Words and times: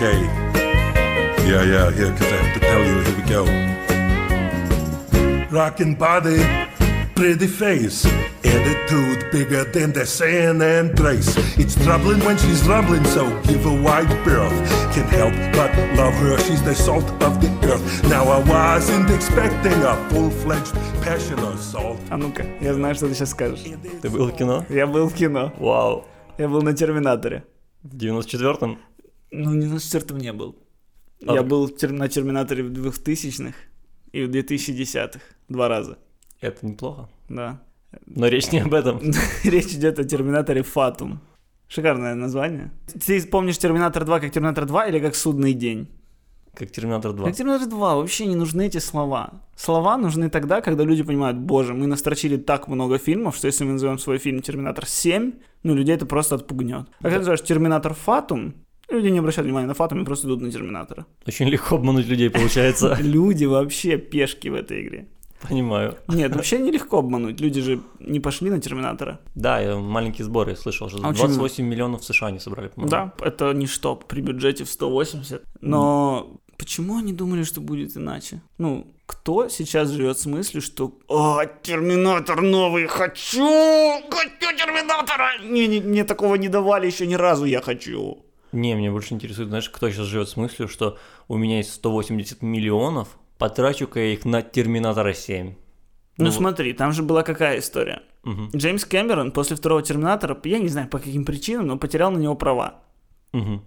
Okay. 0.00 0.18
Yeah, 1.46 1.62
yeah, 1.62 1.90
yeah, 1.90 2.10
because 2.10 2.32
I 2.32 2.36
have 2.36 2.54
to 2.54 2.60
tell 2.60 2.82
you, 2.84 2.96
here 3.06 3.16
we 3.16 3.22
go. 3.22 3.42
Rockin' 5.50 5.94
body, 5.94 6.42
pretty 7.14 7.46
face, 7.46 8.04
attitude 8.44 9.30
bigger 9.30 9.64
than 9.64 9.92
the 9.92 10.04
San 10.04 10.60
Andres. 10.60 11.36
It's 11.56 11.76
troubling 11.84 12.20
when 12.24 12.36
she's 12.36 12.66
rumbling, 12.66 13.04
so 13.04 13.30
give 13.44 13.64
a 13.64 13.72
wide 13.82 14.08
berth. 14.24 14.52
Can't 14.92 15.08
help 15.08 15.32
but 15.54 15.70
love 15.96 16.14
her, 16.14 16.36
she's 16.38 16.62
the 16.62 16.74
salt 16.74 17.08
of 17.22 17.40
the 17.40 17.48
earth. 17.70 18.04
Now 18.10 18.24
I 18.24 18.40
wasn't 18.42 19.08
expecting 19.10 19.80
a 19.84 19.94
full-fledged 20.10 20.74
passion 21.02 21.38
assault. 21.54 22.00
А 22.10 22.16
ну-ка, 22.16 22.44
я 22.60 22.74
знаю, 22.74 22.94
что 22.96 23.06
ты 23.06 23.14
сейчас 23.14 23.30
скажешь. 23.30 23.64
Ты 24.02 24.10
был 24.10 24.26
в 24.26 24.36
кино? 24.36 24.64
Я 24.68 24.86
был 24.86 25.08
в 25.08 25.14
кино. 25.14 25.52
Вау. 25.58 26.04
Я 26.38 26.48
был 26.48 26.62
на 26.62 26.72
Терминаторе. 26.74 27.44
В 27.82 27.96
94-м? 27.96 28.78
Ну, 29.31 29.53
не 29.53 29.65
на 29.65 29.79
четвертом 29.79 30.17
не 30.17 30.33
был. 30.33 30.55
А 31.25 31.33
я 31.33 31.43
был 31.43 31.67
тер- 31.69 31.91
на 31.91 32.07
Терминаторе 32.07 32.63
в 32.63 32.71
2000-х 32.71 33.53
и 34.11 34.25
в 34.25 34.29
2010-х. 34.29 35.19
Два 35.49 35.67
раза. 35.67 35.97
Это 36.41 36.65
неплохо. 36.65 37.09
Да. 37.29 37.61
Но 38.05 38.27
речь 38.27 38.51
не 38.51 38.59
об 38.59 38.73
этом. 38.73 38.99
Речь 39.43 39.73
идет 39.73 39.99
о 39.99 40.03
Терминаторе 40.03 40.63
Фатум. 40.63 41.19
Шикарное 41.67 42.15
название. 42.15 42.71
Ты 43.05 43.25
помнишь 43.27 43.57
Терминатор 43.57 44.03
2 44.05 44.19
как 44.19 44.31
Терминатор 44.31 44.65
2 44.65 44.87
или 44.87 44.99
как 44.99 45.15
Судный 45.15 45.53
день? 45.53 45.87
Как 46.53 46.71
Терминатор 46.71 47.13
2. 47.13 47.27
Как 47.27 47.35
Терминатор 47.35 47.67
2 47.67 47.95
вообще 47.95 48.25
не 48.25 48.35
нужны 48.35 48.67
эти 48.67 48.79
слова. 48.79 49.41
Слова 49.55 49.97
нужны 49.97 50.29
тогда, 50.29 50.61
когда 50.61 50.83
люди 50.83 51.03
понимают, 51.03 51.37
боже, 51.37 51.73
мы 51.73 51.87
настрочили 51.87 52.35
так 52.37 52.67
много 52.67 52.97
фильмов, 52.97 53.35
что 53.37 53.47
если 53.47 53.63
мы 53.63 53.73
назовем 53.73 53.99
свой 53.99 54.17
фильм 54.17 54.41
Терминатор 54.41 54.85
7, 54.85 55.31
ну, 55.63 55.75
людей 55.75 55.95
это 55.95 56.05
просто 56.05 56.35
отпугнет. 56.35 56.87
А 56.99 57.03
когда 57.03 57.11
ты 57.15 57.17
называешь 57.19 57.41
Терминатор 57.43 57.93
Фатум, 57.93 58.55
люди 58.91 59.07
не 59.07 59.19
обращают 59.19 59.45
внимания 59.45 59.67
на 59.67 59.73
Фатум 59.73 60.01
и 60.01 60.05
просто 60.05 60.27
идут 60.27 60.41
на 60.41 60.51
Терминатора. 60.51 61.05
Очень 61.27 61.49
легко 61.49 61.75
обмануть 61.75 62.07
людей 62.07 62.29
получается. 62.29 62.97
Люди 63.01 63.45
вообще 63.45 63.97
пешки 63.97 64.49
в 64.49 64.55
этой 64.55 64.81
игре. 64.81 65.07
Понимаю. 65.49 65.97
Нет, 66.07 66.35
вообще 66.35 66.59
нелегко 66.59 66.99
обмануть. 66.99 67.41
Люди 67.41 67.61
же 67.61 67.79
не 67.99 68.19
пошли 68.19 68.49
на 68.49 68.59
Терминатора. 68.59 69.19
Да, 69.35 69.59
я 69.59 69.75
маленький 69.75 70.23
сбор, 70.23 70.49
я 70.49 70.55
слышал, 70.55 70.89
что 70.89 70.99
А 71.03 71.09
очень 71.09 71.25
28 71.27 71.65
миллионов 71.65 72.01
в 72.01 72.03
США 72.05 72.27
они 72.27 72.39
собрали, 72.39 72.67
по-моему. 72.67 72.89
Да, 72.91 73.13
это 73.25 73.51
ничто 73.53 73.95
при 73.95 74.21
бюджете 74.21 74.63
в 74.63 74.69
180. 74.69 75.43
Но 75.61 76.39
почему 76.57 76.97
они 76.97 77.13
думали, 77.13 77.43
что 77.43 77.59
будет 77.61 77.97
иначе? 77.97 78.41
Ну, 78.59 78.85
кто 79.07 79.49
сейчас 79.49 79.89
живет 79.89 80.19
с 80.19 80.25
мыслью, 80.25 80.61
что 80.61 80.93
«О, 81.07 81.43
Терминатор 81.63 82.41
новый, 82.41 82.87
хочу! 82.87 83.49
Хочу 84.09 84.57
Терминатора!» 84.57 85.29
не, 85.43 85.67
не, 85.67 85.81
Мне 85.81 86.03
такого 86.03 86.35
не 86.35 86.49
давали 86.49 86.87
еще 86.87 87.07
ни 87.07 87.15
разу, 87.15 87.45
я 87.45 87.61
хочу. 87.61 88.25
Не, 88.51 88.75
меня 88.75 88.91
больше 88.91 89.13
интересует, 89.13 89.49
знаешь, 89.49 89.69
кто 89.69 89.89
сейчас 89.89 90.05
живет 90.05 90.29
с 90.29 90.35
мыслью, 90.35 90.67
что 90.67 90.97
у 91.27 91.37
меня 91.37 91.57
есть 91.57 91.73
180 91.73 92.41
миллионов, 92.41 93.17
потрачу-ка 93.37 93.99
я 93.99 94.13
их 94.13 94.25
на 94.25 94.41
Терминатора 94.41 95.13
7. 95.13 95.55
Ну, 96.17 96.25
Ну, 96.25 96.31
смотри, 96.31 96.73
там 96.73 96.91
же 96.91 97.03
была 97.03 97.23
какая 97.23 97.59
история. 97.59 98.03
Мгм, 98.23 98.51
Джеймс 98.55 98.85
Кэмерон 98.85 99.31
после 99.31 99.55
второго 99.55 99.81
Терминатора, 99.81 100.37
я 100.43 100.59
не 100.59 100.67
знаю 100.67 100.87
по 100.87 100.99
каким 100.99 101.25
причинам, 101.25 101.67
но 101.67 101.77
потерял 101.77 102.11
на 102.11 102.17
него 102.17 102.35
права. 102.35 102.81
мгм. 103.33 103.63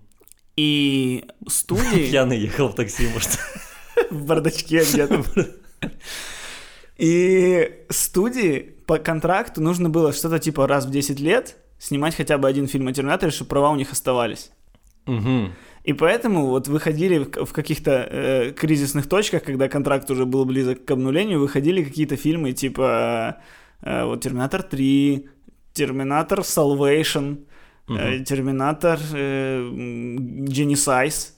И 0.57 1.25
студии... 1.49 2.09
Пьяный 2.11 2.39
ехал 2.39 2.69
в 2.69 2.75
такси, 2.75 3.09
может. 3.13 3.39
в 4.11 4.25
бардачке 4.27 4.85
где-то. 4.85 5.25
И 6.97 7.85
студии 7.91 8.61
по 8.87 8.99
контракту 8.99 9.61
нужно 9.61 9.91
было 9.91 10.13
что-то 10.13 10.39
типа 10.39 10.69
раз 10.69 10.87
в 10.87 10.91
10 10.91 11.19
лет 11.19 11.57
снимать 11.79 12.15
хотя 12.15 12.39
бы 12.39 12.49
один 12.49 12.69
фильм 12.69 12.89
о 12.89 12.93
Терминаторе, 12.93 13.33
чтобы 13.33 13.49
права 13.51 13.71
у 13.71 13.77
них 13.77 13.93
оставались. 13.93 14.51
Мгм. 15.07 15.53
И 15.85 15.93
поэтому 15.93 16.47
вот 16.47 16.69
выходили 16.69 17.19
в 17.19 17.53
каких-то 17.53 17.91
э, 18.11 18.53
кризисных 18.53 19.07
точках, 19.07 19.43
когда 19.45 19.69
контракт 19.69 20.11
уже 20.11 20.25
был 20.25 20.45
близок 20.47 20.85
к 20.85 20.91
обнулению, 20.91 21.41
выходили 21.41 21.85
какие-то 21.85 22.17
фильмы 22.17 22.53
типа 22.53 23.37
э, 23.83 24.05
вот 24.05 24.23
Терминатор 24.23 24.63
3, 24.63 25.29
Терминатор 25.75 26.41
Salvation, 26.41 27.45
э, 27.89 28.25
Терминатор 28.25 28.99
э, 29.13 29.61
Genesis. 30.49 31.33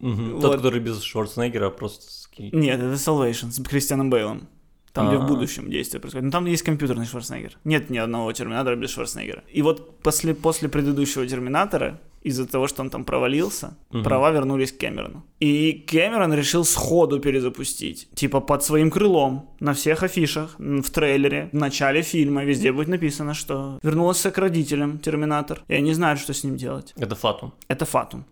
Вот. 0.00 0.40
Тот, 0.40 0.56
который 0.56 0.80
без 0.80 1.00
Шварценеггера, 1.02 1.70
просто 1.70 2.10
с 2.10 2.26
ки- 2.26 2.50
Нет, 2.52 2.80
это 2.80 2.94
Salvation 2.94 3.50
с 3.52 3.62
Кристианом 3.62 4.10
Бейлом. 4.10 4.48
Там, 4.92 5.08
где 5.08 5.16
в 5.16 5.22
А. 5.22 5.26
будущем 5.26 5.70
действие 5.70 6.00
происходит. 6.00 6.24
Но 6.26 6.30
там 6.32 6.44
есть 6.46 6.64
компьютерный 6.64 7.06
Шварценеггер. 7.06 7.56
Нет 7.64 7.88
ни 7.88 7.96
одного 7.96 8.30
Терминатора 8.32 8.76
без 8.76 8.90
Шварценеггера. 8.90 9.42
И 9.50 9.62
вот 9.62 10.00
после, 10.00 10.34
после 10.34 10.68
предыдущего 10.68 11.26
Терминатора, 11.26 11.98
из-за 12.24 12.46
того, 12.46 12.68
что 12.68 12.82
он 12.82 12.90
там 12.90 13.04
провалился, 13.04 13.76
Мгм. 13.90 14.04
права 14.04 14.30
вернулись 14.32 14.72
к 14.72 14.78
Кэмерону. 14.78 15.22
И 15.40 15.72
Кэмерон 15.90 16.34
решил 16.34 16.64
сходу 16.64 17.20
перезапустить. 17.20 18.08
Типа 18.14 18.40
под 18.40 18.62
своим 18.62 18.90
крылом, 18.90 19.50
на 19.60 19.72
всех 19.72 20.02
афишах, 20.02 20.54
в 20.58 20.90
трейлере, 20.90 21.48
в 21.52 21.56
начале 21.56 22.02
фильма, 22.02 22.44
везде 22.44 22.70
будет 22.72 22.88
написано, 22.88 23.34
что 23.34 23.78
вернулся 23.82 24.30
к 24.30 24.38
родителям 24.38 24.98
Терминатор. 24.98 25.62
И 25.68 25.74
они 25.74 25.94
знают, 25.94 26.20
что 26.20 26.32
с 26.32 26.44
ним 26.44 26.56
делать. 26.56 26.92
Это 26.96 27.14
Фатум. 27.14 27.52
Это 27.68 27.84
фатум. 27.84 28.24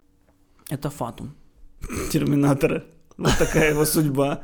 Это 0.70 0.90
фатум. 0.90 1.34
Терминатора. 2.12 2.84
Вот 3.18 3.32
такая 3.38 3.70
его 3.70 3.84
судьба. 3.84 4.40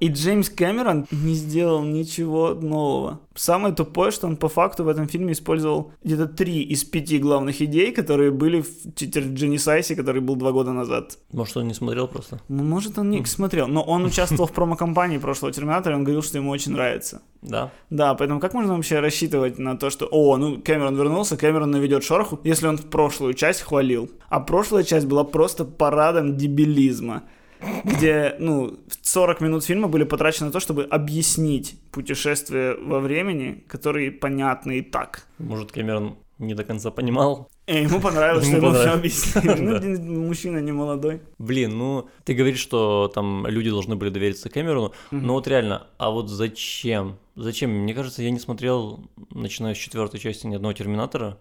И 0.00 0.08
Джеймс 0.08 0.48
Кэмерон 0.50 1.06
не 1.10 1.34
сделал 1.34 1.82
ничего 1.82 2.54
нового. 2.54 3.20
Самое 3.34 3.74
тупое, 3.74 4.10
что 4.10 4.26
он 4.26 4.36
по 4.36 4.48
факту 4.48 4.84
в 4.84 4.88
этом 4.88 5.08
фильме 5.08 5.32
использовал 5.32 5.92
где-то 6.04 6.26
три 6.26 6.62
из 6.62 6.84
пяти 6.84 7.18
главных 7.18 7.60
идей, 7.60 7.92
которые 7.92 8.30
были 8.30 8.60
в 8.60 8.86
Genesis, 8.86 9.94
который 9.96 10.20
был 10.20 10.36
два 10.36 10.52
года 10.52 10.72
назад. 10.72 11.18
Может, 11.32 11.56
он 11.56 11.68
не 11.68 11.74
смотрел 11.74 12.06
просто? 12.06 12.40
Ну, 12.48 12.62
Может, 12.62 12.98
он 12.98 13.10
не 13.10 13.24
смотрел, 13.24 13.66
но 13.66 13.82
он 13.82 14.04
участвовал 14.04 14.46
в 14.46 14.52
промо-компании 14.54 15.18
прошлого 15.18 15.52
Терминатора, 15.52 15.94
и 15.94 15.98
он 15.98 16.04
говорил, 16.04 16.22
что 16.22 16.38
ему 16.38 16.50
очень 16.50 16.72
нравится. 16.72 17.22
Да. 17.42 17.70
Да, 17.90 18.14
поэтому 18.14 18.40
как 18.40 18.54
можно 18.54 18.74
вообще 18.74 19.00
рассчитывать 19.00 19.58
на 19.58 19.76
то, 19.76 19.90
что, 19.90 20.08
о, 20.10 20.36
ну, 20.36 20.60
Кэмерон 20.62 20.96
вернулся, 20.96 21.36
Кэмерон 21.36 21.70
наведет 21.70 22.04
шороху, 22.04 22.40
если 22.44 22.66
он 22.66 22.78
в 22.78 22.86
прошлую 22.86 23.34
часть 23.34 23.60
хвалил. 23.60 24.10
А 24.28 24.40
прошлая 24.40 24.82
часть 24.82 25.06
была 25.06 25.24
просто 25.24 25.64
парадом 25.64 26.36
дебилизма, 26.36 27.24
где, 27.84 28.36
ну, 28.38 28.78
40 29.02 29.40
минут 29.40 29.64
фильма 29.64 29.88
были 29.88 30.04
потрачены 30.04 30.46
на 30.46 30.52
то, 30.52 30.60
чтобы 30.60 30.84
объяснить 30.84 31.76
путешествие 31.90 32.76
во 32.76 33.00
времени, 33.00 33.64
которые 33.68 34.10
понятны 34.10 34.78
и 34.78 34.82
так. 34.82 35.26
Может, 35.38 35.72
Кэмерон 35.72 36.16
не 36.38 36.54
до 36.54 36.64
конца 36.64 36.90
понимал. 36.90 37.48
И 37.66 37.76
ему 37.76 38.00
понравилось, 38.00 38.46
что 38.46 38.56
Ему 38.56 38.72
все 38.72 38.90
объяснили. 38.90 39.98
Ну, 40.04 40.26
мужчина 40.26 40.58
не 40.58 40.72
молодой. 40.72 41.22
Блин, 41.38 41.78
ну, 41.78 42.08
ты 42.24 42.34
говоришь, 42.34 42.58
что 42.58 43.10
там 43.14 43.46
люди 43.46 43.70
должны 43.70 43.96
были 43.96 44.10
довериться 44.10 44.50
Кэмерону, 44.50 44.92
но 45.10 45.34
вот 45.34 45.48
реально, 45.48 45.86
а 45.98 46.10
вот 46.10 46.28
зачем? 46.28 47.16
Зачем? 47.36 47.70
Мне 47.70 47.94
кажется, 47.94 48.22
я 48.22 48.30
не 48.30 48.38
смотрел, 48.38 49.00
начиная 49.30 49.74
с 49.74 49.78
четвертой 49.78 50.20
части, 50.20 50.46
ни 50.46 50.54
одного 50.54 50.72
Терминатора, 50.72 51.38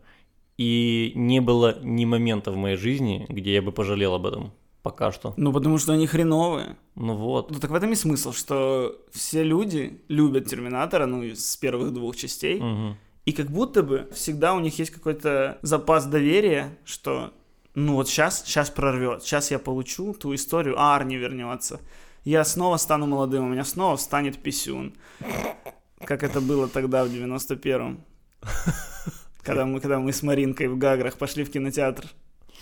и 0.57 1.11
не 1.15 1.41
было 1.41 1.79
ни 1.81 2.05
момента 2.05 2.51
в 2.51 2.55
моей 2.55 2.77
жизни, 2.77 3.25
где 3.29 3.55
я 3.55 3.61
бы 3.61 3.71
пожалел 3.71 4.13
об 4.13 4.25
этом. 4.25 4.53
Пока 4.83 5.13
что. 5.13 5.33
Ну, 5.37 5.53
потому 5.53 5.77
что 5.77 5.93
они 5.93 6.05
хреновые. 6.07 6.75
Ну 6.95 7.15
вот. 7.15 7.51
Ну, 7.51 7.59
так 7.59 7.71
в 7.71 7.73
этом 7.73 7.93
и 7.93 7.95
смысл, 7.95 8.33
что 8.33 9.01
все 9.11 9.41
люди 9.41 10.01
любят 10.09 10.49
Терминатора, 10.49 11.05
ну, 11.05 11.23
с 11.23 11.55
первых 11.55 11.93
двух 11.93 12.17
частей. 12.17 12.59
Мгм. 12.59 12.97
И 13.25 13.31
как 13.31 13.49
будто 13.49 13.81
бы 13.81 14.09
всегда 14.13 14.53
у 14.53 14.59
них 14.59 14.77
есть 14.77 14.91
какой-то 14.91 15.57
запас 15.61 16.05
доверия, 16.05 16.77
что 16.83 17.31
ну 17.75 17.95
вот 17.95 18.09
сейчас, 18.09 18.43
сейчас 18.43 18.69
прорвет, 18.69 19.23
сейчас 19.23 19.51
я 19.51 19.57
получу 19.57 20.13
ту 20.13 20.35
историю, 20.35 20.75
а 20.77 20.95
Арни 20.95 21.15
вернется. 21.15 21.79
Я 22.25 22.43
снова 22.43 22.77
стану 22.77 23.07
молодым, 23.07 23.45
у 23.45 23.49
меня 23.49 23.63
снова 23.63 23.95
встанет 23.95 24.37
писюн. 24.37 24.93
Как 26.05 26.23
это 26.23 26.41
было 26.41 26.67
тогда, 26.67 27.05
в 27.05 27.07
91-м. 27.07 28.03
Когда 29.41 29.65
мы, 29.65 29.81
когда 29.81 29.99
мы 29.99 30.13
с 30.13 30.23
Маринкой 30.23 30.69
в 30.69 30.77
Гаграх 30.77 31.17
пошли 31.17 31.43
в 31.43 31.51
кинотеатр. 31.51 32.05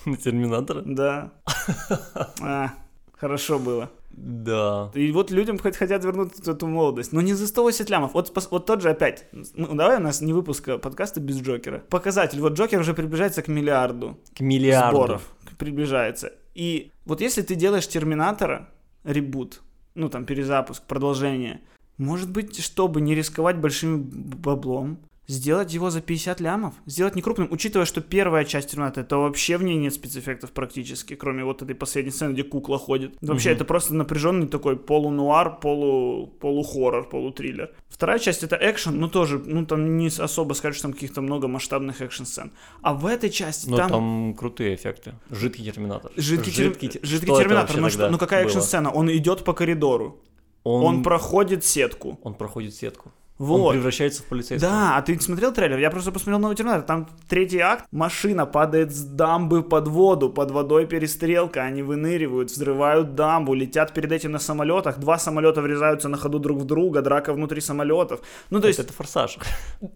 На 0.06 0.18
Терминатора? 0.18 0.82
Да. 0.86 1.32
А, 2.42 2.74
хорошо 3.14 3.60
было. 3.60 3.90
Да. 4.12 4.92
И 4.94 5.12
вот 5.12 5.32
людям 5.32 5.58
хоть 5.58 5.78
хотят 5.78 6.04
вернуть 6.04 6.40
эту 6.46 6.68
молодость. 6.68 7.14
Но 7.14 7.22
не 7.22 7.34
за 7.34 7.48
180 7.48 7.90
лямов. 7.90 8.14
Вот, 8.14 8.32
вот 8.52 8.66
тот 8.66 8.82
же 8.82 8.90
опять. 8.90 9.28
Ну, 9.32 9.74
давай 9.76 9.98
у 9.98 10.02
нас 10.02 10.22
не 10.22 10.34
выпуска 10.34 10.78
подкаста 10.78 11.20
без 11.22 11.42
Джокера. 11.42 11.80
Показатель. 11.90 12.42
Вот 12.42 12.54
Джокер 12.54 12.80
уже 12.80 12.94
приближается 12.94 13.42
к 13.42 13.48
миллиарду 13.48 14.18
К 14.36 14.42
миллиарду. 14.42 14.98
сборов. 14.98 15.36
Приближается. 15.58 16.34
И 16.56 16.92
вот 17.06 17.22
если 17.22 17.42
ты 17.42 17.56
делаешь 17.56 17.88
Терминатора, 17.88 18.70
ребут, 19.04 19.62
ну 19.96 20.10
там 20.10 20.26
перезапуск, 20.26 20.84
продолжение, 20.84 21.62
может 21.98 22.32
быть, 22.32 22.62
чтобы 22.62 23.00
не 23.00 23.16
рисковать 23.16 23.58
большим 23.58 24.04
баблом, 24.04 25.00
сделать 25.32 25.74
его 25.74 25.90
за 25.90 26.02
50 26.02 26.42
лямов, 26.42 26.74
сделать 26.86 27.16
не 27.16 27.22
крупным, 27.22 27.48
учитывая, 27.52 27.86
что 27.86 28.02
первая 28.02 28.46
часть 28.46 28.72
Терминатора, 28.72 29.04
это 29.04 29.18
вообще 29.18 29.58
в 29.58 29.64
ней 29.64 29.78
нет 29.78 29.94
спецэффектов 29.94 30.52
практически, 30.52 31.16
кроме 31.16 31.44
вот 31.44 31.62
этой 31.62 31.76
последней 31.76 32.12
сцены, 32.12 32.34
где 32.34 32.44
кукла 32.44 32.78
ходит. 32.78 33.16
Вообще, 33.22 33.52
это 33.52 33.66
просто 33.66 33.94
напряженный 33.96 34.48
такой 34.48 34.76
полунуар, 34.76 35.60
полу, 35.60 36.28
полухоррор, 36.28 37.08
полутриллер. 37.10 37.72
Вторая 37.88 38.20
часть 38.20 38.44
это 38.44 38.58
экшен, 38.60 39.00
ну 39.00 39.08
тоже, 39.08 39.40
ну 39.40 39.66
там 39.66 39.98
не 39.98 40.08
особо 40.08 40.54
скажешь, 40.54 40.78
что 40.78 40.88
там 40.88 40.94
каких-то 40.94 41.22
много 41.22 41.48
масштабных 41.48 42.02
экшн-сцен. 42.02 42.52
А 42.82 42.94
в 42.94 43.06
этой 43.06 43.30
части 43.30 43.70
Ну, 43.70 43.78
там... 43.78 43.90
там... 43.90 44.34
крутые 44.34 44.76
эффекты. 44.76 45.14
Жидкий 45.30 45.64
терминатор. 45.64 46.12
Жидкий, 46.18 46.52
тер- 46.52 47.00
жидкий 47.04 47.28
что 47.28 47.36
это 47.36 47.44
терминатор, 47.44 47.78
ну, 47.78 47.90
что, 47.90 48.10
ну 48.10 48.18
какая 48.18 48.44
было? 48.44 48.52
экшн-сцена? 48.52 48.92
Он 48.92 49.10
идет 49.12 49.44
по 49.44 49.54
коридору, 49.54 50.20
Он, 50.64 50.84
он, 50.98 51.04
проходит 51.04 51.64
сетку. 51.64 52.20
он 52.24 52.34
проходит 52.34 52.76
сетку. 52.76 53.12
Он 53.42 53.48
Вот. 53.48 53.72
превращается 53.74 54.22
в 54.22 54.26
полицейского. 54.28 54.72
Да, 54.72 54.98
а 54.98 55.02
ты 55.02 55.20
смотрел 55.20 55.52
трейлер? 55.52 55.80
Я 55.80 55.90
просто 55.90 56.12
посмотрел 56.12 56.40
новый 56.40 56.56
терминатор. 56.56 56.84
Там 56.84 57.08
третий 57.28 57.58
акт, 57.60 57.86
машина 57.92 58.46
падает 58.46 58.92
с 58.94 59.02
дамбы 59.04 59.64
под 59.64 59.88
воду, 59.88 60.30
под 60.30 60.52
водой 60.52 60.86
перестрелка, 60.86 61.64
они 61.64 61.82
выныривают, 61.82 62.52
взрывают 62.52 63.16
дамбу, 63.16 63.56
летят 63.56 63.94
перед 63.94 64.12
этим 64.12 64.32
на 64.32 64.40
самолетах, 64.40 65.00
два 65.00 65.18
самолета 65.18 65.62
врезаются 65.62 66.08
на 66.08 66.18
ходу 66.18 66.38
друг 66.38 66.60
в 66.60 66.66
друга, 66.66 67.02
драка 67.02 67.34
внутри 67.34 67.62
самолетов. 67.62 68.20
Ну, 68.52 68.60
то 68.62 68.68
есть, 68.68 68.80
Это, 68.80 68.90
это 68.90 68.94
форсаж. 68.98 69.38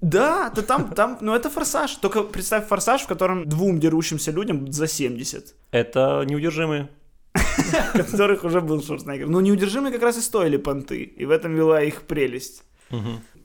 да, 0.02 0.50
то 0.50 0.62
там, 0.64 0.90
там, 0.90 1.18
ну 1.22 1.36
это 1.36 1.50
форсаж. 1.52 1.96
Только 1.96 2.24
представь 2.24 2.68
форсаж, 2.68 3.02
в 3.02 3.08
котором 3.08 3.48
двум 3.48 3.80
дерущимся 3.80 4.32
людям 4.32 4.72
за 4.72 4.88
70. 4.88 5.54
Это 5.72 6.24
неудержимые. 6.26 6.90
которых 7.94 8.44
уже 8.44 8.62
был 8.62 8.82
Шварценеггер. 8.82 9.28
Но 9.28 9.42
неудержимые 9.42 9.92
как 9.92 10.02
раз 10.02 10.18
и 10.18 10.22
стоили 10.22 10.58
понты, 10.58 11.04
и 11.04 11.26
в 11.26 11.32
этом 11.32 11.54
вела 11.54 11.82
их 11.82 12.04
прелесть. 12.04 12.64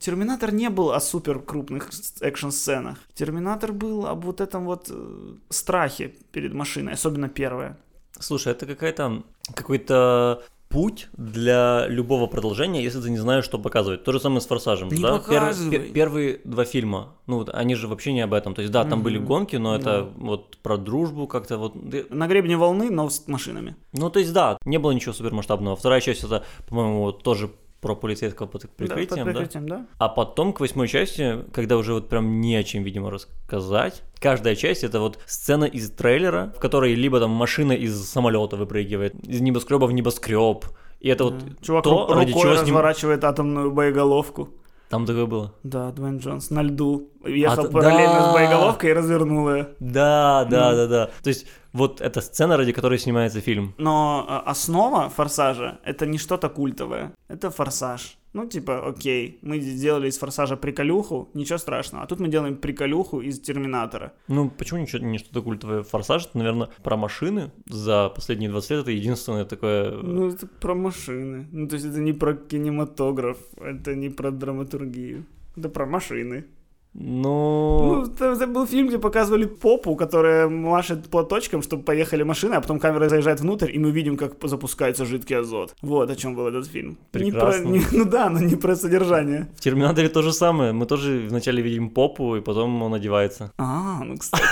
Терминатор 0.05 0.51
не 0.51 0.69
был 0.71 0.91
о 0.93 0.99
супер 0.99 1.39
крупных 1.39 1.91
экшн-сценах. 2.21 2.97
Терминатор 3.13 3.71
был 3.71 4.07
об 4.07 4.25
вот 4.25 4.41
этом 4.41 4.65
вот 4.65 4.87
э, 4.89 5.35
страхе 5.49 6.15
перед 6.31 6.53
машиной, 6.55 6.93
особенно 6.93 7.29
первая. 7.29 7.77
Слушай, 8.19 8.53
это 8.53 8.65
какая-то 8.65 9.21
какой-то 9.53 10.41
путь 10.69 11.07
для 11.13 11.85
любого 11.87 12.25
продолжения, 12.25 12.81
если 12.81 12.99
ты 12.99 13.11
не 13.11 13.19
знаешь, 13.19 13.45
что 13.45 13.59
показывать. 13.59 14.03
То 14.03 14.11
же 14.11 14.19
самое 14.19 14.41
с 14.41 14.47
«Форсажем». 14.47 14.87
Не 14.89 15.03
да? 15.03 15.17
показывай. 15.19 15.69
пер- 15.77 15.91
первые 15.91 16.41
два 16.45 16.65
фильма, 16.65 17.13
ну, 17.27 17.45
они 17.53 17.75
же 17.75 17.87
вообще 17.87 18.11
не 18.13 18.21
об 18.21 18.33
этом. 18.33 18.55
То 18.55 18.61
есть, 18.61 18.71
да, 18.71 18.83
там 18.85 19.03
были 19.03 19.19
Мгм. 19.19 19.27
гонки, 19.27 19.57
но 19.57 19.75
это 19.75 19.83
Да. 20.01 20.09
вот 20.15 20.57
про 20.63 20.77
дружбу 20.77 21.27
как-то 21.27 21.57
вот... 21.59 21.75
На 22.09 22.27
гребне 22.27 22.57
волны, 22.57 22.89
но 22.89 23.07
с 23.09 23.27
машинами. 23.27 23.75
Ну, 23.93 24.09
то 24.09 24.17
есть, 24.19 24.33
да, 24.33 24.57
не 24.65 24.79
было 24.79 24.91
ничего 24.93 25.13
супермасштабного. 25.13 25.75
Вторая 25.75 26.01
часть 26.01 26.23
это, 26.23 26.43
по-моему, 26.69 27.11
тоже 27.11 27.51
про 27.81 27.95
полицейского 27.95 28.45
под 28.47 28.69
прикрытием, 28.75 29.07
да, 29.09 29.15
да? 29.15 29.23
под 29.25 29.33
прикрытием, 29.33 29.67
да? 29.67 29.85
А 29.97 30.07
потом 30.07 30.53
к 30.53 30.59
восьмой 30.59 30.87
части, 30.87 31.43
когда 31.51 31.77
уже 31.77 31.93
вот 31.93 32.09
прям 32.09 32.39
не 32.39 32.55
о 32.55 32.63
чем, 32.63 32.83
видимо, 32.83 33.09
рассказать, 33.09 34.03
каждая 34.19 34.55
часть 34.55 34.83
это 34.83 34.99
вот 34.99 35.19
сцена 35.25 35.65
из 35.65 35.89
трейлера, 35.91 36.53
в 36.55 36.59
которой 36.59 36.93
либо 36.93 37.19
там 37.19 37.31
машина 37.31 37.73
из 37.73 37.99
самолета 38.07 38.55
выпрыгивает, 38.55 39.15
из 39.27 39.41
небоскреба 39.41 39.85
в 39.85 39.91
небоскреб. 39.93 40.65
И 40.99 41.09
это 41.09 41.23
вот 41.25 41.43
Чувак 41.61 41.83
то, 41.83 42.07
ру- 42.07 42.13
ради 42.13 42.31
рукой 42.31 42.43
чего 42.43 42.53
с 42.53 42.57
ним... 42.57 42.75
разворачивает 42.75 43.23
атомную 43.23 43.71
боеголовку. 43.71 44.49
Там 44.89 45.05
такое 45.05 45.25
было. 45.25 45.53
Да, 45.63 45.89
Дуэйн 45.91 46.17
Джонс 46.17 46.49
на 46.49 46.61
льду. 46.61 47.09
Ехал 47.25 47.65
А, 47.65 47.69
параллельно 47.69 48.13
да. 48.13 48.29
с 48.29 48.33
боеголовкой 48.33 48.89
и 48.89 48.93
развернул 48.93 49.49
ее. 49.49 49.69
Да, 49.79 50.45
да, 50.51 50.75
да, 50.75 50.87
да. 50.87 51.09
То 51.23 51.29
есть 51.29 51.47
вот 51.73 52.01
эта 52.01 52.21
сцена, 52.21 52.57
ради 52.57 52.71
которой 52.71 52.99
снимается 52.99 53.41
фильм. 53.41 53.73
Но 53.77 54.25
а, 54.27 54.39
основа 54.51 55.09
форсажа 55.09 55.79
это 55.83 56.05
не 56.05 56.17
что-то 56.17 56.49
культовое. 56.49 57.13
Это 57.27 57.49
форсаж. 57.49 58.17
Ну, 58.33 58.45
типа, 58.45 58.87
окей, 58.87 59.39
мы 59.41 59.59
сделали 59.59 60.07
из 60.07 60.17
форсажа 60.17 60.55
приколюху, 60.55 61.29
ничего 61.33 61.57
страшного. 61.57 62.05
А 62.05 62.07
тут 62.07 62.19
мы 62.21 62.29
делаем 62.29 62.55
приколюху 62.55 63.19
из 63.19 63.39
терминатора. 63.39 64.13
Ну, 64.27 64.49
почему 64.49 64.79
ничего, 64.79 65.05
не 65.05 65.17
что-то 65.17 65.41
культовое? 65.41 65.83
Форсаж, 65.83 66.27
это, 66.27 66.37
наверное, 66.37 66.69
про 66.81 66.95
машины 66.95 67.51
за 67.65 68.09
последние 68.09 68.49
20 68.49 68.71
лет 68.71 68.79
это 68.81 68.91
единственное 68.91 69.45
такое... 69.45 69.91
Ну, 69.91 70.29
это 70.29 70.47
про 70.47 70.75
машины. 70.75 71.47
Ну, 71.51 71.67
то 71.67 71.75
есть 71.75 71.85
это 71.85 71.99
не 71.99 72.13
про 72.13 72.33
кинематограф, 72.33 73.37
это 73.57 73.95
не 73.95 74.09
про 74.09 74.31
драматургию. 74.31 75.25
Это 75.57 75.67
про 75.67 75.85
машины. 75.85 76.45
Ну, 76.93 78.03
Ну, 78.05 78.33
это, 78.35 78.47
был 78.47 78.67
фильм, 78.67 78.87
где 78.87 78.97
показывали 78.99 79.45
попу, 79.45 79.95
которая 79.95 80.49
машет 80.49 81.09
платочком, 81.09 81.61
чтобы 81.61 81.83
поехали 81.83 82.23
машины, 82.23 82.55
а 82.55 82.61
потом 82.61 82.79
камера 82.79 83.07
заезжает 83.09 83.39
внутрь, 83.39 83.71
и 83.75 83.79
мы 83.79 83.91
видим, 83.91 84.17
как 84.17 84.33
запускается 84.43 85.05
жидкий 85.05 85.37
азот. 85.39 85.73
Вот 85.81 86.09
о 86.09 86.15
чем 86.15 86.35
был 86.35 86.47
этот 86.47 86.67
фильм. 86.67 86.89
Не 87.13 87.31
про- 87.31 87.51
Прекрасно. 87.51 87.67
не- 87.69 87.81
ну 87.91 88.05
да, 88.05 88.29
но 88.29 88.39
не 88.39 88.55
про 88.55 88.75
содержание. 88.75 89.47
в 89.55 89.61
Терминаторе 89.61 90.09
то 90.09 90.21
же 90.21 90.33
самое. 90.33 90.73
Мы 90.73 90.85
тоже 90.85 91.25
вначале 91.29 91.63
видим 91.63 91.89
попу, 91.89 92.35
и 92.35 92.41
потом 92.41 92.81
он 92.83 92.93
одевается. 92.93 93.51
А, 93.57 94.03
ну, 94.03 94.17
кстати, 94.17 94.43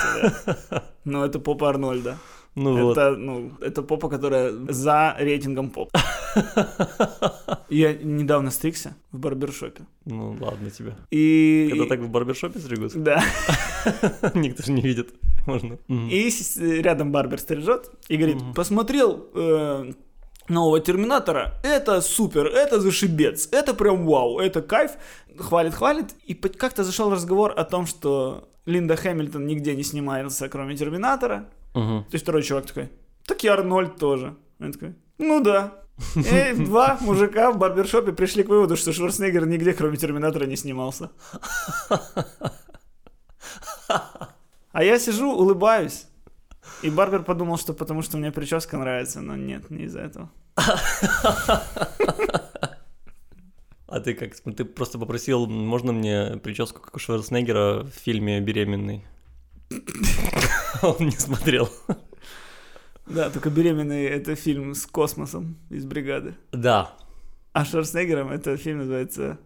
да. 0.69 0.83
Ну, 1.05 1.23
это 1.23 1.39
попа 1.39 1.69
Арнольда. 1.69 2.17
Ну 2.55 2.83
вот. 2.83 2.97
Это, 2.97 3.15
ну, 3.15 3.51
это 3.61 3.81
попа, 3.83 4.09
которая 4.09 4.51
за 4.69 5.15
рейтингом 5.19 5.69
поп. 5.69 5.91
Я 7.69 7.93
недавно 7.93 8.51
стригся 8.51 8.95
в 9.11 9.19
барбершопе. 9.19 9.83
Ну 10.05 10.37
ладно 10.39 10.69
тебе. 10.69 10.95
И... 11.11 11.71
Это 11.73 11.85
так 11.85 11.99
в 11.99 12.09
барбершопе 12.09 12.59
стригутся? 12.59 12.99
Да. 12.99 13.23
Никто 14.33 14.63
же 14.63 14.71
не 14.71 14.81
видит. 14.81 15.13
Можно. 15.45 15.77
И 15.87 16.31
рядом 16.81 17.11
барбер 17.11 17.39
стрижет 17.39 17.91
и 18.07 18.17
говорит, 18.17 18.37
посмотрел 18.55 19.27
э, 19.33 19.93
нового 20.49 20.79
Терминатора, 20.79 21.53
это 21.63 22.01
супер, 22.01 22.47
это 22.47 22.79
зашибец, 22.79 23.49
это 23.51 23.73
прям 23.73 24.05
вау, 24.05 24.39
это 24.39 24.61
кайф. 24.61 24.91
Хвалит, 25.37 25.73
хвалит. 25.73 26.15
И 26.25 26.33
как-то 26.33 26.83
зашел 26.83 27.11
разговор 27.11 27.53
о 27.55 27.63
том, 27.63 27.85
что 27.85 28.49
Линда 28.65 28.95
Хэмилтон 28.95 29.45
нигде 29.45 29.75
не 29.75 29.83
снимается, 29.83 30.49
кроме 30.49 30.75
Терминатора. 30.75 31.45
Мгм. 31.73 32.03
То 32.03 32.13
есть 32.13 32.23
второй 32.23 32.43
чувак 32.43 32.65
такой, 32.65 32.89
так 33.25 33.43
и 33.43 33.47
Арнольд 33.47 33.97
тоже. 33.97 34.35
Он 34.59 34.71
такой, 34.71 34.95
ну 35.17 35.41
да. 35.41 35.73
И 36.15 36.53
два 36.55 36.97
мужика 37.01 37.51
в 37.51 37.57
барбершопе 37.57 38.13
пришли 38.13 38.43
к 38.43 38.49
выводу, 38.49 38.77
что 38.77 38.93
Шварценеггер 38.93 39.45
нигде, 39.45 39.73
кроме 39.73 39.97
Терминатора, 39.97 40.45
не 40.45 40.55
снимался. 40.55 41.11
А 44.71 44.83
я 44.83 44.99
сижу, 44.99 45.31
улыбаюсь. 45.31 46.05
И 46.83 46.89
Барбер 46.89 47.23
подумал, 47.23 47.57
что 47.57 47.73
потому 47.73 48.01
что 48.01 48.17
мне 48.17 48.31
прическа 48.31 48.77
нравится, 48.77 49.21
но 49.21 49.35
нет, 49.35 49.69
не 49.69 49.83
из-за 49.83 49.99
этого. 49.99 50.29
А 53.87 53.99
ты 53.99 54.13
как? 54.13 54.35
Ты 54.55 54.65
просто 54.65 54.99
попросил, 54.99 55.47
можно 55.47 55.91
мне 55.91 56.37
прическу, 56.37 56.79
как 56.79 56.95
у 56.95 56.99
Шварценеггера 56.99 57.83
в 57.83 57.89
фильме 57.89 58.39
«Беременный». 58.39 59.03
Он 60.81 60.95
не 60.99 61.11
смотрел. 61.11 61.69
Да, 63.05 63.29
только 63.29 63.49
«Беременный»— 63.49 64.03
это 64.05 64.35
фильм 64.35 64.75
с 64.75 64.85
космосом 64.85 65.57
из 65.69 65.85
«Бригады». 65.85 66.35
Да. 66.51 66.95
А 67.53 67.65
Шварценеггером 67.65 68.29
это 68.29 68.55
фильм 68.57 68.79
называется 68.79 69.39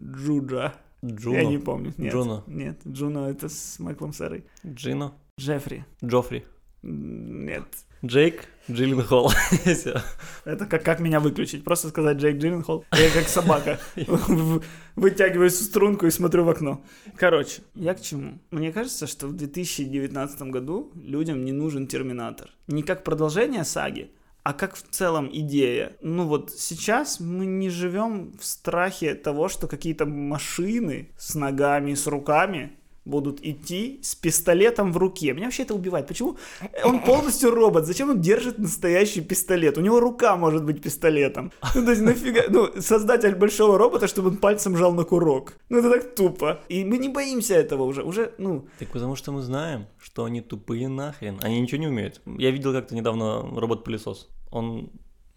«Джуджа». 0.00 0.74
Я 1.02 1.44
не 1.44 1.54
Джуно. 1.56 1.60
помню. 1.60 1.94
Нет, 1.96 2.12
Джуно. 2.12 2.44
Нет, 2.46 2.80
Джуно 2.86 3.30
это 3.30 3.48
с 3.48 3.78
Майклом 3.78 4.12
Сэрой. 4.12 4.44
Джино. 4.66 5.14
Джеффри. 5.38 5.84
Джоффри. 6.04 6.44
Нет. 6.82 7.64
Джейк. 8.04 8.46
Джилленхол. 8.70 9.30
Это 10.44 10.66
как, 10.66 10.84
как 10.84 11.00
меня 11.00 11.20
выключить? 11.20 11.64
Просто 11.64 11.88
сказать 11.88 12.16
Джейк 12.16 12.38
Джилленхол. 12.38 12.84
Я 12.92 13.10
как 13.10 13.28
собака. 13.28 13.78
Вытягиваю 14.96 15.50
струнку 15.50 16.06
и 16.06 16.10
смотрю 16.10 16.44
в 16.44 16.48
окно. 16.48 16.82
Короче, 17.16 17.62
я 17.74 17.94
к 17.94 18.00
чему? 18.00 18.38
Мне 18.50 18.72
кажется, 18.72 19.06
что 19.06 19.26
в 19.26 19.34
2019 19.34 20.42
году 20.42 20.92
людям 20.94 21.44
не 21.44 21.52
нужен 21.52 21.86
Терминатор. 21.86 22.50
Не 22.68 22.82
как 22.82 23.04
продолжение 23.04 23.64
саги, 23.64 24.10
а 24.44 24.54
как 24.54 24.76
в 24.76 24.82
целом 24.90 25.28
идея. 25.30 25.96
Ну 26.00 26.26
вот 26.26 26.50
сейчас 26.52 27.20
мы 27.20 27.44
не 27.44 27.68
живем 27.68 28.32
в 28.38 28.44
страхе 28.44 29.14
того, 29.14 29.48
что 29.48 29.66
какие-то 29.66 30.06
машины 30.06 31.10
с 31.18 31.34
ногами, 31.34 31.94
с 31.94 32.06
руками 32.06 32.72
будут 33.10 33.44
идти 33.44 34.00
с 34.02 34.14
пистолетом 34.14 34.92
в 34.92 34.96
руке. 34.96 35.32
Меня 35.32 35.46
вообще 35.46 35.64
это 35.64 35.74
убивает. 35.74 36.06
Почему? 36.06 36.36
Он 36.84 37.02
полностью 37.02 37.50
робот. 37.50 37.86
Зачем 37.86 38.10
он 38.10 38.20
держит 38.20 38.58
настоящий 38.58 39.20
пистолет? 39.20 39.76
У 39.78 39.80
него 39.80 40.00
рука 40.00 40.36
может 40.36 40.64
быть 40.64 40.82
пистолетом. 40.82 41.52
Ну, 41.74 41.84
то 41.84 41.90
есть 41.90 42.02
нафига... 42.02 42.42
Ну, 42.48 42.80
создатель 42.80 43.34
большого 43.34 43.78
робота, 43.78 44.06
чтобы 44.06 44.28
он 44.28 44.36
пальцем 44.36 44.76
жал 44.76 44.92
на 44.94 45.04
курок. 45.04 45.58
Ну, 45.68 45.78
это 45.78 45.90
так 45.90 46.14
тупо. 46.14 46.60
И 46.68 46.84
мы 46.84 46.98
не 46.98 47.08
боимся 47.08 47.54
этого 47.54 47.82
уже. 47.82 48.02
Уже, 48.02 48.32
ну... 48.38 48.66
Так 48.78 48.88
потому 48.88 49.16
что 49.16 49.32
мы 49.32 49.42
знаем, 49.42 49.86
что 49.98 50.24
они 50.24 50.40
тупые 50.40 50.88
нахрен. 50.88 51.38
Они 51.42 51.60
ничего 51.60 51.80
не 51.80 51.88
умеют. 51.88 52.20
Я 52.38 52.50
видел 52.50 52.72
как-то 52.72 52.94
недавно 52.94 53.42
робот-пылесос. 53.60 54.28
Он... 54.50 54.90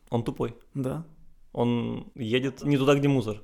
Он 0.09 0.23
тупой. 0.23 0.55
Да. 0.75 1.03
Он 1.53 2.11
едет 2.15 2.63
не 2.63 2.77
туда, 2.77 2.95
где 2.95 3.07
мусор. 3.07 3.41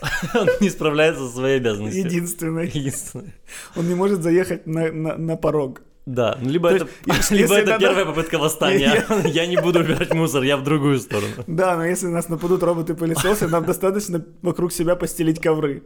Он 0.34 0.48
не 0.60 0.70
справляется 0.70 1.26
со 1.28 1.36
своей 1.36 1.56
обязанностью. 1.56 2.04
Единственный. 2.04 2.68
Единственное. 2.68 3.34
Он 3.76 3.88
не 3.88 3.94
может 3.94 4.22
заехать 4.22 4.66
на, 4.66 4.92
на, 4.92 5.16
на 5.16 5.36
порог. 5.36 5.82
Да, 6.06 6.38
ну, 6.40 6.48
либо 6.50 6.68
То 6.70 6.76
это, 6.76 6.88
есть, 7.06 7.30
либо 7.32 7.54
это 7.56 7.70
надо- 7.72 7.80
первая 7.80 8.04
попытка 8.04 8.38
восстания. 8.38 9.04
Я 9.24 9.46
не 9.46 9.56
буду 9.56 9.80
убирать 9.80 10.14
мусор, 10.14 10.44
я 10.44 10.56
в 10.56 10.62
другую 10.62 11.00
сторону. 11.00 11.32
Да, 11.48 11.76
но 11.76 11.84
если 11.84 12.06
нас 12.06 12.28
нападут 12.28 12.62
роботы-пылесосы, 12.62 13.48
нам 13.48 13.64
достаточно 13.64 14.24
вокруг 14.40 14.72
себя 14.72 14.94
постелить 14.94 15.40
ковры. 15.40 15.82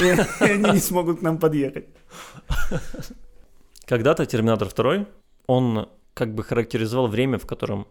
И 0.00 0.04
и 0.04 0.50
они 0.50 0.70
не 0.70 0.78
смогут 0.80 1.18
к 1.18 1.22
нам 1.22 1.38
подъехать. 1.38 1.84
Когда-то 3.84 4.24
Терминатор 4.24 4.68
2, 4.74 5.06
он 5.46 5.88
как 6.14 6.34
бы 6.34 6.44
характеризовал 6.44 7.08
время, 7.08 7.38
в 7.38 7.44
котором 7.46 7.86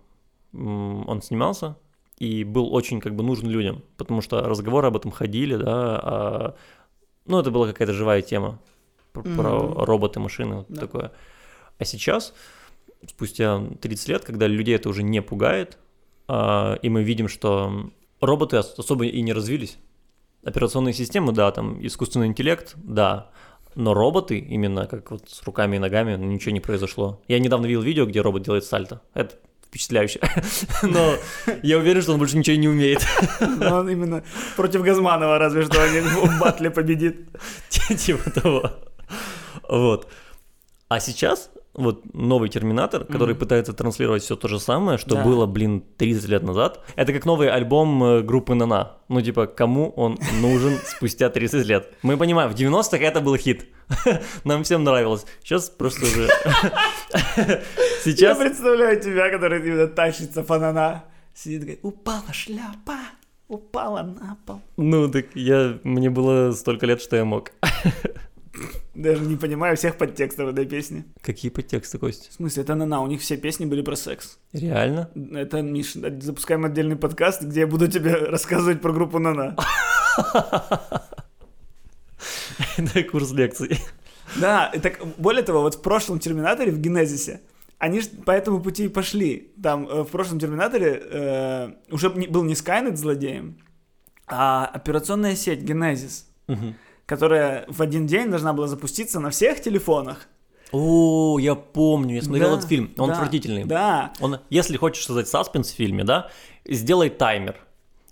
он 0.54 1.22
снимался, 1.22 1.76
и 2.18 2.44
был 2.44 2.74
очень 2.74 3.00
как 3.00 3.16
бы 3.16 3.24
нужен 3.24 3.48
людям, 3.50 3.82
потому 3.98 4.22
что 4.22 4.42
разговоры 4.42 4.88
об 4.88 4.98
этом 4.98 5.12
ходили, 5.12 5.56
да, 5.56 5.66
а, 6.04 6.56
ну 7.26 7.40
это 7.40 7.52
была 7.52 7.68
какая-то 7.68 7.94
живая 7.94 8.22
тема 8.22 8.60
про, 9.14 9.24
про 9.24 9.58
Мгм. 9.64 9.84
роботы, 9.84 10.20
машины, 10.20 10.56
вот 10.58 10.66
Да. 10.70 10.82
такое. 10.82 11.12
А 11.80 11.86
сейчас, 11.86 12.34
спустя 13.08 13.62
30 13.82 14.08
лет, 14.10 14.24
когда 14.24 14.48
людей 14.48 14.76
это 14.76 14.90
уже 14.90 15.04
не 15.04 15.22
пугает, 15.22 15.78
а, 16.28 16.76
и 16.82 16.90
мы 16.90 17.04
видим, 17.04 17.28
что 17.28 17.90
роботы 18.20 18.58
ос- 18.58 18.78
особо 18.78 19.06
и 19.06 19.22
не 19.22 19.34
развились. 19.34 19.78
Операционные 20.44 20.94
системы, 20.94 21.34
да, 21.34 21.52
там 21.52 21.86
искусственный 21.86 22.28
интеллект, 22.28 22.74
да, 22.76 23.30
но 23.76 23.94
роботы, 23.94 24.38
именно 24.40 24.86
как 24.86 25.12
вот 25.12 25.30
с 25.30 25.44
руками 25.44 25.76
и 25.78 25.80
ногами, 25.80 26.16
ничего 26.18 26.52
не 26.52 26.60
произошло. 26.60 27.22
Я 27.28 27.40
недавно 27.40 27.66
видел 27.68 27.82
видео, 27.82 28.06
где 28.06 28.22
робот 28.22 28.44
делает 28.44 28.64
сальто. 28.66 29.02
Это 29.14 29.36
впечатляюще. 29.72 30.20
Но 30.84 31.16
я 31.64 31.78
уверен, 31.78 32.02
что 32.02 32.12
он 32.12 32.20
больше 32.20 32.38
ничего 32.38 32.58
не 32.58 32.68
умеет. 32.68 33.08
Но 33.40 33.78
он 33.78 33.90
именно 33.90 34.22
против 34.58 34.82
Газманова 34.82 35.40
разве 35.40 35.64
что 35.64 35.82
они 35.82 36.02
в 36.02 36.40
батле 36.40 36.70
победит. 36.70 37.30
Типа 37.98 38.30
того. 38.30 38.72
Вот. 39.70 40.12
А 40.90 41.00
сейчас 41.00 41.50
вот 41.74 42.14
новый 42.14 42.50
Терминатор, 42.50 43.06
который 43.06 43.32
Мгм. 43.32 43.40
пытается 43.40 43.74
транслировать 43.74 44.24
все 44.24 44.36
то 44.36 44.48
же 44.48 44.60
самое, 44.60 44.98
что 44.98 45.16
Да. 45.16 45.24
было, 45.24 45.46
блин, 45.46 45.84
30 45.98 46.28
лет 46.28 46.44
назад. 46.44 46.82
Это 46.96 47.14
как 47.14 47.26
новый 47.26 47.50
альбом 47.50 48.04
э, 48.04 48.22
группы 48.22 48.56
Нана. 48.56 48.98
Ну, 49.08 49.22
типа, 49.22 49.48
кому 49.48 49.90
он 49.96 50.18
нужен 50.42 50.78
спустя 50.86 51.30
30 51.30 51.66
лет? 51.68 51.94
Мы 52.04 52.18
понимаем, 52.18 52.52
в 52.52 52.56
90-х 52.56 52.98
это 53.04 53.22
был 53.22 53.38
хит. 53.38 53.68
Нам 54.44 54.64
всем 54.64 54.84
нравилось. 54.84 55.26
Сейчас 55.44 55.70
просто 55.70 56.06
уже... 56.06 56.28
Я 57.38 57.62
Сейчас... 58.04 58.38
представляю 58.38 59.00
тебя, 59.02 59.30
который 59.30 59.60
именно 59.66 59.88
тащится 59.88 60.44
фанана. 60.44 61.06
Сидит, 61.34 61.62
говорит, 61.62 61.80
упала 61.84 62.34
шляпа, 62.34 62.98
упала 63.48 64.02
на 64.02 64.38
пол. 64.46 64.62
Ну, 64.78 65.10
так 65.10 65.28
я... 65.36 65.80
Мне 65.84 66.10
было 66.10 66.52
столько 66.52 66.86
лет, 66.86 67.02
что 67.02 67.16
я 67.16 67.24
мог. 67.26 67.52
Даже 68.94 69.22
не 69.26 69.38
понимаю 69.38 69.78
всех 69.78 69.98
подтекстов 69.98 70.50
этой 70.50 70.66
песни. 70.66 71.06
Какие 71.22 71.50
подтексты, 71.50 71.98
В 71.98 72.02
Кость? 72.02 72.34
смысле, 72.34 72.64
это 72.64 72.76
на 72.76 73.02
у 73.02 73.08
них 73.08 73.22
все 73.22 73.38
песни 73.38 73.66
были 73.66 73.82
про 73.82 73.96
секс. 73.96 74.38
Реально? 74.52 75.10
Это, 75.34 75.62
Миш, 75.62 75.94
запускаем 75.94 76.66
отдельный 76.66 76.98
подкаст, 76.98 77.42
где 77.42 77.62
я 77.62 77.68
буду 77.68 77.88
тебе 77.88 78.14
рассказывать 78.30 78.82
про 78.82 78.92
группу 78.92 79.18
Нана. 79.20 79.56
Это 82.78 83.04
курс 83.04 83.32
лекций. 83.32 83.80
Да, 84.40 84.68
и 84.74 84.80
так, 84.80 85.00
более 85.18 85.44
того, 85.44 85.62
вот 85.62 85.76
в 85.76 85.82
прошлом 85.82 86.20
Терминаторе, 86.20 86.72
в 86.72 86.80
Генезисе, 86.80 87.42
они 87.78 88.02
ж 88.02 88.08
по 88.26 88.32
этому 88.32 88.62
пути 88.62 88.86
и 88.86 88.90
пошли. 88.90 89.52
Там 89.62 89.88
э, 89.88 90.02
в 90.04 90.08
прошлом 90.08 90.40
Терминаторе 90.40 91.02
э, 91.04 91.72
уже 91.90 92.10
был 92.10 92.44
не 92.44 92.56
Скайнет 92.56 92.98
злодеем, 92.98 93.58
а 94.28 94.66
операционная 94.66 95.36
сеть 95.36 95.62
Генезис, 95.62 96.28
Мгм. 96.48 96.76
Которая 97.12 97.66
в 97.68 97.82
один 97.82 98.08
день 98.08 98.30
должна 98.30 98.54
была 98.54 98.70
запуститься 98.70 99.20
на 99.20 99.32
всех 99.32 99.62
телефонах. 99.62 100.28
О, 100.72 101.38
я 101.40 101.56
помню, 101.56 102.16
я 102.16 102.22
смотрел 102.22 102.52
Да, 102.52 102.56
этот 102.56 102.70
фильм. 102.70 102.94
Он 102.98 103.10
да, 103.10 103.16
отвратительный. 103.16 103.66
Да, 103.66 104.14
Он, 104.22 104.38
если 104.50 104.78
хочешь 104.78 105.06
создать 105.06 105.28
саспенс 105.28 105.74
в 105.74 105.76
фильме, 105.76 106.06
да, 106.06 106.30
сделай 106.64 107.10
таймер. 107.10 107.58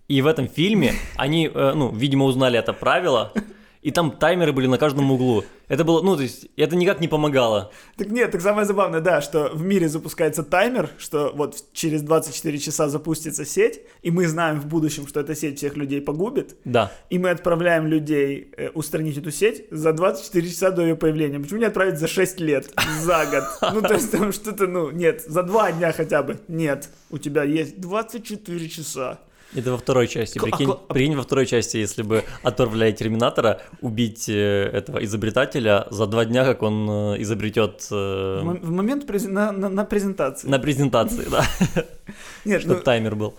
И 0.09 0.21
в 0.21 0.27
этом 0.27 0.49
фильме 0.49 0.95
они, 1.15 1.47
э, 1.47 1.73
ну, 1.75 1.95
видимо, 1.95 2.25
узнали 2.25 2.59
это 2.59 2.73
правило, 2.73 3.31
и 3.81 3.91
там 3.91 4.11
таймеры 4.11 4.51
были 4.51 4.67
на 4.67 4.77
каждом 4.77 5.11
углу. 5.11 5.43
Это 5.69 5.83
было, 5.85 6.01
ну, 6.01 6.15
то 6.15 6.23
есть, 6.23 6.47
это 6.57 6.75
никак 6.75 6.99
не 6.99 7.07
помогало. 7.07 7.71
Так 7.95 8.09
нет, 8.09 8.31
так 8.31 8.41
самое 8.41 8.65
забавное, 8.65 9.01
да, 9.01 9.21
что 9.21 9.49
в 9.53 9.61
мире 9.61 9.87
запускается 9.87 10.43
таймер, 10.43 10.89
что 10.97 11.31
вот 11.35 11.63
через 11.73 12.01
24 12.01 12.57
часа 12.57 12.89
запустится 12.89 13.45
сеть, 13.45 13.81
и 14.01 14.09
мы 14.11 14.27
знаем 14.27 14.59
в 14.59 14.65
будущем, 14.65 15.07
что 15.07 15.19
эта 15.19 15.35
сеть 15.35 15.57
всех 15.59 15.77
людей 15.77 16.01
погубит, 16.01 16.57
Да. 16.65 16.91
и 17.09 17.19
мы 17.19 17.29
отправляем 17.29 17.85
людей 17.87 18.51
э, 18.57 18.69
устранить 18.69 19.17
эту 19.17 19.31
сеть 19.31 19.65
за 19.69 19.93
24 19.93 20.49
часа 20.49 20.71
до 20.71 20.81
ее 20.81 20.95
появления. 20.95 21.39
Почему 21.39 21.59
не 21.59 21.65
отправить 21.65 21.99
за 21.99 22.07
6 22.07 22.39
лет, 22.39 22.73
за 23.01 23.25
год? 23.27 23.73
Ну, 23.73 23.81
то 23.81 23.93
есть 23.93 24.11
там 24.11 24.31
что-то, 24.33 24.65
ну, 24.67 24.89
нет, 24.91 25.21
за 25.27 25.43
2 25.43 25.73
dня 25.73 25.93
хотя 25.93 26.23
бы. 26.23 26.39
Нет, 26.47 26.89
у 27.11 27.17
тебя 27.19 27.43
есть 27.43 27.79
24 27.79 28.69
часа. 28.69 29.19
Это 29.55 29.71
во 29.71 29.77
второй 29.77 30.07
части. 30.07 30.37
А 30.37 30.41
Прикинь, 30.43 30.67
ко- 30.67 30.75
прикинь, 30.93 31.15
во 31.15 31.23
второй 31.23 31.45
части, 31.47 31.77
если 31.77 32.03
бы 32.03 32.23
отправляя 32.43 32.91
Терминатора 32.91 33.61
убить 33.81 34.29
э, 34.29 34.69
этого 34.73 35.03
изобретателя 35.03 35.87
за 35.89 36.05
два 36.05 36.25
дня, 36.25 36.45
как 36.45 36.61
он 36.61 36.87
э, 36.89 37.21
изобретет 37.21 37.87
В 37.89 37.93
э, 37.95 38.41
в 38.61 38.69
момент 38.71 39.05
презен- 39.09 39.31
на, 39.31 39.51
на- 39.51 39.69
на 39.69 39.85
презентации. 39.85 40.47
на 40.47 40.59
презентации, 40.59 41.25
да, 41.31 41.43
Нет, 42.45 42.61
ну, 42.65 42.73
чтобы 42.73 42.81
таймер 42.81 43.15
был. 43.15 43.33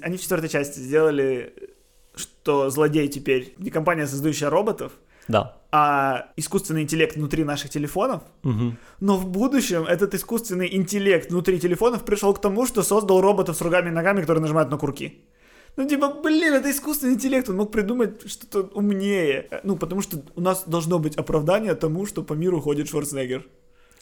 Они 0.00 0.16
в 0.16 0.20
четвертой 0.22 0.48
части 0.48 0.78
сделали, 0.80 1.52
что 2.14 2.70
злодей 2.70 3.08
теперь 3.08 3.54
не 3.58 3.70
компания, 3.70 4.06
создающая 4.06 4.50
роботов, 4.50 4.92
Да. 5.28 5.56
а 5.72 6.28
искусственный 6.36 6.82
интеллект 6.82 7.16
внутри 7.16 7.44
наших 7.44 7.70
телефонов. 7.70 8.22
Мгм. 8.44 8.78
Но 9.00 9.16
в 9.16 9.26
будущем 9.26 9.82
этот 9.84 10.14
искусственный 10.14 10.74
интеллект 10.76 11.30
внутри 11.30 11.58
телефонов 11.58 12.04
пришел 12.04 12.32
к 12.34 12.40
тому, 12.40 12.66
что 12.66 12.82
создал 12.82 13.20
роботов 13.20 13.56
с 13.56 13.60
руками 13.60 13.88
и 13.88 13.92
ногами, 13.92 14.20
которые 14.20 14.40
нажимают 14.42 14.70
на 14.70 14.78
курки. 14.78 15.18
Ну, 15.76 15.88
типа, 15.88 16.08
блин, 16.22 16.54
это 16.54 16.70
искусственный 16.70 17.14
интеллект, 17.14 17.48
он 17.48 17.56
мог 17.56 17.70
придумать 17.70 18.30
что-то 18.30 18.70
умнее. 18.74 19.48
Ну, 19.62 19.76
потому 19.76 20.02
что 20.02 20.22
у 20.34 20.40
нас 20.40 20.64
должно 20.66 20.98
быть 20.98 21.16
оправдание 21.16 21.74
тому, 21.74 22.06
что 22.06 22.22
по 22.22 22.34
миру 22.34 22.60
ходит 22.60 22.88
Шварценеггер. 22.88 23.46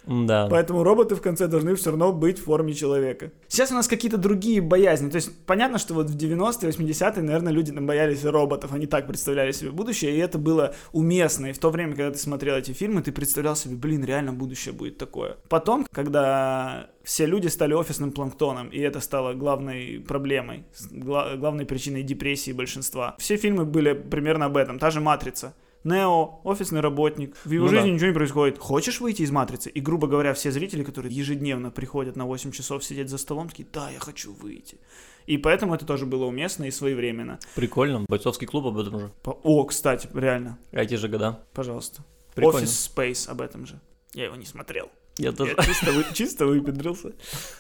Да. 0.09 0.49
Поэтому 0.51 0.83
роботы 0.83 1.15
в 1.15 1.21
конце 1.21 1.47
должны 1.49 1.75
все 1.75 1.91
равно 1.91 2.13
быть 2.13 2.39
в 2.39 2.45
форме 2.45 2.73
человека. 2.73 3.31
Сейчас 3.47 3.71
у 3.71 3.75
нас 3.75 3.87
какие-то 3.87 4.17
другие 4.17 4.61
боязни. 4.61 5.11
То 5.11 5.17
есть 5.17 5.31
понятно, 5.47 5.79
что 5.79 5.95
вот 5.95 6.09
в 6.09 6.17
90-е, 6.17 6.71
80-е, 6.71 7.23
наверное, 7.23 7.53
люди 7.53 7.73
там 7.73 7.87
боялись 7.87 8.25
роботов. 8.25 8.73
Они 8.73 8.87
так 8.87 9.07
представляли 9.07 9.53
себе 9.53 9.71
будущее, 9.71 10.17
и 10.17 10.19
это 10.19 10.39
было 10.39 10.75
уместно. 10.93 11.47
И 11.47 11.53
в 11.53 11.59
то 11.59 11.71
время, 11.71 11.95
когда 11.95 12.11
ты 12.11 12.19
смотрел 12.19 12.57
эти 12.57 12.73
фильмы, 12.73 13.03
ты 13.03 13.13
представлял 13.13 13.55
себе, 13.55 13.77
блин, 13.77 14.05
реально 14.05 14.33
будущее 14.33 14.73
будет 14.73 14.99
такое. 14.99 15.37
Потом, 15.49 15.87
когда 15.93 16.89
все 17.03 17.27
люди 17.27 17.49
стали 17.49 17.75
офисным 17.75 18.13
планктоном, 18.13 18.69
и 18.69 18.79
это 18.79 19.01
стало 19.01 19.35
главной 19.35 20.05
проблемой, 20.07 20.65
гла- 20.91 21.37
главной 21.37 21.67
причиной 21.67 22.03
депрессии 22.03 22.53
большинства. 22.53 23.15
Все 23.19 23.37
фильмы 23.37 23.65
были 23.65 23.93
примерно 23.93 24.47
об 24.47 24.57
этом. 24.57 24.79
Та 24.79 24.91
же 24.91 25.01
«Матрица». 25.01 25.55
Нео, 25.89 26.41
офисный 26.45 26.81
работник, 26.81 27.37
в 27.45 27.51
его 27.51 27.65
Ну 27.65 27.71
жизни 27.71 27.89
да. 27.89 27.95
ничего 27.95 28.09
не 28.09 28.15
происходит. 28.15 28.59
Хочешь 28.59 29.01
выйти 29.01 29.23
из 29.23 29.31
матрицы? 29.31 29.71
И, 29.71 29.81
грубо 29.81 30.07
говоря, 30.07 30.35
все 30.35 30.51
зрители, 30.51 30.85
которые 30.85 31.15
ежедневно 31.15 31.71
приходят 31.71 32.17
на 32.17 32.27
8 32.27 32.53
часов 32.53 32.85
сидеть 32.85 33.09
за 33.09 33.17
столом, 33.19 33.49
такие, 33.49 33.67
да, 33.73 33.91
я 33.91 33.99
хочу 33.99 34.33
выйти. 34.33 34.79
И 35.27 35.39
поэтому 35.39 35.75
это 35.75 35.85
тоже 35.87 36.07
было 36.07 36.25
уместно 36.27 36.65
и 36.65 36.71
своевременно. 36.71 37.39
Прикольно. 37.55 38.05
Бойцовский 38.09 38.47
клуб 38.47 38.67
об 38.67 38.79
этом 38.79 38.99
же. 39.01 39.11
О, 39.25 39.65
кстати, 39.65 40.09
реально, 40.15 40.59
А 40.73 40.83
Эти 40.83 40.95
же 40.95 41.09
года. 41.09 41.41
пожалуйста. 41.53 42.03
Прикольно. 42.35 42.59
Офис 42.61 42.91
Space 42.95 43.29
об 43.31 43.41
этом 43.41 43.67
же. 43.67 43.81
Я 44.15 44.25
его 44.25 44.37
не 44.37 44.47
смотрел. 44.47 44.89
Я 45.19 45.33
тоже. 45.33 45.55
Я 45.59 45.65
чисто, 45.65 45.93
вы- 45.93 46.05
чисто 46.15 46.47
выпендрился. 46.47 47.13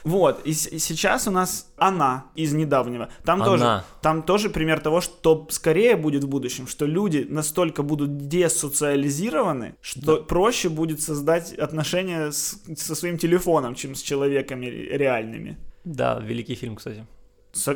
Вот, 0.04 0.40
и, 0.46 0.50
и 0.50 0.78
сейчас 0.78 1.26
у 1.26 1.30
нас 1.30 1.66
она 1.76 2.24
из 2.36 2.52
недавнего. 2.52 3.08
Там 3.24 3.42
тоже, 3.44 3.64
Она. 3.64 3.84
там 4.00 4.22
тоже 4.22 4.48
пример 4.48 4.80
того, 4.80 5.00
что 5.00 5.46
скорее 5.50 5.96
будет 5.96 6.24
в 6.24 6.28
будущем, 6.28 6.66
что 6.68 6.86
люди 6.86 7.26
настолько 7.28 7.82
будут 7.82 8.28
десоциализированы, 8.28 9.74
что 9.80 10.22
проще 10.22 10.68
будет 10.68 11.00
создать 11.02 11.52
отношения 11.52 12.30
с- 12.30 12.58
со 12.76 12.94
своим 12.94 13.18
телефоном, 13.18 13.74
чем 13.74 13.94
с 13.94 14.02
человеками 14.02 14.66
реальными. 14.66 15.56
Да, 15.84 16.20
великий 16.20 16.54
фильм, 16.54 16.76
кстати. 16.76 17.06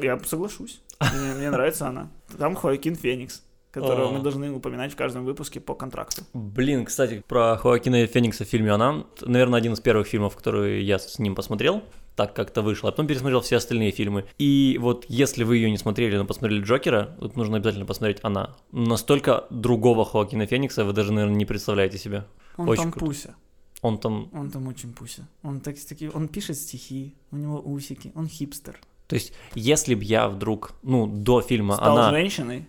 Я 0.02 0.18
соглашусь. 0.26 0.80
Мне, 1.00 1.34
мне 1.34 1.50
нравится 1.50 1.88
она. 1.88 2.10
Там 2.38 2.54
Хоакин 2.54 2.94
Феникс, 2.94 3.42
которого 3.72 4.10
О. 4.10 4.12
мы 4.12 4.20
должны 4.20 4.52
упоминать 4.52 4.92
в 4.92 4.96
каждом 4.96 5.24
выпуске 5.24 5.58
по 5.58 5.74
контракту. 5.74 6.22
Блин, 6.34 6.84
кстати, 6.84 7.24
про 7.26 7.56
Хоакина 7.56 8.06
Феникса 8.06 8.44
в 8.44 8.48
фильме 8.48 8.70
«Она», 8.70 9.06
наверное, 9.22 9.58
один 9.58 9.72
из 9.72 9.80
первых 9.80 10.06
фильмов, 10.06 10.36
которые 10.36 10.86
я 10.86 10.98
с 10.98 11.18
ним 11.18 11.34
посмотрел, 11.34 11.82
так 12.14 12.34
как-то 12.34 12.60
вышло, 12.60 12.90
а 12.90 12.92
потом 12.92 13.06
пересмотрел 13.06 13.40
все 13.40 13.56
остальные 13.56 13.90
фильмы. 13.92 14.26
И 14.38 14.78
вот 14.80 15.06
если 15.08 15.44
вы 15.44 15.56
ее 15.56 15.70
не 15.70 15.78
смотрели, 15.78 16.16
но 16.16 16.26
посмотрели 16.26 16.62
Джокера, 16.62 17.16
вот 17.18 17.36
нужно 17.36 17.56
обязательно 17.56 17.86
посмотреть 17.86 18.18
«Она». 18.22 18.54
Настолько 18.70 19.46
другого 19.50 20.04
Хоакина 20.04 20.46
Феникса 20.46 20.84
вы 20.84 20.92
даже, 20.92 21.12
наверное, 21.12 21.36
не 21.36 21.46
представляете 21.46 21.96
себе. 21.96 22.26
Он 22.58 22.68
Очень 22.68 22.82
там 22.82 22.92
круто. 22.92 23.06
Пуся. 23.06 23.34
Он 23.80 23.98
там... 23.98 24.28
Он 24.32 24.50
там 24.50 24.68
очень 24.68 24.92
пуся. 24.92 25.26
Он 25.42 25.60
так, 25.60 25.76
таки, 25.78 26.10
он 26.12 26.28
пишет 26.28 26.56
стихи, 26.58 27.14
у 27.30 27.36
него 27.36 27.60
усики, 27.64 28.12
он 28.14 28.28
хипстер. 28.28 28.78
То 29.08 29.16
есть, 29.16 29.32
если 29.54 29.94
бы 29.94 30.04
я 30.04 30.28
вдруг, 30.28 30.72
ну, 30.82 31.06
до 31.06 31.40
фильма 31.40 31.74
Стал 31.74 31.98
«Она»... 31.98 32.10
женщиной, 32.10 32.68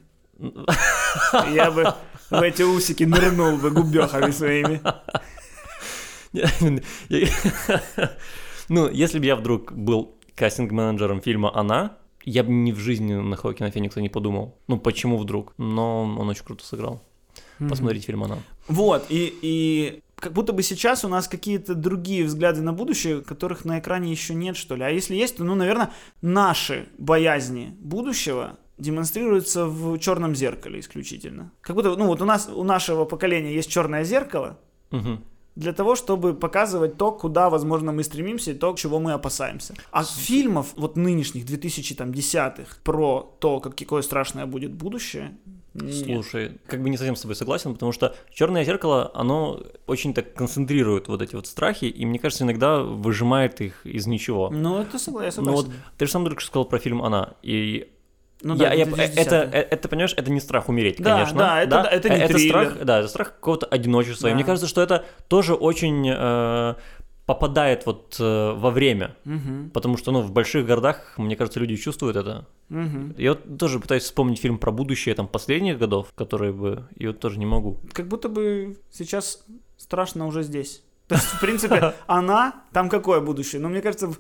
я 1.54 1.72
бы 1.72 1.94
в 2.30 2.42
эти 2.42 2.64
усики 2.64 3.04
нырнул 3.04 3.58
бы 3.58 3.72
губехами 3.72 4.32
своими. 4.32 4.82
Ну, 8.70 8.90
если 8.90 9.20
бы 9.20 9.26
я 9.26 9.36
вдруг 9.36 9.74
был 9.74 10.16
кастинг-менеджером 10.36 11.22
фильма 11.22 11.56
«Она», 11.56 11.98
я 12.26 12.44
бы 12.44 12.52
ни 12.52 12.72
в 12.72 12.80
жизни 12.80 13.14
на 13.14 13.36
Хоакина 13.36 13.70
Феникса 13.70 14.02
не 14.02 14.10
подумал. 14.10 14.58
Ну, 14.68 14.80
почему 14.80 15.18
вдруг? 15.18 15.54
Но 15.58 16.04
он 16.04 16.30
очень 16.30 16.46
круто 16.46 16.66
сыграл. 16.66 17.04
Посмотрите 17.60 18.08
фильм 18.08 18.24
«Она». 18.24 18.38
Вот, 18.68 19.06
и, 19.10 19.38
и 19.42 20.02
как 20.16 20.32
будто 20.32 20.54
бы 20.54 20.64
сейчас 20.64 21.04
у 21.04 21.10
нас 21.10 21.28
какие-то 21.28 21.76
другие 21.76 22.24
взгляды 22.24 22.62
на 22.62 22.72
будущее, 22.72 23.22
которых 23.22 23.66
на 23.66 23.80
экране 23.80 24.10
еще 24.10 24.34
нет, 24.34 24.56
что 24.56 24.76
ли. 24.76 24.84
А 24.84 24.90
если 24.90 25.16
есть, 25.16 25.38
то, 25.38 25.44
ну, 25.44 25.54
наверное, 25.54 25.92
наши 26.22 26.88
боязни 26.98 27.76
будущего 27.80 28.58
демонстрируются 28.78 29.66
в 29.66 29.98
черном 30.00 30.36
зеркале 30.36 30.80
исключительно. 30.80 31.52
Как 31.62 31.76
будто, 31.76 31.96
ну, 31.96 32.08
вот 32.08 32.22
у 32.22 32.26
нас, 32.26 32.50
у 32.54 32.64
нашего 32.64 33.06
поколения 33.06 33.54
есть 33.54 33.70
черное 33.70 34.04
зеркало, 34.04 34.58
Мгм. 34.92 35.24
для 35.56 35.74
того, 35.74 35.96
чтобы 35.96 36.34
показывать 36.34 36.98
то, 36.98 37.12
куда, 37.12 37.50
возможно, 37.50 37.92
мы 37.92 38.04
стремимся, 38.04 38.52
и 38.52 38.54
то, 38.56 38.74
чего 38.76 39.00
мы 39.00 39.14
опасаемся. 39.14 39.76
А 39.92 40.04
фильмов 40.04 40.74
вот 40.76 40.98
нынешних, 40.98 41.46
2010-х, 41.46 42.78
про 42.84 43.36
то, 43.40 43.60
как- 43.60 43.76
какое 43.76 44.02
страшное 44.02 44.46
будет 44.48 44.72
будущее, 44.74 45.38
нет. 45.76 46.06
Слушай, 46.06 46.58
как 46.68 46.84
бы 46.84 46.90
не 46.92 46.98
совсем 46.98 47.16
с 47.16 47.22
тобой 47.22 47.36
согласен, 47.36 47.74
потому 47.74 47.92
что 47.92 48.16
черное 48.32 48.64
зеркало, 48.64 49.10
оно 49.16 49.60
очень 49.88 50.14
так 50.14 50.34
концентрирует 50.36 51.08
вот 51.08 51.22
эти 51.22 51.36
вот 51.36 51.48
страхи, 51.48 51.86
и 51.86 52.06
мне 52.06 52.20
кажется, 52.20 52.44
иногда 52.44 52.80
выжимает 52.84 53.60
их 53.62 53.84
из 53.86 54.06
ничего. 54.06 54.50
Ну, 54.52 54.78
это 54.80 54.98
согла- 54.98 55.24
я 55.26 55.32
Ну 55.42 55.52
вот 55.54 55.66
согласен. 55.66 55.74
ты 55.98 56.06
же 56.06 56.12
сам 56.12 56.26
только 56.26 56.42
что 56.42 56.50
сказал 56.52 56.66
про 56.66 56.78
фильм 56.78 57.02
«Она», 57.02 57.34
и 57.42 57.90
Ну 58.44 58.56
я, 58.56 58.70
да, 58.70 58.74
я- 58.74 58.86
2010-е. 58.86 59.22
это, 59.24 59.36
это, 59.36 59.88
понимаешь, 59.90 60.14
это 60.18 60.30
не 60.32 60.40
страх 60.42 60.70
умереть, 60.70 60.98
Да, 61.00 61.14
конечно. 61.14 61.38
да, 61.40 61.62
это- 61.62 61.70
да, 61.70 61.84
это 61.90 62.10
не 62.10 62.16
это 62.18 62.34
триллер. 62.34 62.50
страх, 62.70 62.86
да, 62.86 63.00
это 63.00 63.08
страх 63.08 63.34
какого-то 63.36 63.66
одиночества. 63.66 64.28
И 64.28 64.32
Да. 64.32 64.36
мне 64.36 64.44
кажется, 64.44 64.68
что 64.68 64.82
это 64.82 65.06
тоже 65.30 65.54
очень 65.54 66.08
э, 66.10 66.76
попадает 67.26 67.86
вот 67.86 68.18
э, 68.20 68.52
во 68.54 68.70
время, 68.70 69.16
Мгм, 69.24 69.70
потому 69.74 69.96
что, 69.98 70.12
ну, 70.12 70.22
в 70.22 70.32
больших 70.32 70.66
городах, 70.66 71.14
мне 71.18 71.36
кажется, 71.38 71.60
люди 71.62 71.78
чувствуют 71.78 72.18
это. 72.18 72.46
мгм. 72.70 73.16
Я 73.18 73.32
вот 73.32 73.58
тоже 73.58 73.80
пытаюсь 73.80 74.04
вспомнить 74.04 74.40
фильм 74.42 74.58
про 74.58 74.72
будущее 74.72 75.16
там 75.16 75.28
последних 75.28 75.78
годов, 75.78 76.08
которые 76.16 76.52
бы, 76.52 76.88
и 76.98 77.08
вот 77.08 77.20
тоже 77.20 77.40
не 77.40 77.46
могу. 77.46 77.78
Как 77.94 78.08
будто 78.08 78.28
бы 78.28 78.76
сейчас 78.92 79.44
страшно 79.78 80.28
уже 80.28 80.44
здесь. 80.44 80.84
То 81.08 81.16
есть, 81.16 81.28
в 81.28 81.40
принципе, 81.40 81.94
она, 82.08 82.64
там 82.72 82.90
какое 82.90 83.20
будущее? 83.20 83.62
Ну, 83.62 83.70
мне 83.70 83.82
кажется, 83.82 84.12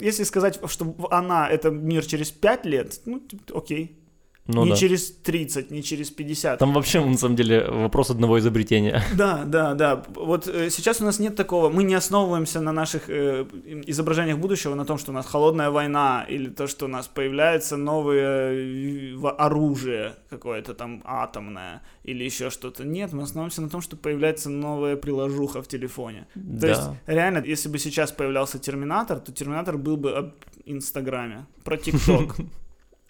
если 0.00 0.24
сказать, 0.24 0.58
что 0.66 0.94
она— 1.10 1.48
это 1.50 1.70
мир 1.70 2.04
через 2.04 2.30
5 2.30 2.64
лет, 2.66 3.00
ну, 3.04 3.20
т- 3.20 3.36
окей. 3.54 4.02
Ну 4.48 4.64
не 4.64 4.70
да. 4.70 4.76
через 4.76 5.10
30, 5.10 5.70
не 5.70 5.82
через 5.82 6.10
50. 6.10 6.58
Там 6.58 6.72
вообще, 6.72 7.04
на 7.04 7.16
самом 7.16 7.36
деле, 7.36 7.64
вопрос 7.68 8.10
одного 8.10 8.38
изобретения. 8.38 9.02
Да, 9.16 9.44
да, 9.44 9.74
да. 9.74 10.02
Вот 10.14 10.46
э, 10.46 10.70
сейчас 10.70 11.00
у 11.00 11.04
нас 11.04 11.18
нет 11.18 11.36
такого, 11.36 11.68
мы 11.70 11.84
не 11.84 11.94
основываемся 11.94 12.60
на 12.60 12.72
наших 12.72 13.08
э, 13.08 13.44
изображениях 13.86 14.38
будущего, 14.38 14.74
на 14.74 14.84
том, 14.84 14.98
что 14.98 15.10
у 15.10 15.14
нас 15.14 15.26
холодная 15.26 15.70
война, 15.70 16.24
или 16.28 16.48
то, 16.48 16.66
что 16.66 16.84
у 16.84 16.88
нас 16.88 17.08
появляется 17.08 17.76
новое 17.76 18.52
э, 18.52 19.16
оружие 19.38 20.14
какое-то 20.30 20.74
там 20.74 21.02
атомное, 21.04 21.82
или 22.04 22.24
еще 22.24 22.50
что-то. 22.50 22.84
Нет, 22.84 23.12
мы 23.12 23.22
основываемся 23.22 23.62
на 23.62 23.68
том, 23.68 23.80
что 23.80 23.96
появляется 23.96 24.50
новая 24.50 24.96
приложуха 24.96 25.60
в 25.62 25.66
телефоне. 25.68 26.26
То 26.34 26.40
Да. 26.60 26.68
есть, 26.68 26.82
реально, 27.06 27.42
если 27.46 27.68
бы 27.68 27.78
сейчас 27.78 28.12
появлялся 28.12 28.58
Терминатор, 28.58 29.18
то 29.18 29.32
Терминатор 29.32 29.76
был 29.78 29.96
бы 29.96 30.12
об 30.12 30.30
Инстаграме, 30.66 31.46
про 31.64 31.76
ТикТок. 31.84 32.36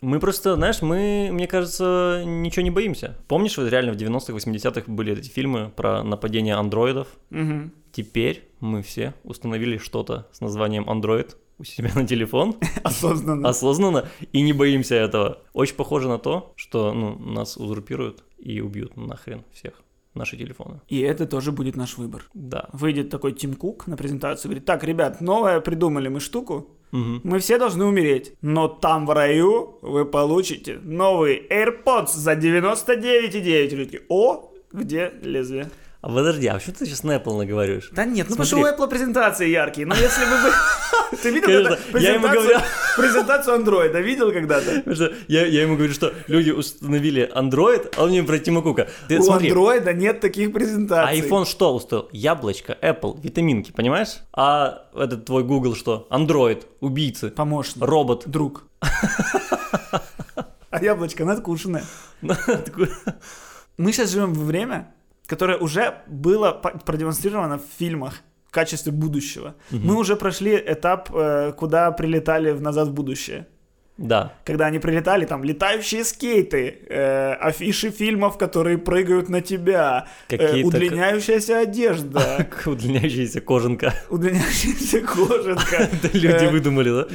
Мы 0.01 0.21
просто, 0.21 0.55
знаешь, 0.57 0.83
мы, 0.83 1.31
мне 1.33 1.47
кажется, 1.47 2.23
ничего 2.25 2.63
не 2.63 2.71
боимся. 2.71 3.17
Помнишь, 3.29 3.57
вот 3.57 3.69
реально 3.69 3.93
в 3.93 3.97
90-х, 3.97 4.33
80-х 4.33 4.93
были 4.93 5.17
эти 5.19 5.29
фильмы 5.29 5.73
про 5.75 6.03
нападение 6.03 6.55
андроидов? 6.55 7.09
Мгм. 7.31 7.73
Теперь 7.93 8.47
мы 8.61 8.83
все 8.83 9.15
установили 9.25 9.79
что-то 9.79 10.29
с 10.33 10.41
названием 10.41 10.85
Android 10.89 11.35
у 11.59 11.65
себя 11.65 11.91
на 11.95 12.07
телефон 12.07 12.57
Осознанно. 12.83 13.49
осознанно 13.49 14.09
и 14.33 14.43
не 14.43 14.53
боимся 14.53 14.97
этого. 14.97 15.39
Очень 15.55 15.77
похоже 15.77 16.09
на 16.09 16.19
то, 16.19 16.53
что 16.57 16.93
ну, 16.93 17.19
нас 17.19 17.57
узурпируют 17.57 18.23
и 18.39 18.61
убьют 18.61 18.97
нахрен 18.97 19.45
всех 19.53 19.83
наши 20.17 20.37
телефоны. 20.37 20.81
И 20.89 21.01
это 21.01 21.27
тоже 21.27 21.53
будет 21.53 21.77
наш 21.77 21.99
выбор. 21.99 22.25
Да. 22.35 22.69
Выйдет 22.73 23.11
такой 23.11 23.33
Тим 23.33 23.55
Кук 23.55 23.87
на 23.87 23.97
презентацию 23.97 24.51
говорит, 24.51 24.65
так, 24.65 24.85
ребят, 24.85 25.21
новое 25.21 25.61
придумали 25.61 26.09
мы 26.09 26.21
штуку, 26.21 26.69
Мгм. 26.93 27.21
мы 27.25 27.39
все 27.39 27.59
должны 27.59 27.85
умереть, 27.85 28.33
но 28.43 28.69
там 28.69 29.07
в 29.07 29.11
раю 29.11 29.79
вы 29.83 30.05
получите 30.05 30.79
новый 30.83 31.43
AirPods 31.51 32.15
за 32.15 32.33
99,9. 32.35 33.73
И 33.73 33.77
люди 33.77 34.01
о, 34.09 34.53
где 34.73 35.13
лезвие? 35.23 35.69
А 36.07 36.09
подожди, 36.09 36.47
а 36.47 36.61
что 36.61 36.71
ты 36.71 36.87
сейчас 36.87 37.03
на 37.03 37.17
Apple 37.17 37.37
наговариваешь? 37.37 37.89
Да 37.91 38.05
нет, 38.05 38.29
ну 38.29 38.37
Смотри. 38.37 38.53
потому 38.53 38.69
что 38.69 38.85
у 38.85 38.87
Apple 38.87 38.89
презентации 38.89 39.49
яркие, 39.49 39.89
но 39.89 39.97
если 39.97 40.25
бы 40.25 40.37
вы... 40.41 40.53
Ты 41.21 41.31
видел 41.33 41.47
Конечно, 41.47 41.99
я 41.99 42.15
ему 42.15 42.29
говорю. 42.29 42.59
презентацию 42.97 43.55
андроида? 43.57 43.99
Видел 43.99 44.31
когда-то? 44.31 44.85
Я, 45.27 45.47
я 45.47 45.63
ему 45.63 45.75
говорю, 45.75 45.93
что 45.93 46.15
люди 46.29 46.53
установили 46.53 47.29
Android, 47.35 47.93
а 47.97 48.05
он 48.05 48.11
мне 48.11 48.23
про 48.23 48.39
Тима 48.39 48.63
Кука. 48.63 48.87
Ты 49.09 49.19
У 49.19 49.23
смотри, 49.25 49.49
андроида 49.49 49.95
нет 49.95 50.21
таких 50.21 50.51
а 50.51 50.53
презентаций. 50.53 51.21
iPhone 51.21 51.45
что 51.45 51.75
установил? 51.75 52.09
Яблочко, 52.13 52.79
Apple, 52.81 53.21
витаминки, 53.21 53.73
понимаешь? 53.73 54.19
А 54.33 54.87
этот 54.95 55.25
твой 55.25 55.43
Google 55.43 55.75
что? 55.75 56.07
Android, 56.13 56.63
убийцы, 56.79 57.31
Помощник. 57.31 57.83
робот. 57.83 58.23
Друг. 58.27 58.63
А 60.71 60.85
яблочко 60.85 61.25
надкушенное. 61.25 61.85
Мы 63.79 63.93
сейчас 63.93 64.11
живем 64.11 64.35
в 64.35 64.45
время, 64.45 64.93
которое 65.27 65.59
уже 65.59 66.03
было 66.07 66.53
продемонстрировано 66.53 67.59
в 67.59 67.65
фильмах 67.79 68.15
в 68.47 68.53
качестве 68.53 68.93
будущего. 68.93 69.55
Мы 69.71 69.97
уже 69.97 70.17
прошли 70.17 70.57
этап, 70.57 71.11
э, 71.15 71.53
куда 71.53 71.91
прилетали 71.93 72.53
в 72.53 72.63
«Назад 72.63 72.89
в 72.89 72.93
будущее». 72.93 73.47
Да. 73.99 74.35
Когда 74.45 74.67
они 74.67 74.79
прилетали, 74.79 75.25
там 75.25 75.43
летающие 75.43 76.05
скейты, 76.05 76.81
э, 76.89 77.33
афиши 77.33 77.91
фильмов, 77.91 78.37
которые 78.37 78.77
прыгают 78.77 79.31
на 79.31 79.41
тебя, 79.41 80.07
э, 80.29 80.63
удлиняющаяся 80.63 81.61
одежда, 81.61 82.47
удлиняющаяся 82.67 83.41
кожанка. 83.41 83.95
удлиняющаяся 84.11 85.01
кожанка, 85.01 85.89
люди 86.13 86.45
э, 86.45 86.51
выдумали, 86.51 86.91
да? 86.91 87.07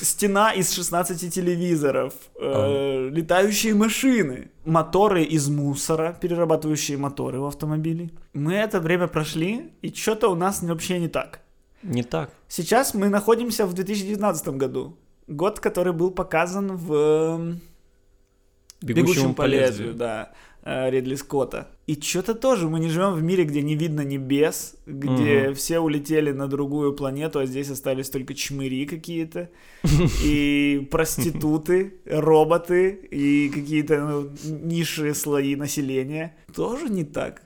стена 0.00 0.52
из 0.52 0.72
16 0.72 1.32
телевизоров, 1.32 2.14
э, 2.40 3.10
летающие 3.12 3.74
машины, 3.74 4.50
моторы 4.64 5.24
из 5.24 5.48
мусора, 5.48 6.16
перерабатывающие 6.18 6.96
моторы 6.96 7.38
в 7.40 7.44
автомобиле. 7.44 8.10
Мы 8.32 8.54
это 8.54 8.80
время 8.80 9.08
прошли, 9.08 9.72
и 9.82 9.92
что-то 9.92 10.28
у 10.28 10.34
нас 10.34 10.62
вообще 10.62 10.98
не 10.98 11.08
так. 11.08 11.40
Не 11.82 12.02
так. 12.02 12.30
Сейчас 12.48 12.94
мы 12.94 13.08
находимся 13.08 13.66
в 13.66 13.74
2019 13.74 14.48
году. 14.48 14.96
Год, 15.30 15.60
который 15.60 15.92
был 15.92 16.10
показан 16.10 16.76
в 16.76 16.92
эм, 16.92 17.60
«Бегущем 18.82 19.34
по 19.34 19.46
лезвию», 19.46 19.94
да, 19.94 20.32
э, 20.64 20.90
Ридли 20.90 21.14
Скотта. 21.14 21.68
И 21.86 22.00
что-то 22.00 22.34
тоже, 22.34 22.68
мы 22.68 22.80
не 22.80 22.88
живем 22.88 23.12
в 23.14 23.22
мире, 23.22 23.44
где 23.44 23.62
не 23.62 23.76
видно 23.76 24.00
небес, 24.00 24.74
где 24.86 25.46
Мгм. 25.46 25.54
все 25.54 25.78
улетели 25.78 26.32
на 26.32 26.48
другую 26.48 26.94
планету, 26.94 27.38
а 27.38 27.46
здесь 27.46 27.70
остались 27.70 28.10
только 28.10 28.34
чмыри 28.34 28.86
какие-то, 28.86 29.50
и 30.24 30.88
проституты, 30.90 31.94
роботы, 32.06 32.90
и 32.90 33.50
какие-то 33.50 34.00
ну, 34.00 34.30
низшие 34.64 35.14
слои 35.14 35.54
населения. 35.56 36.34
Тоже 36.54 36.88
не 36.88 37.04
так. 37.04 37.42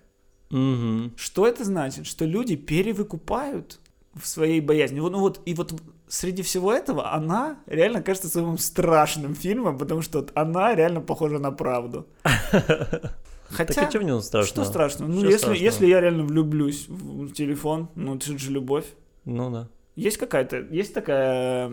Мгм. 0.50 1.12
Что 1.16 1.46
это 1.46 1.64
значит? 1.64 2.06
Что 2.06 2.24
люди 2.24 2.56
перевыкупают 2.56 3.78
в 4.14 4.26
своей 4.26 4.60
боязни. 4.60 5.00
Вот, 5.00 5.12
Ну 5.12 5.18
вот, 5.20 5.40
и 5.44 5.54
вот 5.54 5.74
среди 6.08 6.42
всего 6.42 6.72
этого 6.72 7.12
она 7.12 7.58
реально 7.66 8.02
кажется 8.02 8.28
самым 8.28 8.58
страшным 8.58 9.34
фильмом, 9.34 9.78
потому 9.78 10.02
что 10.02 10.18
вот 10.20 10.30
она 10.34 10.74
реально 10.74 11.00
похожа 11.00 11.38
на 11.38 11.50
правду. 11.52 12.06
Хотя, 13.50 13.74
Так 13.74 13.86
и 13.86 13.90
что 13.90 13.98
в 13.98 14.02
нем 14.02 14.20
страшного? 14.20 14.46
что 14.46 14.64
страшного? 14.64 15.08
Ну, 15.10 15.18
Что 15.18 15.26
если, 15.26 15.38
страшного? 15.38 15.64
если 15.64 15.86
я 15.86 16.00
реально 16.00 16.24
влюблюсь 16.24 16.86
в 16.88 17.32
телефон, 17.32 17.88
ну, 17.94 18.16
это 18.16 18.36
же 18.38 18.50
любовь. 18.50 18.86
Ну 19.24 19.50
да. 19.50 19.68
Есть 19.96 20.18
какая-то, 20.18 20.56
есть 20.58 20.92
такая 20.92 21.70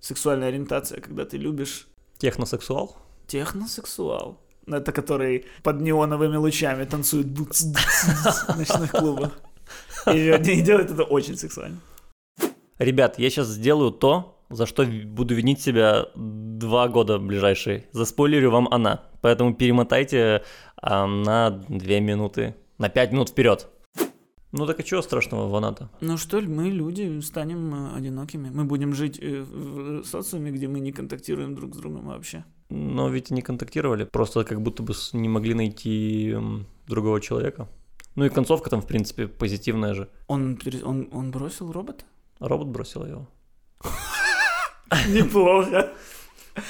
сексуальная 0.00 0.48
ориентация, 0.48 1.00
когда 1.00 1.24
ты 1.24 1.36
любишь 1.36 1.86
Техносексуал? 2.18 2.96
техносексуал. 3.26 4.40
Ну, 4.66 4.76
Это 4.76 4.92
который 4.92 5.46
под 5.62 5.80
неоновыми 5.80 6.36
лучами 6.36 6.84
танцует 6.84 7.26
в 7.26 8.56
ночных 8.58 8.90
клубах. 8.90 9.32
И 10.12 10.28
они 10.30 10.60
делают 10.62 10.90
это 10.90 11.04
очень 11.04 11.36
сексуально. 11.36 11.78
Ребят, 12.82 13.16
я 13.16 13.30
сейчас 13.30 13.46
сделаю 13.46 13.92
то, 13.92 14.40
за 14.50 14.66
что 14.66 14.84
буду 14.84 15.36
винить 15.36 15.60
себя 15.60 16.06
два 16.16 16.88
года 16.88 17.20
ближайшие. 17.20 17.84
Заспойлерю 17.92 18.50
вам 18.50 18.66
она. 18.72 19.04
Поэтому 19.20 19.54
перемотайте 19.54 20.42
а, 20.76 21.06
на 21.06 21.50
две 21.68 22.00
минуты, 22.00 22.56
на 22.78 22.88
пять 22.88 23.12
минут 23.12 23.28
вперед. 23.28 23.68
Ну 24.50 24.66
так 24.66 24.80
и 24.80 24.84
чего 24.84 25.00
страшного 25.00 25.48
в 25.48 25.54
она-то? 25.54 25.90
Ну 26.00 26.16
что 26.16 26.40
ли, 26.40 26.48
мы, 26.48 26.70
люди, 26.70 27.20
станем 27.20 27.72
э, 27.72 27.96
одинокими. 27.96 28.50
Мы 28.50 28.64
будем 28.64 28.94
жить 28.94 29.16
э, 29.22 29.42
в 29.42 30.04
социуме, 30.04 30.50
где 30.50 30.66
мы 30.66 30.80
не 30.80 30.90
контактируем 30.90 31.54
друг 31.54 31.74
с 31.74 31.78
другом 31.78 32.08
вообще. 32.08 32.44
Но 32.68 33.08
ведь 33.08 33.30
не 33.30 33.42
контактировали, 33.42 34.04
просто 34.06 34.42
как 34.42 34.60
будто 34.60 34.82
бы 34.82 34.92
не 35.12 35.28
могли 35.28 35.54
найти 35.54 36.36
другого 36.88 37.20
человека. 37.20 37.68
Ну 38.16 38.24
и 38.24 38.28
концовка 38.28 38.70
там, 38.70 38.82
в 38.82 38.86
принципе, 38.86 39.28
позитивная 39.28 39.94
же. 39.94 40.08
Он, 40.26 40.58
он, 40.84 41.08
он 41.12 41.30
бросил 41.30 41.70
робота? 41.70 42.04
Робот 42.42 42.68
бросил 42.68 43.06
его. 43.06 43.28
Неплохо. 45.08 45.88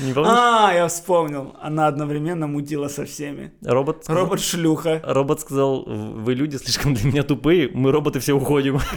Не 0.00 0.12
помнишь? 0.12 0.32
А, 0.32 0.72
я 0.74 0.86
вспомнил. 0.86 1.56
Она 1.60 1.88
одновременно 1.88 2.46
мутила 2.46 2.88
со 2.88 3.04
всеми. 3.04 3.52
Робот, 3.62 4.04
сказал- 4.04 4.22
Робот-шлюха. 4.24 5.00
Робот 5.04 5.40
сказал, 5.40 5.84
вы 5.84 6.34
люди 6.34 6.56
слишком 6.56 6.94
для 6.94 7.08
меня 7.10 7.22
тупые, 7.24 7.68
мы 7.74 7.90
роботы 7.90 8.20
все 8.20 8.32
уходим. 8.34 8.78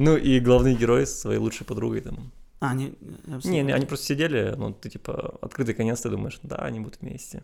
Ну 0.00 0.16
и 0.16 0.38
главный 0.38 0.76
герой 0.76 1.08
со 1.08 1.16
своей 1.16 1.40
лучшей 1.40 1.66
подругой 1.66 2.00
там. 2.02 2.30
А, 2.60 2.74
не, 2.74 2.94
я 3.26 3.40
Не, 3.44 3.62
не, 3.62 3.72
они 3.72 3.86
просто 3.86 4.06
сидели, 4.06 4.54
ну 4.56 4.72
ты 4.72 4.90
типа 4.90 5.38
открытый 5.40 5.74
конец, 5.74 6.00
ты 6.00 6.10
думаешь, 6.10 6.40
да, 6.42 6.56
они 6.56 6.80
будут 6.80 7.00
вместе. 7.00 7.42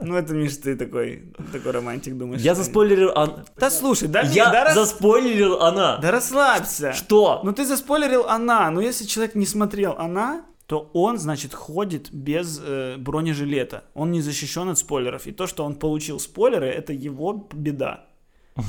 Ну, 0.00 0.14
это, 0.14 0.34
Миш, 0.34 0.56
ты 0.58 0.76
такой, 0.76 1.32
такой 1.52 1.72
романтик, 1.72 2.16
думаешь. 2.16 2.40
Я 2.40 2.54
заспойлерил, 2.54 3.12
Да 3.56 3.70
слушай, 3.70 4.06
да, 4.06 4.22
не, 4.22 4.34
я 4.34 4.72
заспойлерил 4.74 5.60
она. 5.60 5.96
да 5.96 6.10
расслабься. 6.12 6.92
Что? 6.92 7.40
Ну 7.42 7.52
ты 7.52 7.64
заспойлерил 7.64 8.26
она, 8.28 8.70
но 8.70 8.80
если 8.80 9.04
человек 9.04 9.34
не 9.34 9.46
смотрел 9.46 9.96
она, 9.98 10.44
то 10.66 10.90
он, 10.92 11.18
значит, 11.18 11.54
ходит 11.54 12.12
без 12.12 12.60
э, 12.62 12.96
бронежилета. 12.98 13.84
Он 13.94 14.10
не 14.10 14.20
защищен 14.20 14.68
от 14.68 14.78
спойлеров. 14.78 15.26
И 15.26 15.32
то, 15.32 15.46
что 15.46 15.64
он 15.64 15.74
получил 15.74 16.20
спойлеры, 16.20 16.66
это 16.66 16.92
его 16.92 17.48
беда. 17.52 18.04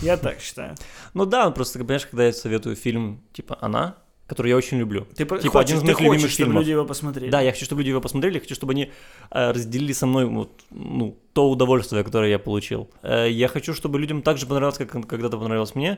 Я 0.02 0.15
так 0.15 0.39
считаю. 0.39 0.76
Ну 1.13 1.26
да, 1.26 1.52
просто, 1.52 1.78
понимаешь, 1.80 2.06
когда 2.06 2.26
я 2.26 2.32
советую 2.32 2.78
фильм 2.78 3.22
типа 3.34 3.58
«Она», 3.60 3.98
который 4.30 4.50
я 4.50 4.56
очень 4.56 4.78
люблю. 4.78 5.06
Ты 5.06 5.26
Типа 5.26 5.38
хочешь, 5.38 5.56
один 5.56 5.78
из 5.78 5.82
ты 5.82 5.86
моих 5.88 6.00
любимых 6.00 6.22
хочешь, 6.22 6.34
чтобы 6.34 6.46
фильмов. 6.46 6.62
люди 6.62 6.72
его 6.72 6.86
посмотрели. 6.86 7.32
Да, 7.32 7.42
я 7.42 7.52
хочу, 7.52 7.65
чтобы 7.65 7.82
люди 7.82 7.89
его 7.89 8.02
посмотрели, 8.02 8.39
хочу, 8.39 8.56
чтобы 8.56 8.72
они 8.74 8.92
э, 9.32 9.52
разделили 9.52 9.92
со 9.92 10.06
мной 10.06 10.26
вот, 10.26 10.52
ну, 10.70 11.18
то 11.34 11.50
удовольствие, 11.50 12.04
которое 12.04 12.30
я 12.30 12.39
получил. 12.39 12.89
Э, 13.02 13.30
я 13.30 13.48
хочу, 13.48 13.74
чтобы 13.74 14.00
людям 14.00 14.22
так 14.22 14.38
же 14.38 14.46
понравилось, 14.46 14.78
как 14.78 14.92
когда-то 15.08 15.38
понравилось 15.38 15.76
мне. 15.76 15.98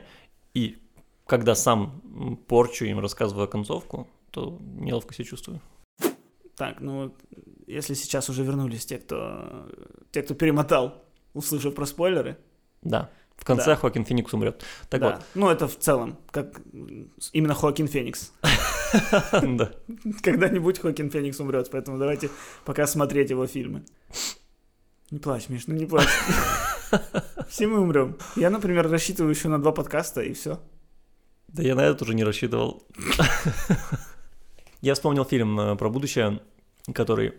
И 0.54 0.78
когда 1.26 1.54
сам 1.54 2.00
порчу 2.48 2.86
им, 2.86 2.98
рассказываю 3.00 3.48
концовку, 3.48 4.08
то 4.30 4.58
неловко 4.80 5.14
себя 5.14 5.26
чувствую. 5.26 5.60
Так, 6.56 6.80
ну 6.80 7.14
если 7.66 7.94
сейчас 7.94 8.28
уже 8.28 8.42
вернулись 8.44 8.86
те, 8.86 8.98
кто, 8.98 9.66
те, 10.10 10.22
кто 10.22 10.34
перемотал, 10.34 11.04
услышав 11.34 11.74
про 11.74 11.86
спойлеры. 11.86 12.36
Да. 12.82 13.10
В 13.42 13.44
конце 13.44 13.66
Да. 13.66 13.76
Хоакин 13.76 14.04
Феникс 14.04 14.32
умрет. 14.32 14.64
Так 14.88 15.00
да. 15.00 15.20
Ну, 15.34 15.48
это 15.50 15.66
в 15.66 15.76
целом, 15.76 16.16
как 16.30 16.60
именно 17.32 17.54
Хоакин 17.54 17.88
Феникс. 17.88 18.32
вот. 18.42 19.42
Да. 19.58 19.72
Когда-нибудь 20.22 20.78
Хоакин 20.78 21.10
Феникс 21.10 21.40
умрет, 21.40 21.68
поэтому 21.72 21.98
давайте 21.98 22.30
пока 22.64 22.86
смотреть 22.86 23.30
его 23.30 23.44
фильмы. 23.48 23.82
Не 25.10 25.18
плачь, 25.18 25.48
Миш, 25.48 25.66
ну 25.66 25.74
не 25.74 25.86
плачь. 25.86 26.06
Все 27.48 27.66
мы 27.66 27.80
умрем. 27.80 28.16
Я, 28.36 28.50
например, 28.50 28.88
рассчитываю 28.88 29.34
еще 29.34 29.48
на 29.48 29.60
два 29.60 29.72
подкаста, 29.72 30.22
и 30.22 30.34
все. 30.34 30.60
Да 31.48 31.64
я 31.64 31.74
на 31.74 31.80
это 31.80 32.04
уже 32.04 32.14
не 32.14 32.22
рассчитывал. 32.24 32.86
Я 34.82 34.94
вспомнил 34.94 35.24
фильм 35.24 35.58
э, 35.58 35.76
про 35.76 35.90
будущее, 35.90 36.40
который, 36.94 37.34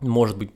может 0.00 0.36
быть, 0.38 0.50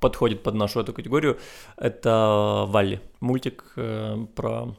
подходит 0.00 0.42
под 0.42 0.54
нашу 0.54 0.80
эту 0.80 0.92
категорию. 0.92 1.38
Это 1.76 2.64
Валли. 2.68 3.00
Мультик 3.20 3.72
э, 3.76 4.26
про, 4.34 4.76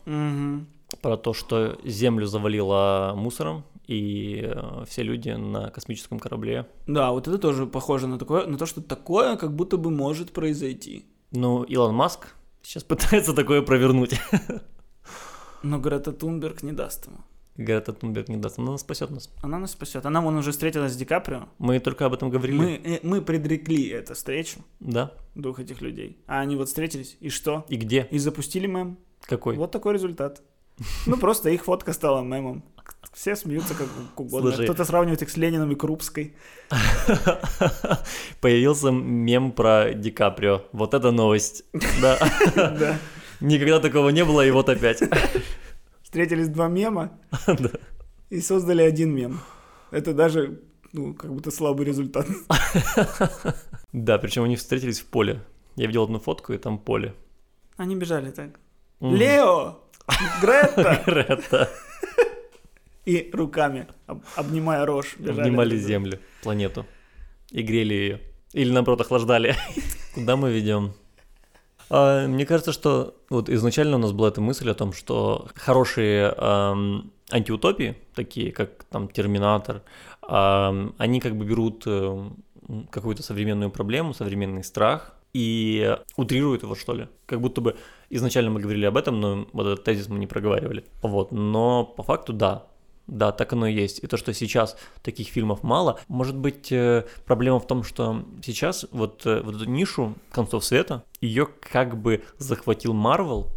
про 1.02 1.18
то, 1.18 1.34
что 1.34 1.78
Землю 1.84 2.26
завалило 2.26 3.14
мусором, 3.16 3.64
и 3.88 4.42
э, 4.44 4.86
все 4.88 5.04
люди 5.04 5.30
на 5.30 5.70
космическом 5.70 6.20
корабле. 6.20 6.68
Да, 6.88 7.12
вот 7.12 7.28
это 7.28 7.38
тоже 7.38 7.66
похоже 7.66 8.08
на, 8.08 8.18
такое, 8.18 8.46
на 8.46 8.58
то, 8.58 8.66
что 8.66 8.82
такое 8.82 9.36
как 9.38 9.56
будто 9.56 9.78
бы 9.78 9.92
может 9.92 10.32
произойти. 10.32 11.06
Ну, 11.32 11.64
Илон 11.64 11.96
Маск 11.96 12.36
сейчас 12.62 12.84
пытается 12.86 13.34
такое 13.34 13.62
провернуть. 13.62 14.20
Но 15.64 15.80
Грета 15.80 16.12
Тунберг 16.12 16.64
не 16.64 16.72
даст 16.72 17.08
ему. 17.08 17.18
Грета 17.62 17.94
Тунберг 17.94 18.28
не 18.30 18.38
даст, 18.38 18.60
она 18.60 18.78
спасет 18.78 19.10
нас. 19.10 19.30
Она 19.42 19.60
нас 19.60 19.72
спасет. 19.72 20.06
Она 20.06 20.22
вон 20.22 20.36
уже 20.36 20.52
встретилась 20.52 20.94
с 20.94 20.96
Ди 20.98 21.06
Каприо. 21.06 21.48
Мы 21.60 21.80
только 21.80 22.06
об 22.06 22.14
этом 22.14 22.30
говорили. 22.30 22.58
Мы, 22.58 22.82
э, 22.84 23.00
мы 23.04 23.22
предрекли 23.22 23.88
эту 23.90 24.14
встречу 24.14 24.60
Да. 24.80 25.14
двух 25.36 25.60
этих 25.60 25.82
людей. 25.82 26.18
А 26.28 26.40
они 26.42 26.56
вот 26.56 26.68
встретились, 26.68 27.18
и 27.20 27.30
что? 27.30 27.66
И 27.70 27.76
где? 27.76 28.08
И 28.12 28.18
запустили 28.20 28.68
мем. 28.68 28.98
Какой? 29.22 29.56
Вот 29.56 29.72
такой 29.72 29.94
результат. 29.94 30.42
Ну, 31.06 31.18
просто 31.18 31.50
их 31.50 31.64
фотка 31.64 31.94
стала 31.94 32.24
мемом. 32.24 32.64
Все 33.14 33.36
смеются 33.36 33.74
как 33.76 33.88
угодно. 34.16 34.52
Слушай. 34.52 34.66
Кто-то 34.66 34.86
сравнивает 34.86 35.22
их 35.22 35.30
с 35.30 35.38
Лениным 35.38 35.72
и 35.72 35.76
Крупской. 35.76 36.34
Появился 38.42 38.90
мем 38.92 39.52
про 39.52 39.94
Ди 39.94 40.12
Каприо. 40.12 40.64
Вот 40.72 40.94
это 40.94 41.12
новость. 41.12 41.66
Да. 42.02 42.18
Никогда 43.42 43.80
такого 43.80 44.10
не 44.10 44.24
было, 44.24 44.46
и 44.46 44.52
вот 44.52 44.70
опять. 44.70 45.02
Встретились 46.12 46.50
два 46.50 46.68
мема 46.68 47.10
и 48.30 48.42
создали 48.42 48.82
один 48.82 49.16
мем. 49.16 49.40
Это 49.92 50.14
даже, 50.14 50.60
ну, 50.92 51.14
как 51.14 51.34
будто 51.34 51.52
слабый 51.52 51.86
результат. 51.86 52.28
Да, 53.94 54.18
причем 54.18 54.44
они 54.44 54.56
встретились 54.58 55.00
в 55.00 55.06
поле. 55.06 55.42
Я 55.78 55.88
видел 55.88 56.04
одну 56.04 56.20
фотку, 56.20 56.52
и 56.54 56.58
там 56.58 56.80
поле. 56.80 57.14
Они 57.78 57.96
бежали 57.96 58.32
так. 58.32 58.60
Лео! 59.00 59.80
Грета! 60.42 61.02
Грета. 61.06 61.70
И 63.06 63.30
руками, 63.34 63.88
об- 64.08 64.24
обнимая 64.36 64.86
рожь, 64.86 65.16
бежали. 65.18 65.40
Обнимали 65.42 65.78
Землю, 65.78 66.20
планету. 66.44 66.86
И 67.52 67.62
грели 67.64 67.94
ее. 67.94 68.22
Или, 68.52 68.72
наоборот, 68.72 69.00
охлаждали. 69.02 69.56
Куда 70.14 70.36
мы 70.36 70.52
ведем? 70.52 70.94
А, 71.94 72.26
Мне 72.26 72.46
кажется, 72.46 72.72
что 72.72 73.16
вот 73.30 73.50
изначально 73.50 73.98
у 73.98 74.00
нас 74.00 74.14
была 74.14 74.30
эта 74.30 74.40
мысль 74.40 74.70
о 74.72 74.74
том, 74.74 74.94
что 74.94 75.48
хорошие 75.56 76.34
ам, 76.38 77.12
антиутопии, 77.30 77.98
такие 78.16 78.54
как 78.54 78.86
там 78.86 79.10
Терминатор, 79.10 79.82
ам, 80.22 80.96
они 80.98 81.20
как 81.20 81.36
бы 81.36 81.44
берут 81.44 81.84
эм, 81.86 82.38
какую-то 82.90 83.24
современную 83.24 83.72
проблему, 83.72 84.14
современный 84.14 84.64
страх 84.64 85.16
и 85.34 85.98
утрируют 86.16 86.64
его, 86.64 86.76
что 86.76 86.94
ли. 86.94 87.10
Как 87.26 87.42
будто 87.42 87.60
бы 87.60 87.76
изначально 88.10 88.52
мы 88.52 88.62
говорили 88.62 88.86
об 88.86 88.96
этом, 88.96 89.20
но 89.20 89.48
вот 89.52 89.68
этот 89.68 89.84
тезис 89.84 90.08
мы 90.08 90.18
не 90.18 90.28
проговаривали. 90.28 90.86
Вот, 91.02 91.34
но 91.34 91.84
по 91.84 92.04
факту 92.04 92.32
да, 92.32 92.68
да, 93.12 93.32
так 93.32 93.54
оно 93.54 93.68
и 93.68 93.74
есть. 93.74 94.00
И 94.04 94.08
то, 94.08 94.18
что 94.18 94.34
сейчас 94.34 94.78
таких 95.04 95.28
фильмов 95.28 95.64
мало, 95.64 96.00
может 96.08 96.36
быть, 96.36 96.72
э, 96.72 97.06
проблема 97.26 97.60
в 97.60 97.68
том, 97.68 97.84
что 97.84 98.26
сейчас 98.44 98.86
вот, 98.92 99.26
э, 99.26 99.42
вот 99.42 99.56
эту 99.56 99.66
нишу 99.66 100.16
концов 100.32 100.64
света, 100.64 101.04
ее 101.20 101.46
как 101.46 102.02
бы 102.02 102.24
захватил 102.38 102.94
Марвел, 102.94 103.52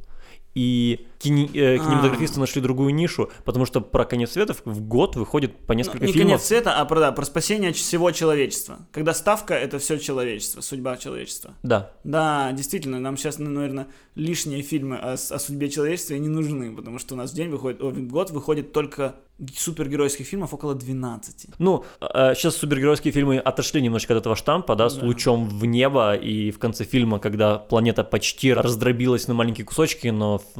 и 0.55 1.07
кини- 1.25 1.51
э, 1.55 1.79
кинематографисты 1.79 2.41
нашли 2.41 2.61
другую 2.63 2.95
нишу, 2.95 3.31
потому 3.45 3.67
что 3.67 3.81
про 3.81 4.05
конец 4.05 4.33
света 4.33 4.55
в- 4.65 4.81
год 4.81 5.17
выходит 5.17 5.57
по 5.67 5.73
Ну, 5.75 5.79
несколько 5.79 6.07
не 6.07 6.13
фильмов. 6.13 6.29
конец 6.33 6.43
света, 6.47 6.75
а 6.79 6.85
про, 6.85 7.01
да, 7.01 7.13
про 7.13 7.25
спасение 7.25 7.73
всего 7.73 8.11
человечества. 8.11 8.79
Когда 8.93 9.15
ставка— 9.15 9.55
это 9.55 9.79
все 9.79 9.99
человечество, 9.99 10.61
судьба 10.61 10.97
человечества. 10.97 11.55
Да, 11.63 11.93
Да, 12.05 12.53
действительно, 12.53 13.01
нам 13.01 13.17
сейчас, 13.17 13.39
наверное, 13.39 13.87
лишние 14.15 14.63
фильмы 14.63 14.97
о, 14.97 15.13
о 15.15 15.17
судьбе 15.39 15.69
человечества 15.71 16.15
не 16.15 16.29
нужны, 16.29 16.75
потому 16.77 16.99
что 16.99 17.15
у 17.15 17.17
нас 17.19 17.33
в 17.33 17.35
день 17.35 17.49
выходит, 17.49 17.81
в 17.81 18.07
год 18.09 18.31
выходит 18.31 18.73
только 18.73 19.17
супергеройских 19.59 20.27
фильмов 20.27 20.55
около 20.55 20.75
12. 20.75 21.47
Ну, 21.59 21.85
сейчас 22.01 22.57
супергеройские 22.57 23.13
фильмы 23.13 23.39
отошли 23.39 23.83
немножко 23.83 24.15
от 24.15 24.21
этого 24.21 24.37
штампа, 24.37 24.77
да, 24.77 24.89
с 24.89 24.95
Да. 24.95 25.07
лучом 25.07 25.49
в 25.49 25.65
небо, 25.65 26.15
и 26.15 26.51
в 26.53 26.59
конце 26.59 26.85
фильма, 26.85 27.19
когда 27.19 27.59
планета 27.59 28.05
почти 28.05 28.53
раздробилась 28.53 29.27
на 29.29 29.35
маленькие 29.35 29.65
кусочки, 29.65 30.09
но 30.09 30.37
ф- 30.37 30.57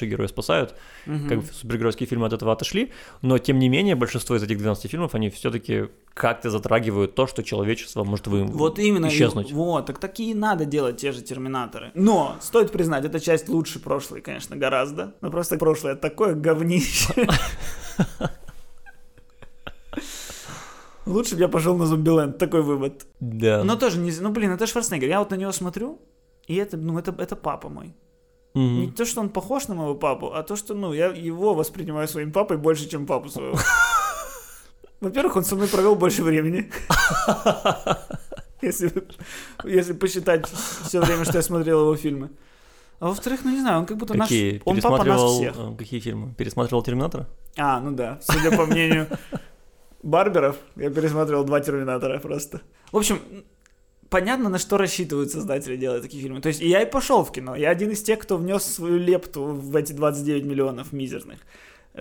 наши 0.00 0.06
герои 0.10 0.26
спасают, 0.26 0.74
Мгм. 1.06 1.28
как 1.28 1.38
бы 1.40 1.44
супергеройские 1.52 2.06
фильмы 2.06 2.26
от 2.26 2.32
этого 2.32 2.52
отошли, 2.52 2.92
но 3.22 3.38
тем 3.38 3.58
не 3.58 3.68
менее 3.68 3.94
большинство 3.94 4.36
из 4.36 4.42
этих 4.42 4.58
12 4.58 4.90
фильмов, 4.90 5.14
они 5.14 5.28
все-таки 5.30 5.88
как-то 6.14 6.50
затрагивают 6.50 7.14
то, 7.14 7.26
что 7.26 7.42
человечество 7.42 8.04
может 8.04 8.26
вы... 8.26 8.44
Вот 8.44 8.78
именно. 8.78 9.06
и- 9.06 9.08
исчезнуть. 9.08 9.52
вот, 9.52 9.86
так 9.86 9.98
такие 9.98 10.34
надо 10.34 10.64
делать 10.64 10.96
те 10.96 11.12
же 11.12 11.20
Терминаторы. 11.22 11.90
Но, 11.94 12.36
стоит 12.40 12.72
признать, 12.72 13.04
эта 13.04 13.20
часть 13.20 13.48
лучше 13.48 13.78
прошлой, 13.78 14.20
конечно, 14.20 14.56
гораздо. 14.56 15.14
Но 15.20 15.30
просто 15.30 15.56
прошлое 15.58 15.94
такое 15.96 16.34
говнище. 16.34 17.28
Лучше 21.06 21.34
бы 21.34 21.40
я 21.40 21.48
пошел 21.48 21.76
на 21.76 21.86
Зомбиленд, 21.86 22.38
такой 22.38 22.62
вывод. 22.62 23.06
Да. 23.20 23.64
Но 23.64 23.76
тоже 23.76 23.98
не... 23.98 24.12
Ну, 24.20 24.30
блин, 24.30 24.52
это 24.52 24.66
Шварценеггер. 24.66 25.08
Я 25.08 25.18
вот 25.18 25.30
на 25.30 25.34
него 25.36 25.50
смотрю, 25.52 25.98
и 26.46 26.54
это, 26.56 26.76
ну, 26.76 26.98
это, 26.98 27.14
это 27.18 27.36
папа 27.36 27.68
мой. 27.68 27.94
Мгм. 28.54 28.80
Не 28.80 28.90
то, 28.90 29.04
что 29.04 29.20
он 29.20 29.28
похож 29.28 29.68
на 29.68 29.74
моего 29.74 29.94
папу, 29.94 30.32
а 30.34 30.42
то, 30.42 30.56
что, 30.56 30.74
ну, 30.74 30.92
я 30.92 31.06
его 31.06 31.54
воспринимаю 31.54 32.08
своим 32.08 32.32
папой 32.32 32.56
больше, 32.56 32.88
чем 32.88 33.06
папу 33.06 33.28
своего. 33.28 33.56
Во-первых, 35.00 35.36
он 35.36 35.44
со 35.44 35.56
мной 35.56 35.68
провел 35.68 35.94
больше 35.96 36.22
времени. 36.22 36.70
Если, 38.62 38.92
если 39.64 39.94
посчитать 39.94 40.46
все 40.82 41.00
время, 41.00 41.24
что 41.24 41.38
я 41.38 41.42
смотрел 41.42 41.80
его 41.80 41.96
фильмы. 41.96 42.28
А 42.98 43.06
во-вторых, 43.06 43.40
ну 43.44 43.50
не 43.50 43.60
знаю, 43.60 43.78
он 43.78 43.86
как 43.86 43.96
будто 43.96 44.12
наш... 44.12 44.28
Какие? 44.28 44.60
Он 44.66 44.78
папа 44.82 45.02
нас 45.04 45.32
всех. 45.32 45.54
э, 45.56 45.74
Какие 45.78 46.00
фильмы? 46.00 46.34
Пересматривал 46.34 46.82
Терминатора? 46.82 47.26
А, 47.56 47.80
ну 47.80 47.92
да, 47.92 48.18
судя 48.20 48.54
по 48.54 48.66
мнению 48.66 49.06
Барберов, 50.02 50.56
я 50.76 50.90
пересматривал 50.90 51.44
два 51.44 51.60
Терминатора 51.60 52.18
просто. 52.18 52.60
В 52.92 52.98
общем, 52.98 53.20
понятно, 54.10 54.48
на 54.50 54.58
что 54.58 54.76
рассчитывают 54.76 55.30
создатели, 55.30 55.76
делая 55.76 56.00
такие 56.02 56.22
фильмы. 56.22 56.40
То 56.40 56.48
есть 56.48 56.60
и 56.60 56.68
я 56.68 56.82
и 56.82 56.90
пошел 56.90 57.24
в 57.24 57.32
кино. 57.32 57.56
Я 57.56 57.70
один 57.70 57.90
из 57.90 58.02
тех, 58.02 58.18
кто 58.18 58.36
внес 58.36 58.62
свою 58.64 58.98
лепту 58.98 59.44
в 59.44 59.74
эти 59.76 59.92
29 59.92 60.44
миллионов 60.44 60.92
мизерных. 60.92 61.38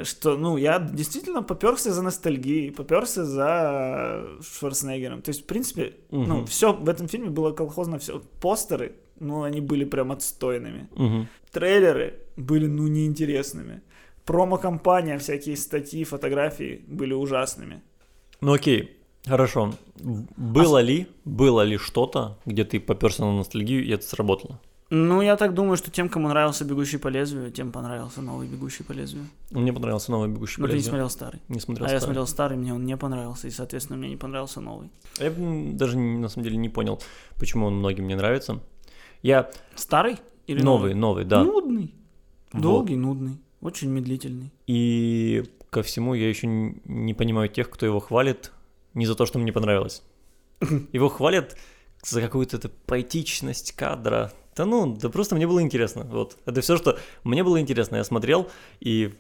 Что, 0.04 0.38
ну, 0.38 0.58
я 0.58 0.80
действительно 0.80 1.42
поперся 1.42 1.92
за 1.92 2.04
ностальгией, 2.04 2.72
поперся 2.72 3.24
за 3.26 4.24
Шварценеггером. 4.42 5.22
То 5.22 5.30
есть, 5.30 5.44
в 5.44 5.46
принципе, 5.46 5.94
ну, 6.12 6.38
Мгм. 6.38 6.46
все 6.46 6.74
в 6.74 6.88
этом 6.90 7.08
фильме 7.08 7.30
было 7.30 7.52
колхозно, 7.54 7.98
все. 7.98 8.22
Постеры, 8.42 8.92
ну, 9.20 9.42
они 9.42 9.62
были 9.62 9.86
прям 9.86 10.12
отстойными. 10.12 10.90
Мгм. 10.96 11.28
Трейлеры 11.52 12.20
были, 12.38 12.68
ну, 12.68 12.88
неинтересными. 12.88 13.82
Промо-компания, 14.26 15.18
всякие 15.18 15.58
статьи, 15.58 16.04
фотографии 16.04 16.84
были 16.88 17.14
ужасными. 17.14 17.82
Ну 18.42 18.54
окей, 18.54 18.99
хорошо. 19.26 19.74
Было 20.38 20.82
ли, 20.82 21.08
было 21.26 21.62
ли 21.62 21.78
что-то, 21.78 22.38
где 22.46 22.64
ты 22.64 22.80
поперся 22.80 23.26
на 23.26 23.34
ностальгию, 23.38 23.84
и 23.86 23.90
это 23.90 24.06
сработало? 24.06 24.60
Ну, 24.92 25.22
я 25.22 25.36
так 25.38 25.54
думаю, 25.54 25.78
что 25.78 25.92
тем, 25.92 26.10
кому 26.10 26.30
нравился 26.30 26.66
«Бегущий 26.66 26.98
по 26.98 27.10
лезвию», 27.10 27.52
тем 27.52 27.72
понравился 27.72 28.24
новый 28.24 28.48
«Бегущий 28.48 28.84
по 28.84 28.92
лезвию». 28.92 29.28
Мне 29.52 29.72
понравился 29.72 30.10
новый 30.10 30.30
«Бегущий 30.30 30.60
Но 30.60 30.66
по 30.66 30.70
ты 30.72 30.74
не 30.74 30.78
лезвию». 30.78 30.90
смотрел 30.90 31.10
старый. 31.12 31.42
Не 31.48 31.60
смотрел 31.60 31.86
а 31.86 31.92
я 31.92 32.00
старый. 32.00 32.06
смотрел 32.14 32.28
старый, 32.28 32.58
мне 32.58 32.74
он 32.74 32.86
не 32.86 32.98
понравился, 32.98 33.48
и, 33.48 33.52
соответственно, 33.52 33.98
мне 34.00 34.10
не 34.10 34.18
понравился 34.18 34.62
новый. 34.62 34.90
Я 35.20 35.28
м, 35.28 35.78
даже 35.78 35.96
на 35.96 36.28
самом 36.28 36.44
деле 36.44 36.58
не 36.58 36.70
понял, 36.70 37.00
почему 37.38 37.68
он 37.68 37.76
многим 37.76 38.08
не 38.08 38.16
нравится. 38.16 38.62
Я 39.22 39.52
Старый 39.76 40.18
или 40.48 40.62
новый, 40.64 40.96
новый, 40.96 41.24
да. 41.24 41.44
Нудный. 41.44 41.94
Вот. 42.52 42.62
Долгий, 42.64 42.96
нудный. 42.96 43.38
Очень 43.62 43.90
медлительный. 43.90 44.52
И 44.66 45.44
ко 45.70 45.84
всему 45.84 46.16
я 46.16 46.28
еще 46.30 46.48
не 46.48 47.14
понимаю 47.14 47.48
тех, 47.50 47.70
кто 47.70 47.86
его 47.86 48.00
хвалит 48.00 48.52
не 49.00 49.06
за 49.06 49.16
то, 49.16 49.26
что 49.26 49.40
мне 49.40 49.52
понравилось. 49.52 50.04
Его 50.92 51.10
хвалят 51.10 51.58
за 52.04 52.22
какую-то 52.22 52.58
эту 52.58 52.70
поэтичность 52.86 53.72
кадра. 53.72 54.32
Да 54.56 54.66
ну, 54.66 54.96
да 54.96 55.10
просто 55.10 55.36
мне 55.36 55.48
было 55.48 55.62
интересно. 55.62 56.04
Вот. 56.04 56.38
Это 56.46 56.62
все, 56.62 56.78
что 56.78 57.00
мне 57.24 57.44
было 57.44 57.60
интересно. 57.60 57.96
Я 57.96 58.04
смотрел, 58.04 58.50
и 58.80 59.14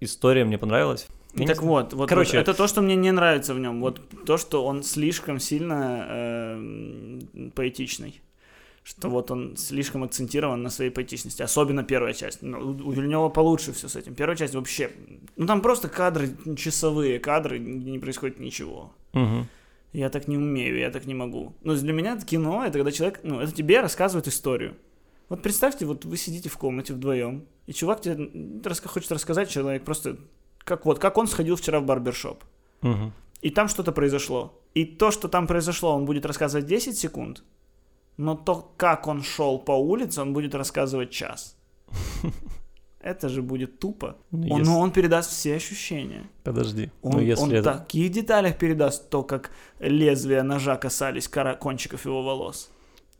история 0.00 0.44
мне 0.44 0.58
понравилась. 0.58 1.06
Я 1.34 1.46
так 1.46 1.62
вот, 1.62 1.92
вот, 1.94 2.08
Короче- 2.08 2.38
вот 2.38 2.42
это 2.42 2.54
то, 2.54 2.66
что 2.66 2.82
мне 2.82 2.94
не 2.94 3.10
нравится 3.12 3.54
в 3.54 3.58
нем. 3.58 3.80
Вот 3.80 4.00
то, 4.26 4.36
что 4.36 4.64
он 4.64 4.82
слишком 4.82 5.38
сильно 5.38 6.06
э, 6.08 7.20
поэтичный. 7.54 8.20
Что 8.82 9.08
вот 9.08 9.30
он 9.30 9.56
слишком 9.56 10.02
акцентирован 10.02 10.62
на 10.62 10.68
своей 10.68 10.90
поэтичности. 10.90 11.42
Особенно 11.42 11.84
первая 11.84 12.12
часть. 12.14 12.42
Ну, 12.42 12.58
у 12.84 12.90
Вильнева 12.90 13.28
получше 13.28 13.72
все 13.72 13.88
с 13.88 13.96
этим. 13.96 14.14
Первая 14.14 14.36
часть 14.36 14.54
вообще... 14.54 14.90
Ну 15.36 15.46
там 15.46 15.60
просто 15.62 15.88
кадры, 15.88 16.30
часовые 16.56 17.18
кадры, 17.18 17.58
не 17.58 17.98
происходит 17.98 18.40
ничего. 18.40 18.92
Мгм. 19.12 19.48
Я 19.92 20.08
так 20.08 20.26
не 20.28 20.38
умею, 20.38 20.78
я 20.78 20.90
так 20.90 21.04
не 21.06 21.14
могу. 21.14 21.54
Но 21.62 21.74
для 21.74 21.92
меня 21.92 22.14
это 22.14 22.24
кино, 22.24 22.64
это 22.64 22.78
когда 22.78 22.90
человек, 22.90 23.20
ну, 23.22 23.40
это 23.40 23.52
тебе 23.52 23.80
рассказывает 23.80 24.26
историю. 24.26 24.76
Вот 25.28 25.42
представьте, 25.42 25.86
вот 25.86 26.04
вы 26.04 26.16
сидите 26.16 26.48
в 26.48 26.56
комнате 26.56 26.94
вдвоем, 26.94 27.46
и 27.66 27.72
чувак 27.72 28.00
тебе 28.00 28.14
раска- 28.62 28.88
хочет 28.88 29.12
рассказать, 29.12 29.50
человек 29.50 29.84
просто, 29.84 30.16
как 30.58 30.86
вот, 30.86 30.98
как 30.98 31.18
он 31.18 31.26
сходил 31.26 31.56
вчера 31.56 31.80
в 31.80 31.84
барбершоп. 31.84 32.42
Мгм. 32.80 33.12
И 33.42 33.50
там 33.50 33.68
что-то 33.68 33.92
произошло. 33.92 34.58
И 34.74 34.84
то, 34.84 35.10
что 35.10 35.28
там 35.28 35.46
произошло, 35.46 35.94
он 35.94 36.04
будет 36.06 36.26
рассказывать 36.26 36.66
10 36.66 36.96
секунд, 36.96 37.42
но 38.16 38.34
то, 38.34 38.72
как 38.76 39.06
он 39.06 39.22
шел 39.22 39.58
по 39.58 39.72
улице, 39.72 40.22
он 40.22 40.32
будет 40.32 40.54
рассказывать 40.54 41.10
час. 41.10 41.56
Это 43.02 43.28
же 43.28 43.42
будет 43.42 43.78
тупо. 43.80 44.16
Ну, 44.30 44.48
Он, 44.54 44.58
если- 44.60 44.72
ну, 44.72 44.78
он 44.78 44.90
передаст 44.92 45.30
все 45.30 45.56
ощущения. 45.56 46.22
Подожди. 46.44 46.90
Он, 47.02 47.12
ну, 47.12 47.20
если 47.20 47.42
он 47.44 47.52
это... 47.52 47.72
в 47.72 47.78
таких 47.78 48.12
деталях 48.12 48.56
передаст 48.58 49.10
то, 49.10 49.22
как 49.24 49.50
лезвия 49.80 50.42
ножа 50.44 50.76
касались 50.76 51.26
кора- 51.28 51.54
кончиков 51.56 52.04
его 52.06 52.22
волос. 52.22 52.70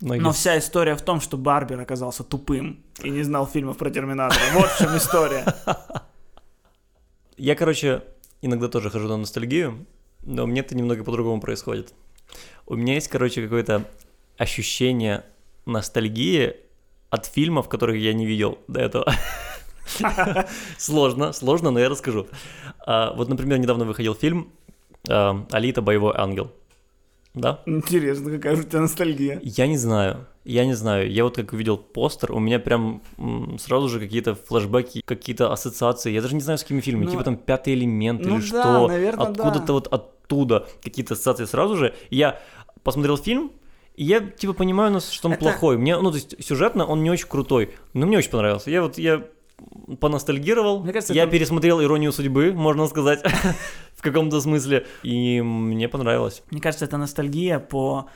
но 0.01 0.09
Но 0.09 0.15
если- 0.15 0.31
вся 0.39 0.59
история 0.59 0.95
в 0.95 1.03
том, 1.03 1.21
что 1.21 1.37
Барбер 1.37 1.81
оказался 1.81 2.23
тупым 2.23 2.77
и 3.05 3.11
не 3.11 3.25
знал 3.25 3.47
фильмов 3.47 3.77
про 3.77 3.91
Терминатора. 3.91 4.41
Вот 4.55 4.69
в 4.71 4.79
чем 4.79 4.97
история. 4.97 5.45
Я, 7.37 7.55
короче, 7.57 8.03
иногда 8.43 8.69
тоже 8.69 8.91
хожу 8.91 9.09
на 9.09 9.17
ностальгию, 9.17 9.87
но 10.23 10.47
мне 10.47 10.61
это 10.61 10.77
немного 10.77 11.03
по-другому 11.05 11.41
происходит. 11.41 11.93
У 12.67 12.77
меня 12.77 12.95
есть, 12.95 13.09
короче, 13.09 13.43
какое-то 13.43 13.85
ощущение 14.39 15.25
ностальгии 15.67 16.55
от 17.11 17.27
фильмов, 17.27 17.69
которых 17.69 17.97
я 17.97 18.13
не 18.15 18.27
видел 18.27 18.59
до 18.69 18.81
этого. 18.81 19.13
Сложно, 20.79 21.33
сложно, 21.33 21.71
но 21.71 21.81
я 21.81 21.89
расскажу. 21.89 22.27
А, 22.87 23.13
Вот, 23.15 23.29
например, 23.29 23.59
недавно 23.59 23.85
выходил 23.85 24.15
фильм 24.15 24.49
а, 25.09 25.45
«Алита. 25.51 25.83
Боевой 25.83 26.15
ангел». 26.17 26.51
Да? 27.35 27.61
Интересно, 27.65 28.31
какая 28.31 28.57
у 28.57 28.63
тебя 28.63 28.81
ностальгия. 28.81 29.41
Я 29.43 29.67
не 29.67 29.79
знаю, 29.79 30.27
я 30.45 30.67
не 30.67 30.75
знаю. 30.75 31.11
Я 31.11 31.25
вот 31.25 31.37
как 31.37 31.55
увидел 31.55 31.79
постер, 31.79 32.33
у 32.33 32.39
меня 32.39 32.59
прям 32.59 33.01
сразу 33.59 33.89
же 33.89 34.01
какие-то 34.01 34.35
флешбеки, 34.35 35.01
какие-то 35.03 35.51
ассоциации. 35.51 36.13
Я 36.13 36.21
даже 36.21 36.35
не 36.35 36.43
знаю, 36.43 36.59
с 36.59 36.63
какими 36.63 36.81
фильмами. 36.81 37.07
Ну, 37.07 37.11
типа 37.13 37.25
там 37.25 37.37
«Пятый 37.37 37.73
элемент» 37.73 38.21
ну 38.23 38.37
или 38.39 38.51
да, 38.51 38.63
что. 38.63 38.89
наверно, 38.89 39.23
Откуда-то 39.23 39.67
да. 39.67 39.73
вот 39.73 39.89
оттуда 39.89 40.69
какие-то 40.83 41.15
ассоциации 41.15 41.47
сразу 41.47 41.77
же. 41.77 41.95
Я 42.11 42.39
посмотрел 42.83 43.17
фильм, 43.17 43.53
и 43.95 44.05
я 44.05 44.21
типа 44.21 44.53
понимаю, 44.53 44.93
ну, 44.93 45.01
что 45.01 45.29
он 45.29 45.33
Это- 45.35 45.41
плохой. 45.43 45.79
Мне, 45.79 45.97
ну, 45.99 46.11
то 46.11 46.17
есть 46.17 46.45
сюжетно 46.45 46.85
он 46.85 47.03
не 47.03 47.11
очень 47.11 47.29
крутой, 47.29 47.75
но 47.95 48.05
мне 48.07 48.19
очень 48.19 48.31
понравился. 48.31 48.71
Я 48.71 48.83
вот, 48.83 48.99
я 48.99 49.25
поностальгировал, 50.01 50.83
Мне 50.83 50.93
кажется, 50.93 51.15
я 51.15 51.23
это- 51.25 51.33
пересмотрел 51.33 51.83
«Иронию 51.83 52.13
судьбы», 52.13 52.53
можно 52.53 52.87
сказать, 52.87 53.23
в 53.97 54.03
каком-то 54.03 54.41
смысле, 54.41 54.87
и 55.03 55.41
мне 55.43 55.89
понравилось. 55.89 56.43
Мне 56.51 56.61
кажется, 56.61 56.85
это 56.85 56.97
ностальгия 56.97 57.59
по 57.59 58.07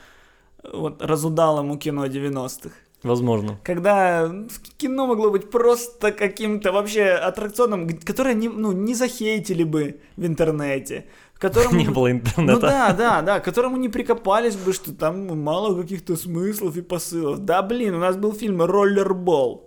вот 0.73 1.01
разудалому 1.01 1.77
кино 1.77 2.05
90-х. 2.07 2.71
Возможно. 3.03 3.59
Когда 3.63 4.29
кино 4.77 5.05
могло 5.05 5.29
быть 5.29 5.51
просто 5.51 6.11
каким-то 6.11 6.71
вообще 6.71 7.03
аттракционом, 7.11 7.87
которое 7.89 8.33
не, 8.33 8.49
ну, 8.49 8.71
не 8.71 8.95
захейтили 8.95 9.63
бы 9.63 9.99
в 10.17 10.25
интернете. 10.25 11.05
Которому... 11.37 11.75
Не 11.77 11.85
бы- 11.85 11.93
было 11.93 12.07
Ну 12.07 12.11
интернета. 12.15 12.59
да, 12.61 12.93
да, 12.93 13.21
да, 13.21 13.39
к 13.39 13.45
которому 13.45 13.77
не 13.77 13.89
прикопались 13.89 14.55
бы, 14.55 14.73
что 14.73 14.91
там 14.91 15.39
мало 15.43 15.79
каких-то 15.79 16.15
смыслов 16.15 16.75
и 16.77 16.81
посылов. 16.81 17.37
Да 17.45 17.61
блин, 17.61 17.93
у 17.93 17.99
нас 17.99 18.17
был 18.17 18.33
фильм 18.33 18.63
«Роллербол». 18.63 19.66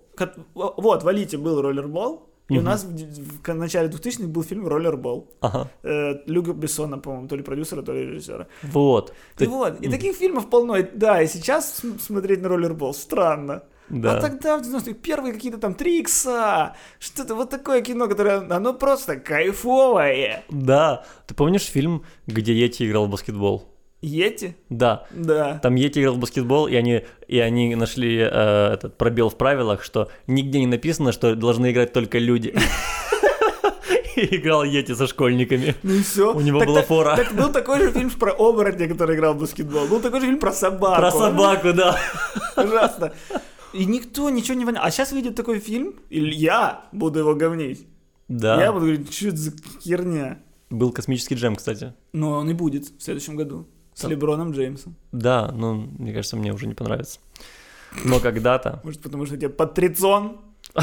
Вот, 0.54 1.02
в 1.02 1.08
«Алите» 1.08 1.36
был 1.38 1.60
«Роллербол», 1.62 2.26
и 2.48 2.54
у 2.54 2.56
Мгм. 2.56 2.64
нас 2.64 2.84
в, 2.84 3.42
в 3.52 3.54
начале 3.54 3.88
2000-х 3.88 4.28
был 4.28 4.42
фильм 4.42 4.66
«Роллербол». 4.66 5.28
Ага. 5.40 5.70
Э, 5.84 6.14
Люка 6.26 6.52
Бессона, 6.52 6.98
по-моему, 6.98 7.28
то 7.28 7.36
ли 7.36 7.42
продюсера, 7.42 7.82
то 7.82 7.92
ли 7.92 8.06
режиссера. 8.06 8.46
Вот. 8.62 9.12
И 9.36 9.44
Ты- 9.44 9.48
вот, 9.48 9.74
и 9.80 9.86
Мгм. 9.88 9.90
таких 9.92 10.16
фильмов 10.16 10.50
полно. 10.50 10.76
И 10.76 10.82
Да, 10.94 11.22
и 11.22 11.28
сейчас 11.28 11.74
см- 11.78 12.00
смотреть 12.02 12.42
на 12.42 12.48
роллербол 12.48 12.92
странно. 12.94 13.62
Да. 13.88 14.18
А 14.18 14.20
тогда 14.20 14.56
в 14.58 14.62
90-х 14.62 14.94
первые 15.02 15.32
какие-то 15.34 15.58
там 15.58 15.74
три 15.74 16.00
икса, 16.00 16.74
что-то 17.00 17.34
вот 17.34 17.50
такое 17.50 17.82
кино, 17.82 18.06
которое, 18.08 18.38
оно 18.56 18.72
просто 18.74 19.16
кайфовое. 19.16 20.42
Да. 20.50 21.04
Ты 21.26 21.34
помнишь 21.34 21.62
фильм, 21.64 22.04
где 22.26 22.52
Йети 22.52 22.84
играл 22.88 23.06
в 23.06 23.10
баскетбол? 23.10 23.64
Йети? 24.02 24.56
Да. 24.70 25.06
Да. 25.10 25.58
Там 25.62 25.74
Йети 25.74 26.00
играл 26.00 26.14
в 26.14 26.18
баскетбол, 26.18 26.66
и 26.68 26.74
они, 26.74 27.02
и 27.28 27.38
они 27.38 27.74
нашли 27.74 28.16
э, 28.18 28.72
этот 28.74 28.96
пробел 28.96 29.28
в 29.28 29.36
правилах, 29.36 29.82
что 29.82 30.08
нигде 30.26 30.58
не 30.60 30.66
написано, 30.66 31.12
что 31.12 31.34
должны 31.34 31.70
играть 31.70 31.92
только 31.92 32.18
люди. 32.18 32.54
И 34.16 34.36
играл 34.36 34.64
Йети 34.64 34.94
со 34.94 35.06
школьниками. 35.06 35.74
Ну 35.82 35.94
и 35.94 36.02
все. 36.02 36.34
У 36.34 36.40
него 36.40 36.60
была 36.60 36.82
фора. 36.82 37.16
Так 37.16 37.32
был 37.34 37.50
такой 37.52 37.80
же 37.80 37.92
фильм 37.92 38.10
про 38.10 38.32
оборотня, 38.32 38.88
который 38.88 39.16
играл 39.16 39.34
в 39.34 39.38
баскетбол. 39.38 39.86
Был 39.86 40.00
такой 40.00 40.20
же 40.20 40.26
фильм 40.26 40.38
про 40.38 40.52
собаку. 40.52 41.00
Про 41.00 41.10
собаку, 41.10 41.72
да. 41.72 41.96
Ужасно. 42.56 43.12
И 43.72 43.84
никто 43.86 44.28
ничего 44.30 44.54
не 44.58 44.64
понял. 44.64 44.80
А 44.82 44.90
сейчас 44.90 45.12
выйдет 45.12 45.36
такой 45.36 45.60
фильм, 45.60 45.94
и 46.10 46.20
я 46.20 46.82
буду 46.92 47.20
его 47.20 47.34
говнить. 47.34 47.86
Я 48.28 48.36
Да. 48.36 48.72
буду 48.72 48.86
говорить, 48.86 49.14
что 49.14 49.28
это 49.28 49.36
за 49.36 49.52
херня. 49.80 50.38
Был 50.70 50.92
космический 50.92 51.36
джем, 51.36 51.56
кстати. 51.56 51.94
Но 52.12 52.32
он 52.32 52.50
и 52.50 52.52
будет 52.52 52.86
в 52.86 53.02
следующем 53.02 53.36
году. 53.36 53.68
С. 54.06 54.10
Леброном 54.10 54.52
Джеймсом. 54.52 54.94
Да, 55.12 55.50
но 55.52 55.74
мне 55.74 56.12
кажется, 56.12 56.36
мне 56.36 56.52
уже 56.52 56.66
не 56.66 56.74
понравится. 56.74 57.20
Но 58.04 58.20
когда-то... 58.20 58.80
Может, 58.84 59.00
потому 59.02 59.26
что 59.26 59.36
тебе 59.36 59.48
патрицон? 59.48 60.38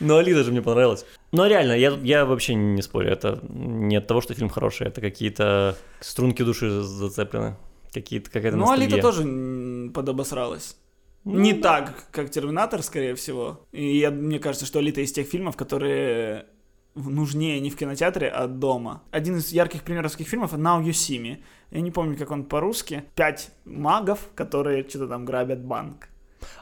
Но 0.00 0.16
Алида 0.16 0.42
же 0.42 0.50
мне 0.50 0.62
понравилась. 0.62 1.04
Но 1.30 1.46
реально, 1.46 1.72
я, 1.72 1.90
я 2.02 2.24
вообще 2.24 2.54
не 2.54 2.82
спорю. 2.82 3.10
Это 3.10 3.38
не 3.48 3.96
от 3.96 4.06
того, 4.08 4.20
что 4.20 4.34
фильм 4.34 4.48
хороший, 4.48 4.88
это 4.88 5.00
какие-то 5.00 5.76
струнки 6.00 6.42
души 6.42 6.82
зацеплены. 6.82 7.56
Какие-то, 7.92 8.30
какая-то 8.30 8.56
Ну, 8.56 8.70
Алита 8.70 8.96
ностальгия. 8.96 9.02
тоже 9.02 9.90
подобосралась. 9.92 10.76
Ну, 11.24 11.38
Не 11.38 11.52
да. 11.52 11.60
так, 11.82 12.06
как 12.10 12.30
Терминатор, 12.30 12.82
скорее 12.82 13.14
всего. 13.14 13.60
И 13.70 13.98
я, 13.98 14.10
мне 14.10 14.40
кажется, 14.40 14.66
что 14.66 14.80
Алита 14.80 15.02
из 15.02 15.12
тех 15.12 15.28
фильмов, 15.28 15.56
которые 15.56 16.46
нужнее 16.94 17.60
не 17.60 17.70
в 17.70 17.76
кинотеатре, 17.76 18.28
а 18.28 18.46
дома. 18.46 19.02
Один 19.10 19.36
из 19.36 19.50
ярких 19.52 19.82
примеров 19.82 20.12
таких 20.12 20.28
фильмов— 20.28 20.52
Now 20.54 20.82
You 20.82 20.90
See 20.90 21.20
Me. 21.22 21.42
Я 21.70 21.80
не 21.80 21.90
помню, 21.90 22.16
как 22.16 22.30
он 22.30 22.44
по-русски. 22.44 23.04
Пять 23.14 23.50
магов, 23.64 24.20
которые 24.34 24.86
что-то 24.88 25.08
там 25.08 25.24
грабят 25.24 25.64
банк. 25.64 26.08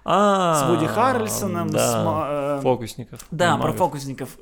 А, 0.04 0.54
С 0.54 0.68
Вуди 0.68 0.86
Харрельсоном, 0.86 1.70
да, 1.70 1.78
с... 1.78 2.58
э, 2.58 2.62
фокусников. 2.62 3.26
Да, 3.30 3.56
про 3.56 3.72
фокусников. 3.72 4.36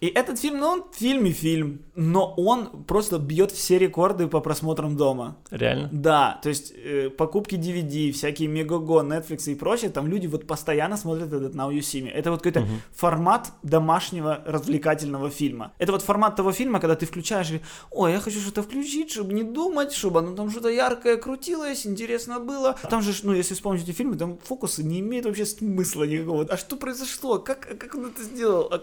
И 0.00 0.06
этот 0.06 0.38
фильм, 0.38 0.60
ну, 0.60 0.66
он 0.66 0.84
в 0.90 0.96
фильме 0.96 1.30
фильм, 1.32 1.82
но 1.94 2.34
он 2.36 2.84
просто 2.84 3.18
бьет 3.18 3.50
все 3.50 3.78
рекорды 3.78 4.28
по 4.28 4.40
просмотрам 4.40 4.96
дома. 4.96 5.36
Реально? 5.50 5.88
Да, 5.92 6.38
то 6.42 6.48
есть 6.48 6.72
э, 6.76 7.08
покупки 7.10 7.54
DVD, 7.54 8.12
всякие 8.12 8.48
Мегаго, 8.48 9.00
Netflix 9.00 9.50
и 9.50 9.54
прочее, 9.54 9.90
там 9.90 10.06
люди 10.06 10.26
вот 10.26 10.46
постоянно 10.46 10.96
смотрят 10.96 11.32
этот 11.32 11.54
Now 11.54 11.72
You 11.72 11.80
See 11.80 12.02
Me. 12.02 12.10
Это 12.10 12.30
вот 12.30 12.42
какой-то 12.42 12.66
формат 12.94 13.52
домашнего 13.62 14.42
развлекательного 14.44 15.30
фильма. 15.30 15.72
Это 15.78 15.92
вот 15.92 16.02
формат 16.02 16.36
того 16.36 16.52
фильма, 16.52 16.80
когда 16.80 16.94
ты 16.94 17.06
включаешь 17.06 17.50
и, 17.50 17.60
ой, 17.90 18.12
я 18.12 18.20
хочу 18.20 18.40
что-то 18.40 18.62
включить, 18.62 19.10
чтобы 19.10 19.32
не 19.32 19.42
думать, 19.42 19.92
чтобы 19.92 20.20
оно 20.20 20.34
там 20.34 20.50
что-то 20.50 20.68
яркое 20.68 21.16
крутилось, 21.16 21.86
интересно 21.86 22.38
было. 22.40 22.76
Там 22.90 23.02
же, 23.02 23.14
ну, 23.22 23.32
если 23.32 23.54
вспомнить 23.54 23.84
эти 23.84 23.92
фильмы, 23.92 24.16
там 24.16 24.38
фокусы 24.38 24.82
не 24.82 25.00
имеют 25.00 25.26
вообще 25.26 25.46
смысла 25.46 26.04
никакого. 26.04 26.46
А 26.48 26.56
что 26.56 26.76
произошло? 26.76 27.38
Как, 27.38 27.78
как 27.78 27.94
он 27.94 28.06
это 28.06 28.22
сделал? 28.22 28.68
А, 28.70 28.82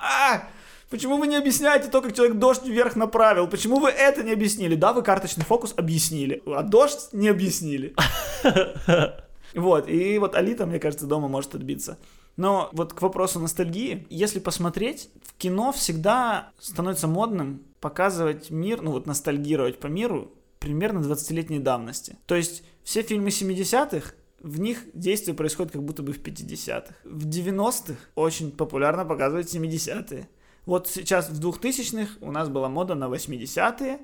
а! 0.00 0.48
Почему 0.90 1.18
вы 1.18 1.26
не 1.26 1.36
объясняете 1.36 1.88
то, 1.88 2.00
как 2.00 2.14
человек 2.14 2.38
дождь 2.38 2.64
вверх 2.64 2.96
направил? 2.96 3.46
Почему 3.46 3.78
вы 3.78 3.90
это 3.90 4.22
не 4.22 4.32
объяснили? 4.32 4.74
Да, 4.74 4.94
вы 4.94 5.02
карточный 5.02 5.44
фокус 5.44 5.74
объяснили, 5.76 6.42
а 6.46 6.62
дождь 6.62 7.08
не 7.12 7.28
объяснили. 7.28 7.94
Вот, 9.54 9.88
и 9.88 10.18
вот 10.18 10.34
Алита, 10.34 10.66
мне 10.66 10.78
кажется, 10.78 11.06
дома 11.06 11.26
может 11.26 11.54
отбиться. 11.54 11.98
Но 12.36 12.68
вот 12.72 12.92
к 12.92 13.00
вопросу 13.00 13.40
ностальгии, 13.40 14.06
если 14.10 14.38
посмотреть, 14.38 15.10
в 15.24 15.32
кино 15.38 15.72
всегда 15.72 16.50
становится 16.60 17.08
модным 17.08 17.62
показывать 17.80 18.50
мир, 18.50 18.82
ну 18.82 18.92
вот 18.92 19.06
ностальгировать 19.06 19.80
по 19.80 19.86
миру 19.86 20.32
примерно 20.58 20.98
20-летней 20.98 21.58
давности. 21.58 22.16
То 22.26 22.34
есть 22.34 22.62
все 22.84 23.02
фильмы 23.02 23.30
70-х, 23.30 24.12
в 24.42 24.60
них 24.60 24.84
действие 24.94 25.34
происходит 25.34 25.72
как 25.72 25.82
будто 25.82 26.02
бы 26.02 26.12
в 26.12 26.20
50-х. 26.20 26.94
В 27.04 27.26
90-х 27.26 27.94
очень 28.14 28.50
популярно 28.50 29.04
показывать 29.04 29.54
70-е. 29.54 30.28
Вот 30.66 30.86
сейчас 30.86 31.30
в 31.30 31.40
2000-х 31.40 32.18
у 32.20 32.30
нас 32.30 32.48
была 32.48 32.68
мода 32.68 32.94
на 32.94 33.06
80-е, 33.06 34.00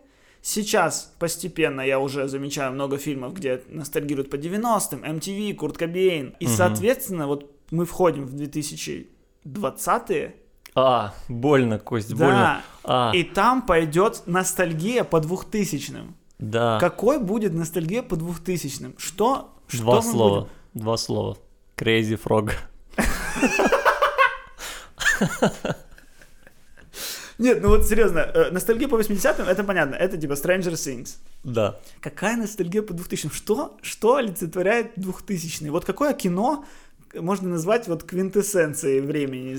Сейчас 0.47 1.15
постепенно 1.19 1.81
я 1.81 1.99
уже 1.99 2.29
замечаю 2.29 2.75
много 2.75 2.99
фильмов, 2.99 3.33
где 3.33 3.63
ностальгируют 3.69 4.29
по 4.29 4.37
90-м, 4.37 5.03
MTV, 5.03 5.55
Курт 5.55 5.79
Кобейн. 5.79 6.37
И, 6.39 6.47
соответственно, 6.47 7.27
вот 7.27 7.51
мы 7.71 7.87
входим 7.87 8.27
в 8.27 8.35
2020-е, 8.35 10.35
А, 10.75 11.15
больно, 11.31 11.79
Кость, 11.79 12.15
да, 12.15 12.17
больно. 12.17 12.63
А, 12.85 13.13
и 13.15 13.25
там 13.25 13.63
пойдет 13.63 14.25
ностальгия 14.27 15.05
по 15.05 15.17
2000-м. 15.17 16.15
да. 16.39 16.79
Какой 16.79 17.19
будет 17.19 17.55
ностальгия 17.55 18.03
по 18.03 18.15
2000-м? 18.15 18.97
Что? 18.99 19.54
Что 19.75 19.83
Два 19.85 20.03
слова. 20.03 20.41
будем? 20.41 20.51
Два 20.75 20.97
слова. 20.97 21.37
Crazy 21.77 22.19
Frog. 22.23 22.53
Нет, 27.39 27.61
ну 27.63 27.69
вот 27.69 27.85
серьезно, 27.87 28.21
э, 28.21 28.51
ностальгия 28.53 28.87
по 28.89 28.95
80-м, 28.95 29.49
это 29.49 29.65
понятно, 29.65 29.97
это 29.97 30.17
типа 30.17 30.35
Stranger 30.35 30.75
Things. 30.75 31.17
Да. 31.43 31.81
Какая 32.01 32.37
ностальгия 32.37 32.81
по 32.83 32.93
2000-м? 32.93 33.31
Что, 33.33 33.77
что 33.83 34.15
олицетворяет 34.17 34.97
2000-е? 34.97 35.71
Вот 35.73 35.85
какое 35.85 36.13
кино 36.13 36.65
можно 37.21 37.49
назвать 37.49 37.89
вот 37.89 38.03
квинтэссенцией 38.05 39.01
времени, 39.01 39.55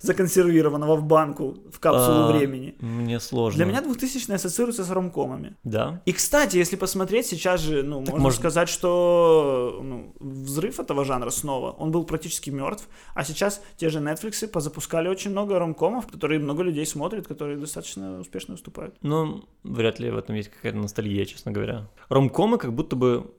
законсервированного 0.00 0.96
в 0.96 1.02
банку, 1.04 1.56
в 1.72 1.78
капсулу 1.78 2.28
А, 2.28 2.32
времени? 2.32 2.74
Мне 2.80 3.20
сложно. 3.20 3.56
Для 3.56 3.66
меня 3.66 3.82
2000-е 3.82 4.34
ассоциируется 4.36 4.84
с 4.84 4.90
ромкомами. 4.90 5.56
Да. 5.64 6.00
И, 6.06 6.12
кстати, 6.12 6.56
если 6.56 6.76
посмотреть, 6.76 7.26
сейчас 7.26 7.60
же, 7.60 7.82
ну, 7.82 8.00
можно 8.00 8.18
может- 8.18 8.38
сказать, 8.40 8.68
что 8.68 9.80
ну, 9.82 10.14
взрыв 10.20 10.80
этого 10.80 11.04
жанра 11.04 11.30
снова, 11.30 11.70
он 11.72 11.90
был 11.90 12.04
практически 12.04 12.50
мертв, 12.50 12.88
а 13.14 13.24
сейчас 13.24 13.62
те 13.76 13.88
же 13.90 13.98
Netflix 14.00 14.46
позапускали 14.48 15.08
очень 15.08 15.30
много 15.30 15.58
ромкомов, 15.58 16.06
которые 16.06 16.38
много 16.40 16.62
людей 16.62 16.86
смотрят, 16.86 17.26
которые 17.26 17.56
достаточно 17.58 18.20
успешно 18.20 18.54
выступают. 18.54 18.94
Ну, 19.02 19.44
вряд 19.64 19.98
ли 20.00 20.10
в 20.10 20.16
этом 20.16 20.36
есть 20.36 20.50
какая-то 20.50 20.78
ностальгия, 20.78 21.24
честно 21.24 21.52
говоря. 21.52 21.88
Ромкомы 22.08 22.58
как 22.58 22.72
будто 22.72 22.96
бы 22.96 23.30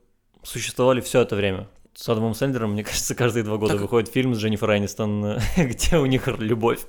существовали 0.43 1.01
все 1.01 1.21
это 1.21 1.35
время. 1.35 1.67
С 1.93 2.07
Адамом 2.09 2.33
Сэндлером, 2.33 2.71
мне 2.73 2.83
кажется, 2.89 3.15
каждые 3.15 3.43
два 3.43 3.57
года 3.57 3.73
Так- 3.73 3.81
выходит 3.81 4.09
фильм 4.09 4.33
с 4.35 4.37
Дженнифер 4.39 4.69
Энистон, 4.77 5.39
где 5.57 5.97
у 5.97 6.05
них 6.05 6.27
любовь. 6.27 6.85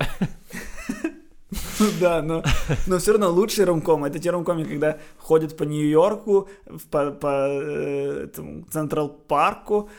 Ну 1.80 1.86
Да, 2.00 2.22
но, 2.22 2.44
но 2.86 2.98
все 2.98 3.12
равно 3.12 3.30
лучшие 3.30 3.64
ромкомы 3.64 4.06
это 4.08 4.18
те 4.20 4.30
ромкомы, 4.30 4.64
когда 4.64 4.98
ходят 5.18 5.56
по 5.56 5.64
Нью-Йорку, 5.64 6.48
по, 6.90 7.10
по 7.10 7.26
э, 7.48 8.24
этому 8.24 8.64
Централ 8.70 9.08
Парку, 9.08 9.90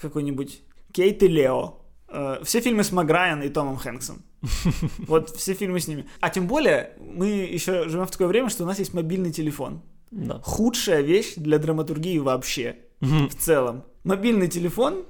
какой-нибудь 0.00 0.62
Кейт 0.92 1.22
и 1.22 1.28
Лео. 1.28 1.74
Э, 2.08 2.38
Все 2.42 2.60
фильмы 2.60 2.82
с 2.82 2.90
Маграйан 2.90 3.42
и 3.42 3.48
Томом 3.48 3.76
Хэнксом. 3.76 4.22
Вот 5.06 5.30
все 5.30 5.54
фильмы 5.54 5.78
с 5.78 5.86
ними. 5.86 6.04
А 6.20 6.30
тем 6.30 6.46
более, 6.48 6.94
мы 6.98 7.26
еще 7.28 7.88
живем 7.88 8.06
в 8.06 8.10
такое 8.10 8.26
время, 8.26 8.48
что 8.48 8.64
у 8.64 8.66
нас 8.66 8.78
есть 8.80 8.94
мобильный 8.94 9.30
телефон. 9.30 9.82
Да. 10.10 10.40
Худшая 10.42 11.02
вещь 11.02 11.34
для 11.36 11.58
драматургии 11.58 12.18
вообще, 12.18 12.76
в 13.00 13.34
целом. 13.34 13.84
Мобильный 14.04 14.48
телефон 14.48 15.06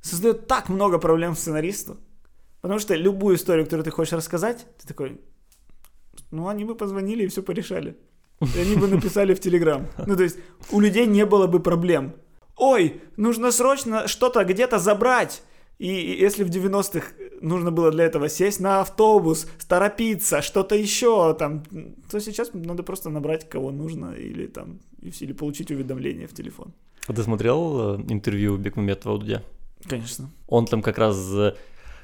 создает 0.00 0.46
так 0.46 0.68
много 0.68 0.98
проблем 0.98 1.34
сценаристу. 1.34 1.98
Потому 2.60 2.78
что 2.78 2.94
любую 2.94 3.36
историю, 3.36 3.64
которую 3.64 3.84
ты 3.84 3.90
хочешь 3.90 4.12
рассказать, 4.12 4.66
ты 4.78 4.86
такой, 4.86 5.20
ну, 6.30 6.48
они 6.48 6.64
бы 6.64 6.74
позвонили 6.74 7.24
и 7.24 7.28
все 7.28 7.42
порешали. 7.42 7.96
И 8.40 8.58
они 8.58 8.76
бы 8.76 8.86
написали 8.86 9.34
в 9.34 9.40
Телеграм. 9.40 9.86
Ну, 10.06 10.16
то 10.16 10.22
есть, 10.22 10.38
у 10.70 10.80
людей 10.80 11.06
не 11.06 11.26
было 11.26 11.46
бы 11.46 11.60
проблем. 11.60 12.14
Ой, 12.56 13.02
нужно 13.16 13.52
срочно 13.52 14.08
что-то 14.08 14.44
где-то 14.44 14.78
забрать. 14.78 15.42
И 15.78 15.88
и 15.88 16.20
если 16.20 16.44
в 16.44 16.50
90-х 16.50 17.12
нужно 17.40 17.70
было 17.70 17.90
для 17.90 18.04
этого 18.04 18.28
сесть 18.28 18.60
на 18.60 18.80
автобус, 18.80 19.46
торопиться, 19.68 20.42
что-то 20.42 20.74
еще 20.74 21.34
там, 21.34 21.62
то 22.10 22.20
сейчас 22.20 22.50
надо 22.54 22.82
просто 22.82 23.10
набрать, 23.10 23.48
кого 23.48 23.70
нужно, 23.70 24.12
или 24.12 24.46
там, 24.46 24.78
или 25.02 25.32
получить 25.32 25.70
уведомление 25.70 26.26
в 26.26 26.32
телефон. 26.34 26.72
А 27.06 27.12
ты 27.12 27.22
смотрел 27.22 27.96
э, 27.98 28.02
интервью 28.08 28.56
Бекмаметова 28.56 29.18
Дудя? 29.18 29.42
Конечно. 29.88 30.30
Он 30.48 30.66
там 30.66 30.82
как 30.82 30.98
раз 30.98 31.16
э, 31.34 31.54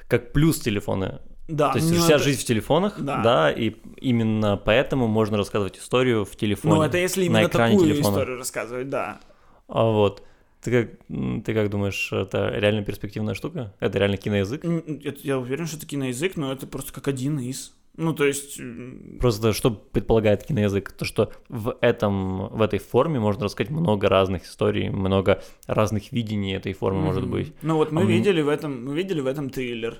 как 0.08 0.32
плюс 0.32 0.58
телефоны. 0.58 1.18
Да. 1.48 1.70
То 1.72 1.78
есть 1.78 1.90
ну, 1.92 2.00
вся 2.00 2.14
это- 2.14 2.24
жизнь 2.24 2.40
в 2.40 2.44
телефонах, 2.44 3.00
Да. 3.00 3.22
да. 3.22 3.52
и 3.52 3.74
именно 4.00 4.56
поэтому 4.56 5.06
можно 5.06 5.36
рассказывать 5.36 5.78
историю 5.78 6.24
в 6.24 6.34
телефоне. 6.34 6.74
Ну, 6.74 6.82
это 6.82 6.98
если 6.98 7.20
на 7.28 7.38
именно 7.38 7.48
экране 7.48 7.74
такую 7.74 7.92
телефона. 7.92 8.14
историю 8.14 8.38
рассказывать, 8.38 8.88
да. 8.88 9.20
А 9.68 9.84
вот. 9.84 10.22
Ты 10.66 10.72
как, 10.72 11.44
ты 11.44 11.54
как 11.54 11.70
думаешь, 11.70 12.12
это 12.12 12.48
реально 12.48 12.82
перспективная 12.82 13.34
штука? 13.34 13.72
Это 13.78 13.98
реально 14.00 14.16
киноязык? 14.16 14.64
Это- 14.64 15.20
Я 15.22 15.38
уверен, 15.38 15.66
что 15.66 15.76
это 15.76 15.86
киноязык, 15.86 16.36
но 16.36 16.52
это 16.52 16.66
просто 16.66 16.92
как 16.92 17.06
один 17.06 17.38
из. 17.38 17.72
Ну, 17.96 18.12
то 18.12 18.24
есть... 18.26 18.58
м, 18.58 19.18
Просто 19.20 19.52
что 19.52 19.70
предполагает 19.70 20.42
киноязык? 20.42 20.90
То, 20.90 21.04
что 21.04 21.30
в, 21.48 21.78
этом, 21.80 22.48
в 22.48 22.60
этой 22.62 22.80
форме 22.80 23.20
можно 23.20 23.44
рассказать 23.44 23.70
много 23.70 24.08
разных 24.08 24.42
историй, 24.44 24.88
много 24.90 25.40
разных 25.68 26.10
видений 26.10 26.56
этой 26.56 26.72
формы 26.72 27.00
может 27.00 27.22
мгм. 27.22 27.30
быть. 27.30 27.52
Ну 27.62 27.76
вот 27.76 27.92
мы 27.92 28.02
А 28.02 28.04
видели 28.04 28.42
в 28.42 28.48
этом, 28.48 28.84
мы 28.86 28.94
видели 28.96 29.20
в 29.20 29.26
этом 29.28 29.50
триллер, 29.50 29.98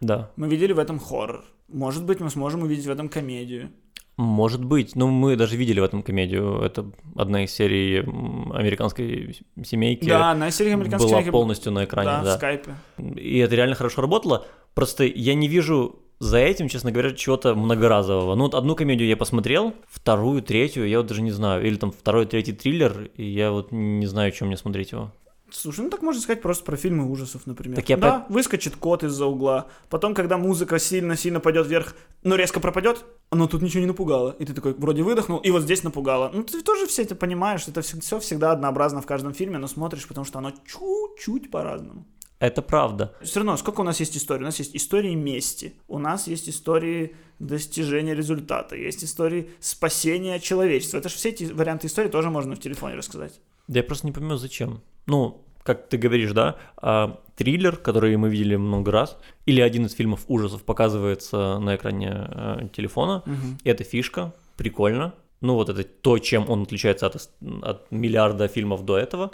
Да, 0.00 0.30
мы 0.36 0.48
видели 0.48 0.72
в 0.72 0.78
этом 0.78 0.98
хоррор. 0.98 1.44
Может 1.68 2.04
быть, 2.06 2.20
мы 2.20 2.30
сможем 2.30 2.62
увидеть 2.62 2.86
в 2.86 2.90
этом 2.90 3.10
комедию. 3.10 3.68
Может 4.16 4.64
быть. 4.64 4.96
Но 4.96 5.08
мы 5.08 5.36
даже 5.36 5.56
видели 5.56 5.80
в 5.80 5.84
этом 5.84 6.02
комедию. 6.02 6.60
Это 6.60 6.90
одна 7.16 7.44
из 7.44 7.50
серий 7.52 8.00
американской 8.00 9.36
семейки. 9.64 10.08
Да, 10.08 10.34
на 10.34 10.50
серии 10.50 10.72
американской 10.72 11.10
была 11.10 11.20
семейки- 11.20 11.32
полностью 11.32 11.72
на 11.72 11.84
экране, 11.84 12.08
Да, 12.10 12.22
да. 12.24 12.32
в 12.34 12.36
скайпе. 12.36 12.74
И 13.16 13.38
это 13.38 13.54
реально 13.54 13.74
хорошо 13.74 14.00
работало. 14.02 14.46
Просто 14.74 15.04
я 15.04 15.34
не 15.34 15.48
вижу 15.48 16.00
за 16.18 16.38
этим, 16.38 16.68
честно 16.68 16.90
говоря, 16.92 17.10
чего-то 17.12 17.54
многоразового. 17.54 18.34
Ну, 18.34 18.44
вот 18.44 18.54
одну 18.54 18.74
комедию 18.74 19.06
я 19.06 19.16
посмотрел, 19.18 19.74
вторую, 19.86 20.40
третью, 20.42 20.88
я 20.88 20.98
вот 20.98 21.06
даже 21.08 21.20
не 21.20 21.30
знаю. 21.30 21.66
Или 21.66 21.76
там 21.76 21.90
второй, 21.92 22.24
третий 22.24 22.52
триллер, 22.52 23.10
и 23.16 23.24
я 23.24 23.50
вот 23.52 23.70
не 23.70 24.06
знаю, 24.06 24.32
чем 24.32 24.48
мне 24.48 24.56
смотреть 24.56 24.92
его. 24.92 25.12
Слушай, 25.50 25.84
ну 25.84 25.90
так 25.90 26.02
можно 26.02 26.20
сказать 26.20 26.42
просто 26.42 26.64
про 26.64 26.76
фильмы 26.76 27.08
ужасов, 27.10 27.46
например. 27.46 27.76
Так 27.76 27.88
я 27.88 27.96
да, 27.96 28.26
выскочит 28.28 28.76
кот 28.76 29.04
из-за 29.04 29.26
угла, 29.26 29.68
потом, 29.88 30.14
когда 30.14 30.38
музыка 30.38 30.78
сильно-сильно 30.78 31.38
пойдет 31.38 31.66
вверх, 31.68 31.94
но 32.24 32.34
резко 32.34 32.58
пропадет, 32.58 33.04
но 33.30 33.46
тут 33.46 33.62
ничего 33.62 33.80
не 33.80 33.86
напугало. 33.86 34.34
И 34.38 34.44
ты 34.44 34.54
такой, 34.54 34.74
вроде 34.74 35.02
выдохнул, 35.02 35.38
и 35.38 35.50
вот 35.50 35.62
здесь 35.62 35.84
напугало. 35.84 36.30
Ну 36.34 36.42
ты 36.42 36.62
тоже 36.62 36.86
все 36.86 37.02
это 37.02 37.14
понимаешь, 37.14 37.60
что 37.60 37.70
это 37.70 37.82
все 37.82 38.18
всегда 38.18 38.52
однообразно 38.52 39.00
в 39.00 39.06
каждом 39.06 39.34
фильме, 39.34 39.58
но 39.58 39.68
смотришь, 39.68 40.08
потому 40.08 40.24
что 40.24 40.38
оно 40.38 40.50
чуть-чуть 40.50 41.50
по-разному. 41.50 42.06
Это 42.38 42.60
правда. 42.60 43.14
Все 43.22 43.40
равно, 43.40 43.56
сколько 43.56 43.80
у 43.80 43.84
нас 43.84 43.98
есть 44.00 44.16
историй? 44.16 44.42
У 44.42 44.46
нас 44.46 44.58
есть 44.58 44.76
истории 44.76 45.14
мести, 45.14 45.74
у 45.88 45.98
нас 45.98 46.26
есть 46.26 46.48
истории 46.48 47.16
достижения 47.38 48.14
результата, 48.14 48.76
есть 48.76 49.04
истории 49.04 49.50
спасения 49.60 50.38
человечества. 50.38 50.98
Это 50.98 51.08
же 51.08 51.14
все 51.14 51.30
эти 51.30 51.44
варианты 51.44 51.86
истории 51.86 52.08
тоже 52.08 52.30
можно 52.30 52.54
в 52.54 52.60
телефоне 52.60 52.96
рассказать. 52.96 53.40
Да 53.68 53.78
я 53.80 53.84
просто 53.84 54.06
не 54.06 54.12
понимаю, 54.12 54.38
зачем. 54.38 54.80
Ну, 55.06 55.44
как 55.62 55.88
ты 55.88 55.96
говоришь, 55.96 56.32
да, 56.32 56.56
а, 56.76 57.20
триллер, 57.34 57.76
который 57.76 58.16
мы 58.16 58.28
видели 58.28 58.56
много 58.56 58.92
раз, 58.92 59.18
или 59.44 59.60
один 59.60 59.86
из 59.86 59.92
фильмов 59.92 60.24
ужасов 60.28 60.62
показывается 60.62 61.58
на 61.58 61.76
экране 61.76 62.28
э, 62.28 62.68
телефона, 62.72 63.22
и 63.64 63.68
это 63.68 63.84
фишка, 63.84 64.32
прикольно. 64.56 65.14
Ну, 65.40 65.54
вот 65.54 65.68
это 65.68 65.84
то, 65.84 66.18
чем 66.18 66.48
он 66.48 66.62
отличается 66.62 67.06
от, 67.06 67.30
от 67.62 67.90
миллиарда 67.90 68.48
фильмов 68.48 68.84
до 68.84 68.96
этого. 68.96 69.32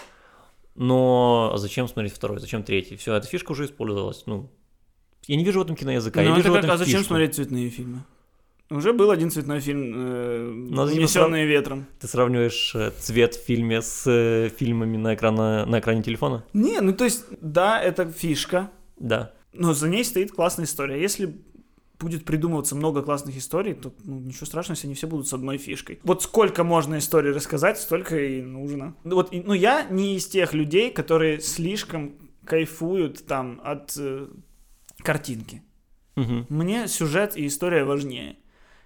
Но 0.74 1.52
зачем 1.56 1.86
смотреть 1.86 2.14
второй, 2.14 2.40
зачем 2.40 2.62
третий? 2.62 2.96
Все, 2.96 3.14
эта 3.14 3.26
фишка 3.26 3.52
уже 3.52 3.66
использовалась, 3.66 4.24
ну, 4.26 4.50
Я 5.26 5.36
не 5.36 5.44
вижу 5.44 5.60
в 5.60 5.62
этом 5.62 5.76
киноязыка. 5.76 6.20
Ну, 6.20 6.26
я 6.26 6.32
это 6.32 6.38
вижу 6.38 6.50
в 6.50 6.54
как, 6.54 6.64
этом 6.64 6.74
а 6.74 6.78
зачем 6.78 7.00
фишку. 7.00 7.08
смотреть 7.08 7.34
цветные 7.34 7.70
фильмы? 7.70 8.02
Уже 8.76 8.92
был 8.92 9.10
один 9.10 9.30
цветной 9.30 9.60
фильм 9.60 9.92
э, 9.94 10.50
Но 10.70 10.86
зачем 10.86 11.00
«Унесенные 11.02 11.46
ветром». 11.46 11.86
Ты 12.00 12.08
сравниваешь 12.08 12.74
э, 12.74 12.90
цвет 12.98 13.34
в 13.34 13.44
фильме 13.44 13.82
с 13.82 14.04
э, 14.06 14.48
фильмами 14.56 14.96
на, 14.96 15.14
экрана, 15.14 15.66
на 15.66 15.80
экране 15.80 16.02
телефона? 16.02 16.44
Не, 16.52 16.80
ну 16.80 16.92
то 16.92 17.04
есть, 17.04 17.24
да, 17.40 17.80
это 17.80 18.10
фишка, 18.10 18.70
Да. 18.96 19.32
но 19.52 19.74
за 19.74 19.88
ней 19.88 20.04
стоит 20.04 20.32
классная 20.32 20.64
история. 20.64 21.00
Если 21.00 21.34
будет 21.98 22.24
придумываться 22.24 22.74
много 22.74 23.02
классных 23.02 23.36
историй, 23.36 23.74
то 23.74 23.92
ну, 24.04 24.18
ничего 24.18 24.46
страшного, 24.46 24.74
если 24.76 24.88
они 24.88 24.94
все 24.94 25.06
будут 25.06 25.28
с 25.28 25.32
одной 25.32 25.58
фишкой. 25.58 26.00
Вот 26.02 26.22
сколько 26.22 26.64
можно 26.64 26.98
историй 26.98 27.30
рассказать, 27.30 27.78
столько 27.78 28.18
и 28.18 28.42
нужно. 28.42 28.96
Ну, 29.04 29.16
Вот, 29.16 29.32
ну, 29.32 29.52
я 29.54 29.84
не 29.88 30.16
из 30.16 30.26
тех 30.26 30.52
людей, 30.52 30.90
которые 30.90 31.40
слишком 31.40 32.14
кайфуют 32.44 33.24
там 33.26 33.60
от 33.62 33.94
э, 33.96 34.26
картинки. 34.98 35.62
Мгм. 36.16 36.46
Мне 36.48 36.88
сюжет 36.88 37.36
и 37.36 37.46
история 37.46 37.84
важнее. 37.84 38.36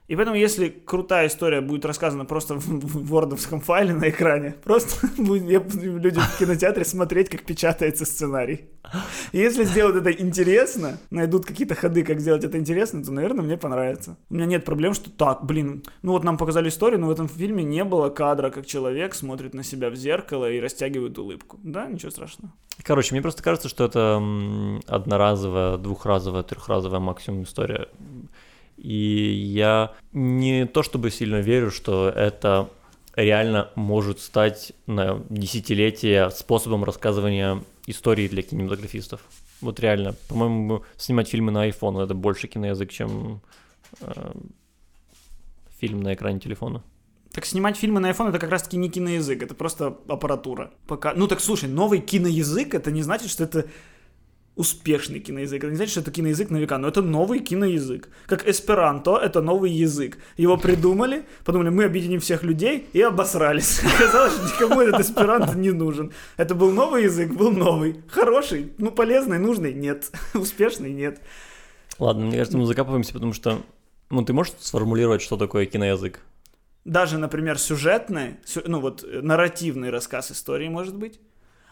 И 0.08 0.14
поэтому, 0.14 0.36
если 0.36 0.68
крутая 0.68 1.26
история 1.26 1.60
будет 1.60 1.84
рассказана 1.84 2.24
просто 2.24 2.54
в, 2.54 3.06
вордовском 3.08 3.60
файле 3.60 3.92
на 3.92 4.08
экране, 4.08 4.54
просто 4.62 5.08
люди 5.18 6.20
в 6.20 6.38
кинотеатре 6.38 6.84
смотреть, 6.84 7.28
как 7.28 7.44
печатается 7.44 8.04
сценарий. 8.04 8.68
Если 9.32 9.64
сделают 9.64 9.96
это 9.96 10.12
интересно, 10.12 10.98
найдут 11.10 11.44
какие-то 11.44 11.74
ходы, 11.74 12.04
как 12.04 12.20
сделать 12.20 12.44
это 12.44 12.56
интересно, 12.56 13.02
то, 13.02 13.12
наверное, 13.12 13.44
мне 13.44 13.56
понравится. 13.56 14.16
У 14.30 14.34
меня 14.34 14.46
нет 14.46 14.64
проблем, 14.64 14.94
что 14.94 15.10
так, 15.10 15.44
блин, 15.44 15.82
ну 16.02 16.12
вот 16.12 16.22
нам 16.22 16.36
показали 16.38 16.68
историю, 16.68 17.00
но 17.00 17.08
в 17.08 17.10
этом 17.10 17.28
фильме 17.28 17.64
не 17.64 17.82
было 17.82 18.08
кадра, 18.08 18.50
как 18.50 18.66
человек 18.66 19.14
смотрит 19.14 19.54
на 19.54 19.64
себя 19.64 19.90
в 19.90 19.96
зеркало 19.96 20.50
и 20.50 20.60
растягивает 20.60 21.18
улыбку. 21.18 21.58
Да, 21.64 21.86
ничего 21.86 22.10
страшного. 22.10 22.52
Короче, 22.82 23.14
мне 23.14 23.22
просто 23.22 23.42
кажется, 23.42 23.68
что 23.68 23.84
это 23.84 24.22
одноразовая, 24.86 25.78
двухразовая, 25.78 26.42
трехразовая 26.42 27.00
максимум 27.00 27.42
история. 27.42 27.88
И 28.86 29.50
я 29.52 29.94
не 30.12 30.64
то 30.64 30.84
чтобы 30.84 31.10
сильно 31.10 31.40
верю, 31.40 31.72
что 31.72 32.08
это 32.08 32.70
реально 33.16 33.72
может 33.74 34.20
стать 34.20 34.74
на 34.86 35.24
десятилетия 35.28 36.30
способом 36.30 36.84
рассказывания 36.84 37.64
истории 37.88 38.28
для 38.28 38.42
кинематографистов. 38.42 39.22
Вот 39.60 39.80
реально, 39.80 40.14
по-моему, 40.28 40.84
снимать 40.96 41.26
фильмы 41.26 41.50
на 41.50 41.68
iPhone 41.68 42.00
это 42.04 42.14
больше 42.14 42.46
киноязык, 42.46 42.92
чем 42.92 43.40
э, 44.02 44.32
фильм 45.80 46.00
на 46.00 46.14
экране 46.14 46.38
телефона. 46.38 46.84
Так 47.32 47.44
снимать 47.44 47.76
фильмы 47.76 47.98
на 47.98 48.12
iPhone 48.12 48.28
это 48.28 48.38
как 48.38 48.50
раз-таки 48.50 48.76
не 48.76 48.88
киноязык, 48.88 49.42
это 49.42 49.56
просто 49.56 49.98
аппаратура. 50.06 50.70
Пока... 50.86 51.12
Ну 51.12 51.26
так 51.26 51.40
слушай, 51.40 51.68
новый 51.68 51.98
киноязык 51.98 52.72
это 52.72 52.92
не 52.92 53.02
значит, 53.02 53.30
что 53.30 53.42
это 53.42 53.66
успешный 54.56 55.20
киноязык. 55.20 55.62
Это 55.62 55.70
не 55.70 55.76
значит, 55.76 55.92
что 55.92 56.00
это 56.00 56.10
киноязык 56.10 56.50
на 56.50 56.56
века, 56.56 56.78
но 56.78 56.88
это 56.88 57.02
новый 57.02 57.40
киноязык. 57.40 58.08
Как 58.26 58.48
эсперанто, 58.48 59.16
это 59.16 59.42
новый 59.42 59.70
язык. 59.70 60.18
Его 60.36 60.56
придумали, 60.56 61.26
подумали, 61.44 61.68
мы 61.68 61.84
объединим 61.84 62.20
всех 62.20 62.42
людей 62.42 62.88
и 62.92 63.00
обосрались. 63.02 63.80
Оказалось, 63.96 64.32
что 64.32 64.44
никому 64.44 64.80
этот 64.80 65.00
эсперанто 65.00 65.56
не 65.56 65.70
нужен. 65.70 66.12
Это 66.36 66.54
был 66.54 66.72
новый 66.72 67.04
язык, 67.04 67.30
был 67.32 67.52
новый. 67.52 68.02
Хороший, 68.08 68.72
ну 68.78 68.90
полезный, 68.90 69.38
нужный, 69.38 69.74
нет. 69.74 70.10
Успешный, 70.34 70.92
нет. 70.92 71.20
Ладно, 71.98 72.26
мне 72.26 72.38
кажется, 72.38 72.58
мы 72.58 72.66
закапываемся, 72.66 73.12
потому 73.12 73.34
что 73.34 73.62
ну, 74.10 74.24
ты 74.24 74.32
можешь 74.32 74.54
сформулировать, 74.58 75.22
что 75.22 75.36
такое 75.36 75.66
киноязык? 75.66 76.20
даже, 76.86 77.18
например, 77.18 77.58
сюжетный, 77.58 78.36
сю- 78.44 78.62
ну 78.64 78.80
вот 78.80 79.02
э, 79.02 79.20
нарративный 79.20 79.90
рассказ 79.90 80.30
истории 80.30 80.68
может 80.68 80.96
быть, 80.96 81.18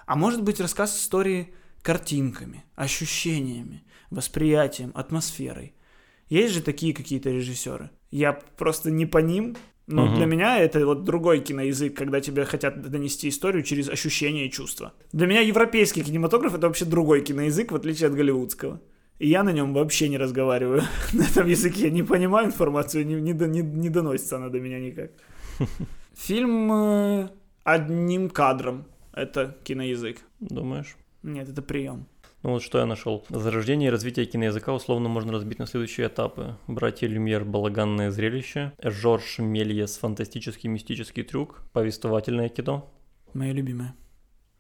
а 0.07 0.17
может 0.17 0.43
быть 0.43 0.61
рассказ 0.61 0.99
истории 0.99 1.55
картинками, 1.85 2.65
ощущениями, 2.75 3.83
восприятием, 4.11 4.91
атмосферой. 4.95 5.75
Есть 6.31 6.55
же 6.55 6.63
такие 6.63 6.95
какие-то 6.95 7.31
режиссеры. 7.31 7.91
Я 8.11 8.33
просто 8.33 8.91
не 8.91 9.05
по 9.07 9.19
ним, 9.19 9.55
но 9.87 10.07
Мгм. 10.07 10.15
для 10.17 10.27
меня 10.27 10.59
это 10.59 10.87
вот 10.87 11.05
другой 11.05 11.41
киноязык, 11.41 11.95
когда 11.95 12.21
тебе 12.23 12.47
хотят 12.47 12.81
донести 12.91 13.29
историю 13.29 13.63
через 13.63 13.89
ощущения 13.91 14.47
и 14.47 14.51
чувства. 14.51 14.93
Для 15.13 15.27
меня 15.27 15.41
европейский 15.43 16.03
кинематограф 16.03 16.55
это 16.55 16.67
вообще 16.69 16.87
другой 16.87 17.21
киноязык, 17.23 17.71
в 17.71 17.77
отличие 17.77 18.07
от 18.09 18.15
голливудского. 18.15 18.81
И 19.19 19.29
я 19.29 19.43
на 19.43 19.53
нем 19.53 19.75
вообще 19.75 20.09
не 20.09 20.17
разговариваю. 20.19 20.83
На 21.13 21.25
этом 21.25 21.47
языке 21.47 21.91
не 21.91 22.03
понимаю 22.03 22.47
информацию, 22.47 23.07
не, 23.07 23.15
не, 23.21 23.33
не- 23.33 23.61
не 23.63 23.91
доносится 23.91 24.37
она 24.37 24.49
до 24.49 24.59
меня 24.59 24.81
никак. 24.81 25.11
Фильм 26.17 26.73
э, 26.73 27.29
одним 27.63 28.31
кадром. 28.31 28.85
Это 29.13 29.55
киноязык. 29.65 30.17
Думаешь? 30.41 30.97
Нет, 31.25 31.49
это 31.49 31.63
прием. 31.63 32.07
Ну 32.43 32.51
вот 32.51 32.63
что 32.63 32.79
я 32.79 32.85
нашел. 32.85 33.25
Зарождение 33.31 33.89
и 33.89 33.91
развитие 33.91 34.27
киноязыка 34.27 34.75
условно 34.75 35.09
можно 35.09 35.33
разбить 35.33 35.59
на 35.59 35.67
следующие 35.67 36.09
этапы. 36.09 36.59
Братья 36.67 37.07
Люмьер 37.07 37.47
«Балаганное 37.47 38.11
зрелище», 38.11 38.73
Жорж 38.83 39.39
Мельес 39.39 39.97
«Фантастический 39.97 40.69
мистический 40.69 41.23
трюк», 41.23 41.63
повествовательное 41.73 42.51
кино. 42.51 42.93
Мое 43.33 43.53
любимое. 43.53 43.95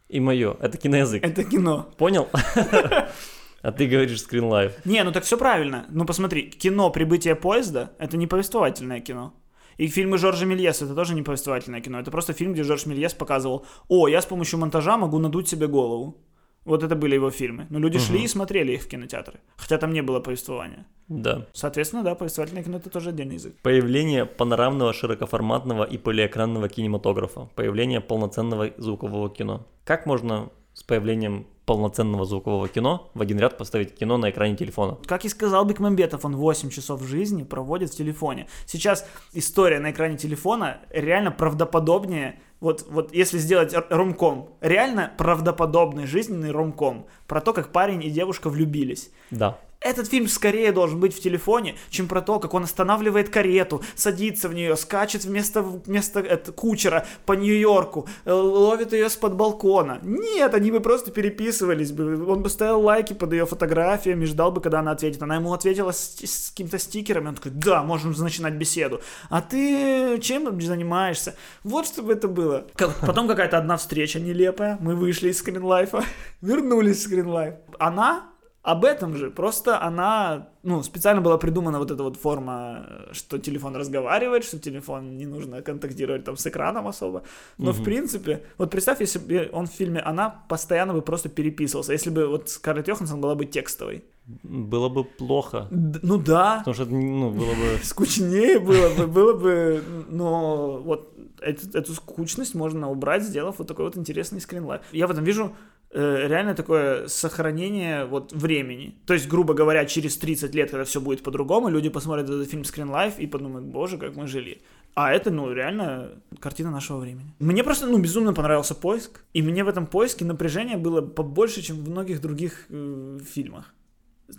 И 0.09 0.21
мое, 0.21 0.57
это 0.59 0.79
киноязык. 0.79 1.23
Это 1.23 1.45
кино. 1.45 1.91
Понял? 1.99 2.31
А 2.33 3.73
ты 3.73 3.87
говоришь 3.87 4.23
скрин 4.23 4.45
лайф. 4.45 4.73
Не, 4.87 5.05
ну 5.05 5.13
так 5.13 5.25
все 5.25 5.37
правильно. 5.37 5.85
Ну 5.91 6.07
посмотри, 6.07 6.51
кино 6.51 6.89
«Прибытие 6.89 7.35
поезда»— 7.35 7.93
это 7.99 8.17
не 8.17 8.27
повествовательное 8.27 9.01
кино. 9.01 9.35
И 9.77 9.87
фильмы 9.89 10.17
Жоржа 10.17 10.47
Мельеса— 10.47 10.85
это 10.87 10.95
тоже 10.95 11.15
не 11.15 11.23
повествовательное 11.23 11.83
кино. 11.83 12.01
Это 12.01 12.11
просто 12.11 12.33
фильм, 12.33 12.55
где 12.55 12.63
Жорж 12.63 12.87
Мельес 12.87 13.13
показывал, 13.13 13.67
о, 13.89 14.09
я 14.09 14.23
с 14.23 14.27
помощью 14.27 14.59
монтажа 14.59 14.97
могу 14.97 15.19
надуть 15.19 15.49
себе 15.49 15.67
голову. 15.67 16.25
Вот 16.65 16.83
это 16.83 16.97
были 16.97 17.15
его 17.15 17.31
фильмы. 17.31 17.67
Но 17.71 17.79
люди 17.79 17.99
шли 17.99 18.25
и 18.25 18.29
смотрели 18.29 18.73
их 18.73 18.83
в 18.83 18.89
кинотеатры. 18.89 19.41
Хотя 19.57 19.79
там 19.79 19.93
не 19.93 20.03
было 20.03 20.21
повествования. 20.21 20.87
Да. 21.09 21.47
Соответственно, 21.53 22.03
да, 22.03 22.15
повествовательное 22.15 22.63
кино— 22.63 22.77
это 22.79 22.91
тоже 22.91 23.11
отдельный 23.11 23.35
язык. 23.35 23.55
Появление 23.63 24.25
панорамного 24.25 24.93
широкоформатного 24.93 25.85
и 25.85 25.99
полиэкранного 25.99 26.69
кинематографа. 26.69 27.51
Появление 27.55 28.01
полноценного 28.01 28.71
звукового 28.79 29.29
кино. 29.29 29.67
Как 29.85 30.07
можно 30.07 30.51
с 30.75 30.83
появлением 30.83 31.47
полноценного 31.67 32.25
звукового 32.27 32.69
кино 32.69 33.11
в 33.15 33.23
один 33.23 33.39
ряд 33.39 33.57
поставить 33.57 33.95
кино 33.95 34.19
на 34.19 34.31
экране 34.31 34.57
телефона? 34.57 34.99
Как 35.07 35.25
и 35.25 35.29
сказал 35.29 35.65
Бекмамбетов, 35.65 36.25
он 36.25 36.37
8 36.37 36.71
часов 36.71 37.03
жизни 37.03 37.43
проводит 37.43 37.91
в 37.91 37.97
телефоне. 37.97 38.49
Сейчас 38.67 39.07
история 39.33 39.79
на 39.79 39.91
экране 39.91 40.19
телефона 40.19 40.81
реально 40.91 41.31
правдоподобнее. 41.31 42.41
Вот, 42.61 42.87
вот 42.89 43.15
если 43.15 43.39
сделать 43.39 43.75
ромком, 43.91 44.51
реально 44.61 45.13
правдоподобный 45.17 46.07
жизненный 46.07 46.51
ромком 46.51 47.07
про 47.27 47.41
то, 47.41 47.53
как 47.53 47.73
парень 47.73 48.03
и 48.03 48.11
девушка 48.11 48.51
влюбились. 48.51 49.11
Да. 49.31 49.59
Этот 49.85 50.09
фильм 50.09 50.29
скорее 50.29 50.73
должен 50.73 50.99
быть 50.99 51.15
в 51.15 51.21
телефоне, 51.21 51.77
чем 51.91 52.09
про 52.09 52.23
то, 52.23 52.41
как 52.41 52.55
он 52.55 52.65
останавливает 52.65 53.29
карету, 53.29 53.83
садится 53.95 54.49
в 54.49 54.55
нее, 54.55 54.79
скачет 54.79 55.25
вместо, 55.25 55.61
вместо 55.61 56.21
это, 56.21 56.53
кучера 56.53 57.07
по 57.27 57.35
Нью-Йорку, 57.35 58.09
э, 58.25 58.33
ловит 58.33 58.95
ее 58.95 59.11
с-под 59.11 59.35
балкона. 59.35 59.99
Нет, 60.03 60.55
они 60.55 60.71
бы 60.71 60.81
просто 60.81 61.11
переписывались 61.11 61.93
бы. 61.93 62.27
Он 62.27 62.43
бы 62.43 62.49
ставил 62.49 62.81
лайки 62.81 63.13
под 63.13 63.33
ее 63.33 63.45
фотографиями, 63.45 64.25
ждал 64.25 64.53
бы, 64.53 64.63
когда 64.63 64.81
она 64.81 64.93
ответит. 64.93 65.23
Она 65.23 65.35
ему 65.35 65.53
ответила 65.53 65.93
с, 65.93 66.17
с 66.25 66.51
какими-то 66.51 66.79
стикерами. 66.79 67.29
Он 67.29 67.35
такой, 67.35 67.53
да, 67.53 67.83
можем 67.83 68.13
начинать 68.13 68.55
беседу. 68.55 69.03
А 69.29 69.43
ты 69.43 70.19
чем 70.21 70.59
занимаешься? 70.63 71.35
Вот 71.63 71.87
чтобы 71.87 72.15
это 72.15 72.27
было. 72.27 72.65
Потом 73.03 73.29
какая-то 73.29 73.59
одна 73.59 73.77
встреча 73.77 74.19
нелепая. 74.19 74.79
Мы 74.81 74.97
вышли 74.97 75.29
из 75.29 75.41
скринлайфа, 75.41 76.05
вернулись 76.41 77.01
в 77.01 77.03
скринлайф. 77.03 77.57
Она 77.79 78.31
об 78.65 78.87
этом 78.87 79.15
же, 79.15 79.31
просто 79.31 79.79
она, 79.83 80.49
ну, 80.63 80.83
специально 80.83 81.21
была 81.21 81.37
придумана 81.37 81.79
вот 81.79 81.91
эта 81.91 82.03
вот 82.03 82.17
форма, 82.17 82.87
э, 82.89 83.13
что 83.13 83.39
телефон 83.39 83.77
разговаривает, 83.77 84.43
что 84.43 84.59
телефон 84.59 85.19
не 85.19 85.27
нужно 85.27 85.61
контактировать 85.61 86.25
там 86.25 86.39
с 86.39 86.47
экраном 86.47 86.87
особо. 86.87 87.23
Но 87.59 87.73
в 87.73 87.85
принципе, 87.85 88.43
вот 88.57 88.71
представь, 88.71 89.03
если 89.03 89.19
бы 89.19 89.51
он 89.53 89.67
в 89.67 89.71
фильме 89.71 90.01
«Она» 90.01 90.31
постоянно 90.49 90.95
бы 90.95 91.03
просто 91.03 91.29
переписывался, 91.29 91.93
если 91.93 92.09
бы 92.09 92.27
вот 92.27 92.49
Скарлетт 92.49 92.89
Йоханссон 92.89 93.21
была 93.21 93.35
бы 93.35 93.45
текстовой. 93.45 94.03
Было 94.43 94.89
бы 94.89 95.05
плохо. 95.05 95.69
Д- 95.71 96.01
ну 96.03 96.17
да, 96.17 96.63
Потому 96.65 96.75
что, 96.75 96.87
ну, 96.87 97.31
было 97.31 97.55
бы... 97.55 97.79
скучнее 97.83 98.59
было 98.59 98.89
бы, 98.95 99.07
было 99.07 99.33
бы, 99.35 99.85
но 100.09 100.81
вот 100.83 101.15
эту, 101.43 101.79
эту 101.79 101.93
скучность 101.93 102.55
можно 102.55 102.91
убрать, 102.91 103.23
сделав 103.23 103.59
вот 103.59 103.69
такой 103.69 103.85
вот 103.85 103.99
интересный 103.99 104.41
скринлайф. 104.41 104.81
Я 104.93 105.07
в 105.07 105.11
этом 105.11 105.25
вижу 105.25 105.53
реально 105.95 106.55
такое 106.55 107.09
сохранение 107.09 108.05
вот 108.05 108.33
времени. 108.33 108.95
То 109.07 109.15
есть, 109.15 109.29
грубо 109.29 109.55
говоря, 109.55 109.85
через 109.85 110.17
30 110.17 110.55
лет, 110.55 110.71
когда 110.71 110.85
все 110.85 111.01
будет 111.01 111.23
по-другому, 111.23 111.69
люди 111.69 111.89
посмотрят 111.89 112.29
этот 112.29 112.51
фильм 112.51 112.65
скринлайф 112.65 113.19
и 113.19 113.27
подумают, 113.27 113.67
боже, 113.67 113.99
как 113.99 114.17
мы 114.17 114.27
жили. 114.27 114.63
А 114.95 115.13
это, 115.13 115.31
ну, 115.31 115.53
реально 115.53 116.11
картина 116.41 116.71
нашего 116.71 116.99
времени. 116.99 117.35
Мне 117.39 117.65
просто, 117.65 117.87
ну, 117.87 117.99
безумно 117.99 118.33
понравился 118.33 118.75
поиск. 118.75 119.25
И 119.33 119.43
мне 119.43 119.65
в 119.65 119.69
этом 119.69 119.87
поиске 119.87 120.25
напряжение 120.25 120.77
было 120.77 121.01
побольше, 121.01 121.63
чем 121.63 121.77
в 121.77 121.91
многих 121.91 122.21
других 122.21 122.67
э, 122.69 123.19
фильмах 123.35 123.75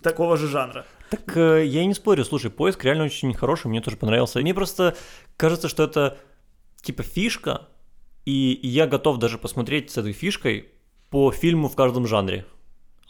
такого 0.02 0.36
же 0.36 0.48
жанра. 0.48 0.84
Так 1.10 1.36
э, 1.36 1.64
я 1.66 1.82
и 1.82 1.86
не 1.86 1.94
спорю, 1.94 2.24
слушай, 2.24 2.50
поиск 2.50 2.84
реально 2.84 3.04
очень 3.04 3.32
хороший, 3.34 3.68
мне 3.68 3.80
тоже 3.80 3.96
понравился. 3.96 4.40
Мне 4.40 4.54
просто 4.54 4.96
кажется, 5.36 5.68
что 5.68 5.84
это 5.84 6.18
типа 6.82 7.02
фишка, 7.02 7.68
и 8.24 8.58
я 8.62 8.86
готов 8.86 9.18
даже 9.18 9.38
посмотреть 9.38 9.90
с 9.90 9.98
этой 9.98 10.12
фишкой 10.12 10.70
по 11.10 11.30
фильму 11.30 11.68
в 11.68 11.76
каждом 11.76 12.06
жанре. 12.06 12.44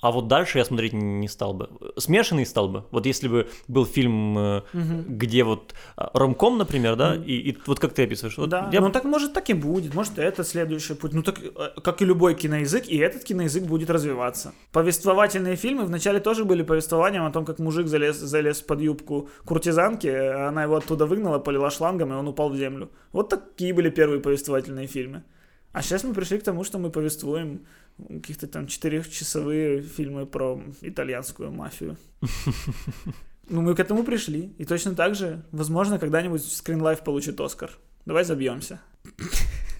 А 0.02 0.10
вот 0.12 0.28
дальше 0.28 0.58
я 0.58 0.64
смотреть 0.64 0.92
не 0.92 1.26
стал 1.26 1.54
бы. 1.54 1.68
Смешанный 1.96 2.44
стал 2.44 2.68
бы. 2.68 2.84
Вот 2.90 3.06
если 3.06 3.28
бы 3.28 3.48
был 3.66 3.86
фильм, 3.86 4.38
э, 4.38 4.62
где 4.72 5.42
вот 5.42 5.74
а, 5.96 6.10
ромком, 6.12 6.58
например, 6.58 6.96
да, 6.96 7.16
и, 7.16 7.32
и 7.32 7.58
вот 7.66 7.80
как 7.80 7.94
ты 7.94 8.04
описываешь. 8.04 8.36
Вот 8.36 8.50
да, 8.50 8.68
я 8.72 8.80
ну 8.80 8.90
так 8.90 9.04
может 9.04 9.32
так 9.32 9.48
и 9.48 9.54
будет, 9.54 9.94
может 9.94 10.18
это 10.18 10.44
следующий 10.44 10.94
путь. 10.94 11.14
Ну 11.14 11.22
так, 11.22 11.38
э, 11.42 11.80
как 11.82 12.02
и 12.02 12.04
любой 12.04 12.34
киноязык, 12.34 12.86
и 12.88 12.98
этот 12.98 13.24
киноязык 13.24 13.64
будет 13.64 13.88
развиваться. 13.88 14.52
Повествовательные 14.70 15.56
фильмы 15.56 15.86
вначале 15.86 16.20
тоже 16.20 16.44
были 16.44 16.62
повествованием 16.62 17.24
о 17.24 17.32
том, 17.32 17.44
как 17.46 17.58
мужик 17.58 17.86
залез, 17.86 18.16
залез 18.16 18.60
под 18.60 18.80
юбку 18.82 19.28
куртизанки, 19.46 20.08
она 20.08 20.64
его 20.64 20.76
оттуда 20.76 21.06
выгнала, 21.06 21.38
полила 21.38 21.70
шлангом, 21.70 22.12
и 22.12 22.16
он 22.16 22.28
упал 22.28 22.50
в 22.50 22.56
землю. 22.56 22.90
Вот 23.12 23.30
такие 23.30 23.72
были 23.72 23.88
первые 23.88 24.20
повествовательные 24.20 24.86
фильмы. 24.86 25.22
А 25.76 25.82
сейчас 25.82 26.04
мы 26.04 26.14
пришли 26.14 26.38
к 26.38 26.42
тому, 26.42 26.64
что 26.64 26.78
мы 26.78 26.88
повествуем 26.88 27.66
каких-то 28.08 28.46
там 28.46 28.66
четырехчасовые 28.66 29.82
фильмы 29.82 30.24
про 30.24 30.58
итальянскую 30.80 31.52
мафию. 31.52 31.98
Ну, 33.48 33.60
мы 33.60 33.76
к 33.76 33.78
этому 33.78 34.02
пришли. 34.02 34.54
И 34.58 34.64
точно 34.64 34.96
так 34.96 35.14
же, 35.14 35.44
возможно, 35.52 36.00
когда-нибудь 36.00 36.40
Screen 36.40 36.80
Life 36.80 37.04
получит 37.04 37.40
Оскар. 37.40 37.70
Давай 38.04 38.24
забьемся. 38.24 38.80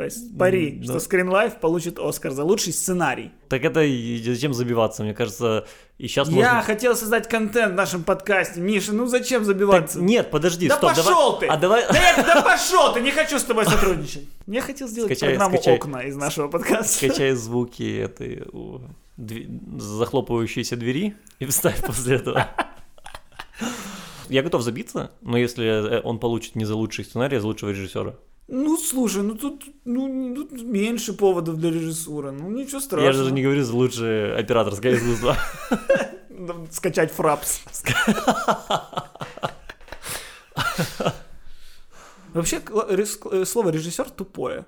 То 0.00 0.04
есть 0.06 0.38
пари, 0.38 0.78
М, 0.78 0.82
что 0.82 0.92
да. 0.94 0.98
Screen 0.98 1.28
Life 1.28 1.60
получит 1.60 1.98
Оскар 1.98 2.32
за 2.32 2.42
лучший 2.42 2.72
сценарий. 2.72 3.32
Так 3.50 3.62
это 3.66 3.82
и 3.82 4.22
зачем 4.22 4.54
забиваться? 4.54 5.02
Мне 5.02 5.12
кажется, 5.12 5.66
и 5.98 6.08
сейчас 6.08 6.28
Я 6.30 6.34
можно... 6.34 6.62
хотел 6.62 6.96
создать 6.96 7.28
контент 7.28 7.74
в 7.74 7.76
нашем 7.76 8.02
подкасте. 8.02 8.62
Миша, 8.62 8.94
ну 8.94 9.06
зачем 9.06 9.40
Так, 9.40 9.46
забиваться? 9.48 10.00
нет, 10.00 10.30
подожди, 10.30 10.68
Да 10.68 10.76
стоп, 10.78 10.94
давай- 10.94 11.04
пошел 11.04 11.38
ты! 11.38 11.46
А 11.48 11.56
давай... 11.58 11.84
Да, 11.86 11.98
я- 12.16 12.22
да 12.22 12.40
пошел 12.40 12.94
ты! 12.94 13.02
Не 13.02 13.10
хочу 13.10 13.38
с 13.38 13.42
тобой 13.44 13.66
сотрудничать. 13.66 14.26
Я 14.46 14.62
хотел 14.62 14.88
сделать 14.88 15.12
Скачай, 15.12 15.34
программу 15.34 15.56
скачай. 15.58 15.74
«Окна» 15.76 15.98
из 16.04 16.16
нашего 16.16 16.48
подкаста. 16.48 16.90
Скачай 17.08 17.32
звуки 17.32 17.98
этой 17.98 18.42
у, 18.52 18.80
дви- 19.18 19.78
захлопывающейся 19.78 20.76
двери 20.76 21.14
и 21.40 21.44
вставь 21.44 21.84
после 21.84 22.16
этого. 22.16 22.48
Я 24.30 24.42
готов 24.42 24.62
забиться, 24.62 25.10
но 25.20 25.36
если 25.36 25.66
э, 25.66 26.00
он 26.02 26.18
получит 26.20 26.54
не 26.54 26.64
за 26.64 26.74
лучший 26.76 27.04
сценарий, 27.04 27.36
а 27.36 27.40
за 27.40 27.46
лучшего 27.48 27.68
режиссера. 27.70 28.14
Ну, 28.52 28.76
слушай, 28.76 29.22
ну 29.22 29.36
тут, 29.36 29.64
ну, 29.84 30.34
тут 30.34 30.50
меньше 30.62 31.12
поводов 31.12 31.56
для 31.56 31.70
режиссуры. 31.70 32.32
Ну, 32.32 32.50
ничего 32.50 32.80
страшного. 32.80 33.06
Я 33.06 33.12
же 33.12 33.30
не 33.30 33.44
говорю 33.44 33.62
за 33.62 33.76
лучшее 33.76 34.34
операторское 34.34 34.96
искусство. 34.96 35.36
Скачать 36.72 37.12
фрапс. 37.12 37.60
Вообще, 42.34 42.60
э, 42.60 43.44
слово 43.44 43.70
режиссер 43.70 44.10
тупое. 44.10 44.66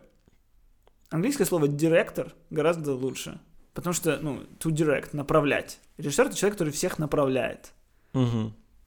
Английское 1.11 1.45
слово 1.45 1.67
директор 1.67 2.33
гораздо 2.51 2.95
лучше. 2.95 3.41
Потому 3.75 3.95
что, 3.95 4.17
ну, 4.23 4.43
to 4.61 4.71
direct, 4.71 5.09
направлять. 5.13 5.81
Режиссер 5.97 6.27
это 6.27 6.37
человек, 6.37 6.55
который 6.55 6.73
всех 6.73 7.01
направляет. 7.01 7.73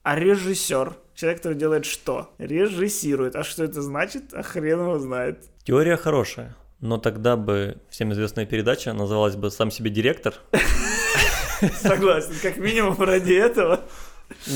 А 0.05 0.15
режиссер 0.19 0.95
человек, 1.15 1.39
который 1.39 1.57
делает 1.57 1.83
что? 1.87 2.29
Режиссирует. 2.37 3.35
А 3.35 3.43
что 3.43 3.63
это 3.63 3.81
значит? 3.81 4.35
А 4.35 4.43
хрен 4.43 4.81
его 4.81 4.99
знает. 4.99 5.49
Теория 5.63 5.97
хорошая, 5.97 6.55
но 6.79 6.99
тогда 6.99 7.35
бы 7.35 7.81
всем 7.89 8.13
известная 8.13 8.45
передача 8.45 8.93
называлась 8.93 9.35
бы 9.35 9.49
«Сам 9.49 9.71
себе 9.71 9.89
директор». 9.89 10.35
Согласен. 11.81 12.35
Как 12.39 12.57
минимум 12.57 13.01
ради 13.01 13.33
этого 13.33 13.81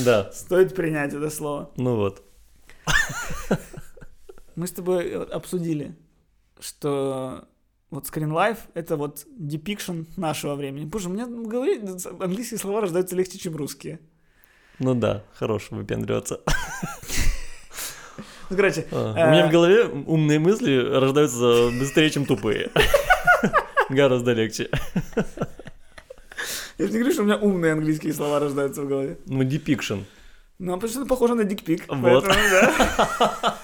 Да, 0.04 0.30
стоит 0.32 0.76
принять 0.76 1.14
это 1.14 1.30
слово. 1.30 1.72
ну 1.76 1.96
вот. 1.96 2.22
Мы 4.54 4.68
с 4.68 4.72
тобой 4.72 5.12
обсудили, 5.24 5.96
что 6.60 7.48
вот 7.90 8.04
Screen 8.04 8.30
Life— 8.30 8.58
это 8.74 8.96
вот 8.96 9.26
depiction 9.36 10.06
нашего 10.16 10.54
времени. 10.54 10.84
Боже, 10.84 11.08
у 11.08 11.12
меня 11.12 11.26
в 11.26 11.48
голове 11.48 11.82
английские 12.20 12.60
слова 12.60 12.82
рождаются 12.82 13.16
легче, 13.16 13.36
чем 13.36 13.56
русские. 13.56 13.98
Ну 14.80 14.94
да, 14.94 15.22
хорош 15.38 15.70
выпендриваться. 15.70 16.40
Ну, 18.48 18.56
короче, 18.56 18.86
А, 18.90 19.14
э, 19.16 19.28
У 19.28 19.30
меня 19.30 19.46
в 19.46 19.50
голове 19.50 19.84
умные 19.84 20.38
мысли 20.40 20.74
рождаются 20.76 21.70
быстрее, 21.78 22.10
чем 22.10 22.24
тупые. 22.26 22.70
Гораздо 23.90 24.32
легче. 24.32 24.68
я 26.78 26.86
же 26.86 26.92
не 26.92 26.98
говорю, 26.98 27.12
что 27.12 27.22
у 27.22 27.26
меня 27.26 27.36
умные 27.36 27.72
английские 27.72 28.12
слова 28.12 28.40
рождаются 28.40 28.82
в 28.82 28.88
голове. 28.88 29.18
Ну, 29.26 29.42
depiction. 29.42 30.04
Ну, 30.58 30.72
а 30.72 30.76
потому 30.76 30.90
что 30.90 31.00
это 31.00 31.08
похоже 31.08 31.34
на 31.34 31.44
дикпик. 31.44 31.84
Вот. 31.86 32.24
поэтому, 32.24 32.48
да. 32.50 33.58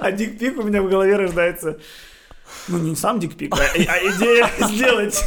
А 0.00 0.12
дикпик 0.12 0.58
у 0.58 0.62
меня 0.62 0.82
в 0.82 0.88
голове 0.90 1.16
рождается... 1.16 1.78
Ну, 2.68 2.78
не 2.78 2.94
сам 2.96 3.18
дикпик, 3.18 3.54
а, 3.54 3.62
а 3.62 3.98
идея 4.10 4.50
сделать. 4.68 5.24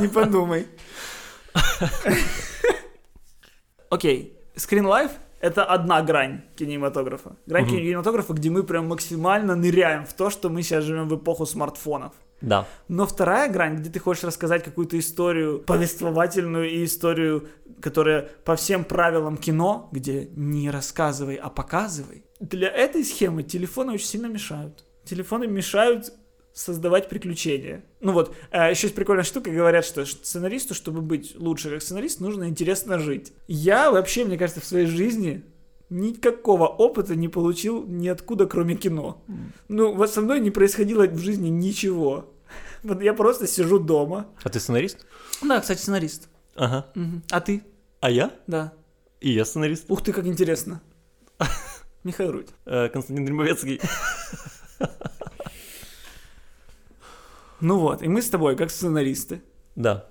Не 0.00 0.08
подумай. 0.08 0.66
Окей, 3.90 4.38
Screen 4.56 4.84
Life— 4.84 5.12
это 5.40 5.64
одна 5.64 6.02
грань 6.02 6.42
кинематографа. 6.56 7.36
Грань 7.46 7.64
Мгм. 7.64 7.76
кинематографа, 7.76 8.32
где 8.32 8.50
мы 8.50 8.62
прям 8.62 8.88
максимально 8.88 9.54
ныряем 9.54 10.04
в 10.04 10.12
то, 10.14 10.30
что 10.30 10.48
мы 10.48 10.62
сейчас 10.62 10.84
живем 10.84 11.08
в 11.08 11.16
эпоху 11.16 11.46
смартфонов. 11.46 12.12
Да. 12.40 12.66
Но 12.88 13.06
вторая 13.06 13.50
грань, 13.50 13.76
где 13.76 13.90
ты 13.90 13.98
хочешь 13.98 14.24
рассказать 14.24 14.62
какую-то 14.62 14.98
историю, 14.98 15.60
повествовательную 15.60 16.70
и 16.70 16.84
историю, 16.84 17.48
которая 17.80 18.28
по 18.44 18.56
всем 18.56 18.84
правилам 18.84 19.36
кино, 19.38 19.88
где 19.92 20.28
не 20.36 20.70
рассказывай, 20.70 21.36
а 21.36 21.48
показывай. 21.48 22.24
Для 22.40 22.68
этой 22.68 23.04
схемы 23.04 23.42
телефоны 23.42 23.92
очень 23.92 24.06
сильно 24.06 24.26
мешают. 24.26 24.84
Телефоны 25.04 25.46
мешают 25.46 26.12
создавать 26.56 27.10
приключения. 27.10 27.84
Ну 28.00 28.12
вот, 28.12 28.34
э, 28.50 28.70
еще 28.70 28.86
есть 28.86 28.94
прикольная 28.94 29.24
штука, 29.24 29.50
говорят, 29.50 29.84
что 29.84 30.06
сценаристу, 30.06 30.72
чтобы 30.72 31.02
быть 31.02 31.36
лучше 31.36 31.68
как 31.68 31.82
сценарист, 31.82 32.20
нужно 32.20 32.48
интересно 32.48 32.98
жить. 32.98 33.34
Я 33.46 33.90
вообще, 33.90 34.24
мне 34.24 34.38
кажется, 34.38 34.62
в 34.62 34.64
своей 34.64 34.86
жизни 34.86 35.44
никакого 35.90 36.66
опыта 36.66 37.14
не 37.14 37.28
получил 37.28 37.86
ниоткуда, 37.86 38.46
кроме 38.46 38.74
кино. 38.74 39.22
Ну, 39.68 39.94
вот 39.94 40.10
со 40.10 40.22
мной 40.22 40.40
не 40.40 40.50
происходило 40.50 41.06
в 41.06 41.18
жизни 41.18 41.48
ничего. 41.48 42.32
Вот 42.82 43.02
я 43.02 43.12
просто 43.12 43.46
сижу 43.46 43.78
дома. 43.78 44.26
А 44.42 44.48
ты 44.48 44.58
сценарист? 44.58 45.04
Да, 45.42 45.60
кстати, 45.60 45.78
сценарист. 45.78 46.30
Ага. 46.54 46.86
А 47.30 47.40
ты? 47.42 47.64
А 48.00 48.10
я? 48.10 48.30
Да. 48.46 48.72
И 49.20 49.30
я 49.30 49.44
сценарист. 49.44 49.84
Ух 49.90 50.02
ты, 50.02 50.14
как 50.14 50.26
интересно. 50.26 50.80
Михаил 52.02 52.32
Рудь. 52.32 52.48
Э, 52.64 52.88
Константин 52.88 53.26
Дремовецкий. 53.26 53.78
Ну 57.60 57.78
вот, 57.78 58.02
и 58.02 58.08
мы 58.08 58.20
с 58.20 58.28
тобой, 58.28 58.56
как 58.56 58.70
сценаристы, 58.70 59.42
Да. 59.74 60.06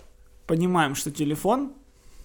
понимаем, 0.47 0.95
что 0.95 1.11
телефон 1.11 1.73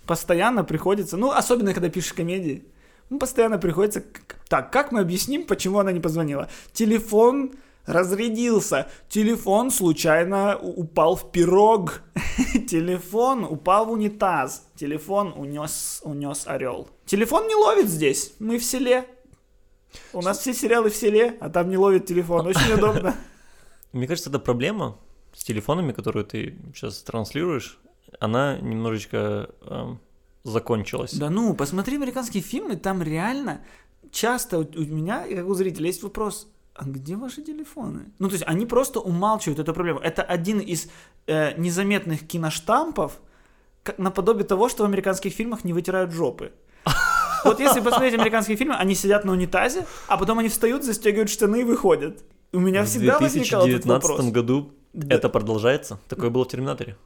постоянно 0.06 0.64
приходится, 0.64 1.16
ну, 1.16 1.30
особенно 1.30 1.72
когда 1.74 1.88
пишешь 1.88 2.12
комедии, 2.12 2.64
ну, 3.10 3.18
постоянно 3.18 3.58
приходится... 3.58 4.02
Так, 4.48 4.72
как 4.72 4.92
мы 4.92 5.00
объясним, 5.00 5.44
почему 5.44 5.78
она 5.78 5.92
не 5.92 6.00
позвонила? 6.00 6.48
Телефон 6.72 7.52
разрядился. 7.86 8.88
Телефон 9.08 9.70
случайно 9.70 10.56
упал 10.56 11.16
в 11.16 11.30
пирог. 11.32 12.02
Телефон 12.68 13.44
упал 13.44 13.86
в 13.86 13.90
унитаз. 13.92 14.66
Телефон 14.76 15.32
унес, 15.36 16.00
унес 16.04 16.46
орел. 16.46 16.88
Телефон 17.04 17.48
не 17.48 17.54
ловит 17.54 17.88
здесь. 17.88 18.32
Мы 18.38 18.58
в 18.58 18.64
селе. 18.64 19.06
У 20.12 20.22
нас 20.22 20.38
все 20.38 20.54
сериалы 20.54 20.90
в 20.90 20.96
селе, 20.96 21.36
а 21.40 21.50
там 21.50 21.68
не 21.68 21.76
ловит 21.76 22.06
телефон. 22.06 22.46
Очень 22.46 22.74
удобно. 22.74 23.16
Мне 23.92 24.06
кажется, 24.06 24.30
это 24.30 24.38
проблема 24.38 24.96
с 25.34 25.44
телефонами, 25.44 25.92
которую 25.92 26.24
ты 26.24 26.58
сейчас 26.74 27.02
транслируешь, 27.02 27.78
она 28.18 28.58
немножечко 28.58 29.50
эм, 29.62 30.00
закончилась. 30.44 31.14
Да 31.14 31.30
ну, 31.30 31.54
посмотри 31.54 31.96
американские 31.96 32.42
фильмы, 32.42 32.76
там 32.76 33.02
реально 33.02 33.60
часто 34.10 34.58
у, 34.58 34.62
у 34.62 34.80
меня, 34.80 35.24
как 35.28 35.46
у 35.46 35.54
зрителя, 35.54 35.86
есть 35.86 36.02
вопрос, 36.02 36.48
а 36.74 36.84
где 36.84 37.16
ваши 37.16 37.42
телефоны? 37.42 38.12
Ну, 38.18 38.28
то 38.28 38.34
есть 38.34 38.44
они 38.46 38.66
просто 38.66 39.00
умалчивают 39.00 39.58
эту 39.58 39.74
проблему. 39.74 40.00
Это 40.00 40.22
один 40.22 40.60
из 40.60 40.88
э, 41.26 41.58
незаметных 41.58 42.26
киноштампов, 42.26 43.20
как, 43.82 43.98
наподобие 43.98 44.44
того, 44.44 44.68
что 44.68 44.82
в 44.82 44.86
американских 44.86 45.32
фильмах 45.32 45.64
не 45.64 45.72
вытирают 45.72 46.12
жопы. 46.12 46.52
Вот 47.42 47.58
если 47.58 47.80
посмотреть 47.80 48.12
американские 48.12 48.58
фильмы, 48.58 48.74
они 48.74 48.94
сидят 48.94 49.24
на 49.24 49.32
унитазе, 49.32 49.86
а 50.08 50.18
потом 50.18 50.40
они 50.40 50.50
встают, 50.50 50.84
застегивают 50.84 51.30
штаны 51.30 51.62
и 51.62 51.64
выходят. 51.64 52.22
У 52.52 52.60
меня 52.60 52.82
В 52.82 52.86
всегда 52.86 53.18
возникал 53.18 53.62
этот 53.66 53.86
2019 53.86 54.08
вопрос. 54.10 54.30
году 54.30 54.74
Да. 54.92 55.14
это 55.14 55.28
продолжается. 55.28 55.98
Такое 56.08 56.30
было 56.30 56.44
в 56.44 56.48
Терминаторе. 56.48 56.96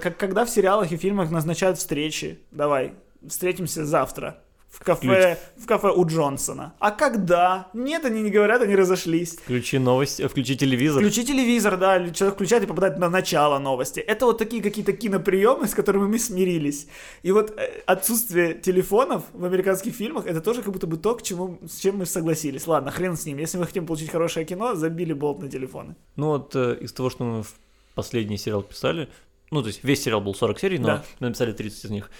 Как 0.00 0.16
когда 0.16 0.44
в 0.44 0.50
сериалах 0.50 0.92
и 0.92 0.96
фильмах 0.96 1.30
назначают 1.30 1.78
встречи. 1.78 2.40
Давай, 2.50 2.94
встретимся 3.26 3.84
завтра 3.84 4.42
в 4.70 4.84
кафе, 4.84 5.36
в 5.56 5.66
кафе 5.66 5.88
у 5.90 6.06
Джонсона. 6.06 6.74
А 6.78 6.90
когда? 6.92 7.68
Нет, 7.74 8.04
они 8.04 8.22
не 8.22 8.30
говорят, 8.30 8.62
они 8.62 8.76
разошлись. 8.76 9.36
Включи 9.36 9.78
новости, 9.78 10.26
включи 10.28 10.56
телевизор. 10.56 11.02
Включи 11.02 11.24
телевизор, 11.24 11.76
да, 11.76 12.08
человек 12.10 12.36
включает 12.36 12.62
и 12.62 12.66
попадает 12.66 12.98
на 12.98 13.08
начало 13.10 13.58
новости. 13.58 14.00
Это 14.00 14.26
вот 14.26 14.38
такие 14.38 14.62
какие-то 14.62 14.92
киноприемы, 14.92 15.66
с 15.66 15.74
которыми 15.74 16.06
мы 16.06 16.18
смирились. 16.18 16.86
И 17.22 17.32
вот 17.32 17.50
э, 17.58 17.82
отсутствие 17.86 18.54
телефонов 18.54 19.24
в 19.32 19.44
американских 19.44 19.92
фильмах, 19.94 20.26
это 20.26 20.40
тоже 20.40 20.62
как 20.62 20.72
будто 20.72 20.86
бы 20.86 20.96
то, 20.96 21.14
к 21.16 21.22
чему, 21.22 21.58
с 21.68 21.78
чем 21.80 21.98
мы 21.98 22.06
согласились. 22.06 22.66
Ладно, 22.66 22.90
хрен 22.90 23.16
с 23.16 23.26
ним. 23.26 23.38
Если 23.38 23.58
мы 23.58 23.66
хотим 23.66 23.86
получить 23.86 24.10
хорошее 24.10 24.46
кино, 24.46 24.74
забили 24.76 25.12
болт 25.12 25.40
на 25.42 25.48
телефоны. 25.50 25.96
Ну 26.16 26.28
вот 26.28 26.54
э, 26.56 26.76
из 26.80 26.92
того, 26.92 27.10
что 27.10 27.24
мы 27.24 27.42
в 27.42 27.54
последний 27.94 28.38
сериал 28.38 28.62
писали, 28.62 29.08
ну 29.50 29.62
то 29.62 29.66
есть 29.68 29.82
весь 29.82 30.02
сериал 30.02 30.20
был 30.20 30.34
40 30.34 30.58
серий, 30.60 30.78
но 30.78 30.86
Да. 30.86 31.04
мы 31.18 31.26
написали 31.28 31.52
30 31.52 31.84
из 31.84 31.90
них. 31.90 32.10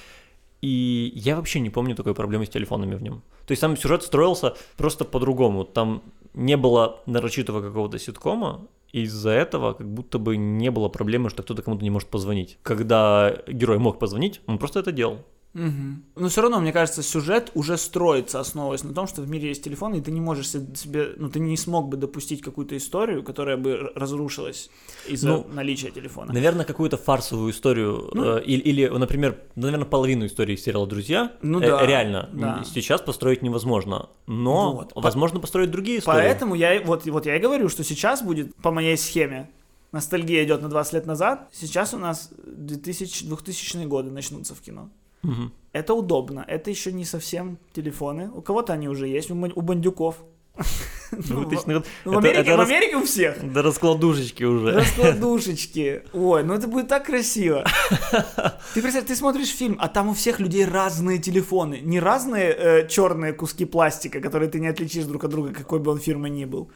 И 0.61 1.13
я 1.15 1.37
вообще 1.37 1.61
не 1.61 1.71
помню 1.71 1.95
такой 1.95 2.15
проблемы 2.15 2.47
с 2.47 2.51
телефонами 2.51 2.95
в 2.95 3.03
нем. 3.03 3.23
То 3.47 3.53
есть 3.53 3.61
сам 3.61 3.77
сюжет 3.77 4.03
строился 4.03 4.55
просто 4.77 5.05
по-другому. 5.05 5.65
Там 5.65 6.03
не 6.35 6.57
было 6.57 7.01
нарочитого 7.07 7.63
какого-то 7.63 7.99
ситкома, 7.99 8.67
и 8.93 9.03
из-за 9.03 9.31
этого 9.31 9.73
как 9.73 9.89
будто 9.89 10.19
бы 10.19 10.37
не 10.37 10.71
было 10.71 10.89
проблемы, 10.89 11.31
что 11.31 11.43
кто-то 11.43 11.63
кому-то 11.63 11.83
не 11.83 11.91
может 11.91 12.09
позвонить. 12.09 12.59
Когда 12.63 13.37
герой 13.49 13.79
мог 13.79 13.99
позвонить, 13.99 14.41
он 14.47 14.59
просто 14.59 14.81
это 14.81 14.93
делал. 14.93 15.25
Но 15.53 16.29
все 16.29 16.43
равно, 16.43 16.61
мне 16.61 16.73
кажется, 16.73 17.03
сюжет 17.03 17.51
уже 17.55 17.77
строится, 17.77 18.39
основываясь 18.41 18.85
на 18.85 18.95
том, 18.95 19.07
что 19.09 19.21
в 19.23 19.29
мире 19.29 19.49
есть 19.49 19.65
телефон, 19.65 19.95
и 19.95 20.01
ты 20.01 20.11
не 20.13 20.21
можешь 20.21 20.49
се- 20.49 20.67
себе, 20.77 21.13
ну, 21.17 21.29
ты 21.29 21.41
не 21.41 21.57
смог 21.57 21.89
бы 21.89 21.97
допустить 21.97 22.41
какую-то 22.41 22.77
историю, 22.77 23.23
которая 23.25 23.57
бы 23.57 23.91
разрушилась 23.97 24.71
из-за 25.09 25.29
Ну, 25.29 25.47
наличия 25.53 25.91
телефона. 25.91 26.33
Наверное, 26.33 26.65
какую-то 26.65 26.97
фарсовую 26.97 27.51
историю, 27.51 28.11
Ну. 28.15 28.37
э, 28.39 28.43
или, 28.45 28.61
или, 28.61 28.87
например, 28.89 29.39
наверное, 29.57 29.87
половину 29.87 30.27
истории 30.27 30.55
сериала 30.57 30.87
«Друзья» 30.87 31.33
Ну 31.43 31.61
э, 31.61 31.67
да, 31.67 31.85
реально 31.87 32.31
да. 32.33 32.63
сейчас 32.65 33.01
построить 33.01 33.43
невозможно. 33.43 34.09
Но, 34.29 34.73
Вот. 34.73 34.93
возможно, 34.95 35.41
построить 35.41 35.71
другие 35.73 35.99
истории. 35.99 36.19
Поэтому 36.19 36.55
я, 36.55 36.81
вот, 36.85 37.05
вот 37.07 37.27
я 37.27 37.37
и 37.37 37.41
говорю, 37.41 37.69
что 37.69 37.83
сейчас 37.83 38.23
будет, 38.23 38.55
по 38.57 38.71
моей 38.71 38.97
схеме, 38.97 39.51
ностальгия 39.93 40.45
идет 40.45 40.63
на 40.63 40.69
20 40.69 40.93
лет 40.93 41.07
назад, 41.07 41.49
сейчас 41.53 41.93
у 41.95 41.99
нас 41.99 42.31
2000, 42.47 43.27
2000 43.27 43.85
годы 43.87 44.11
начнутся 44.13 44.55
в 44.55 44.61
кино. 44.61 44.89
Мгм. 45.23 45.53
Это 45.73 45.95
удобно, 45.95 46.45
это 46.49 46.71
еще 46.71 46.93
не 46.93 47.05
совсем 47.05 47.59
телефоны, 47.73 48.31
у 48.35 48.43
кого-то 48.43 48.73
они 48.73 48.89
уже 48.89 49.07
есть, 49.07 49.31
у, 49.31 49.35
бандюков. 49.63 50.17
Ну, 51.13 51.45
2000 51.45 51.67
год. 51.75 51.87
В 52.05 52.09
Это- 52.11 52.19
Америке, 52.19 52.41
это 52.41 52.57
в 52.57 52.61
Америке 52.61 52.97
у 52.97 53.03
всех. 53.03 53.53
До 53.53 53.63
раскладушечки 53.63 54.45
уже. 54.45 54.71
Раскладушечки. 54.73 56.03
Ой, 56.13 56.45
ну 56.45 56.55
это 56.55 56.69
будет 56.69 56.87
так 56.89 57.07
красиво. 57.07 57.65
Ты 58.75 58.81
представь, 58.83 59.07
ты 59.07 59.17
смотришь 59.17 59.49
фильм, 59.49 59.77
а 59.81 59.89
там 59.89 60.09
у 60.09 60.13
всех 60.15 60.39
людей 60.41 60.65
разные 60.65 61.19
телефоны. 61.19 61.81
Не 61.83 61.99
разные 61.99 62.87
черные 62.89 63.33
куски 63.33 63.65
пластика, 63.65 64.21
которые 64.21 64.49
ты 64.49 64.61
не 64.61 64.69
отличишь 64.69 65.05
друг 65.05 65.25
от 65.25 65.31
друга, 65.31 65.53
какой 65.53 65.81
бы 65.81 65.91
он 65.91 65.99
фирмы 65.99 66.31
ни 66.31 66.45
был. 66.45 66.71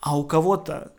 А 0.00 0.16
у 0.16 0.24
кого-то 0.24 0.92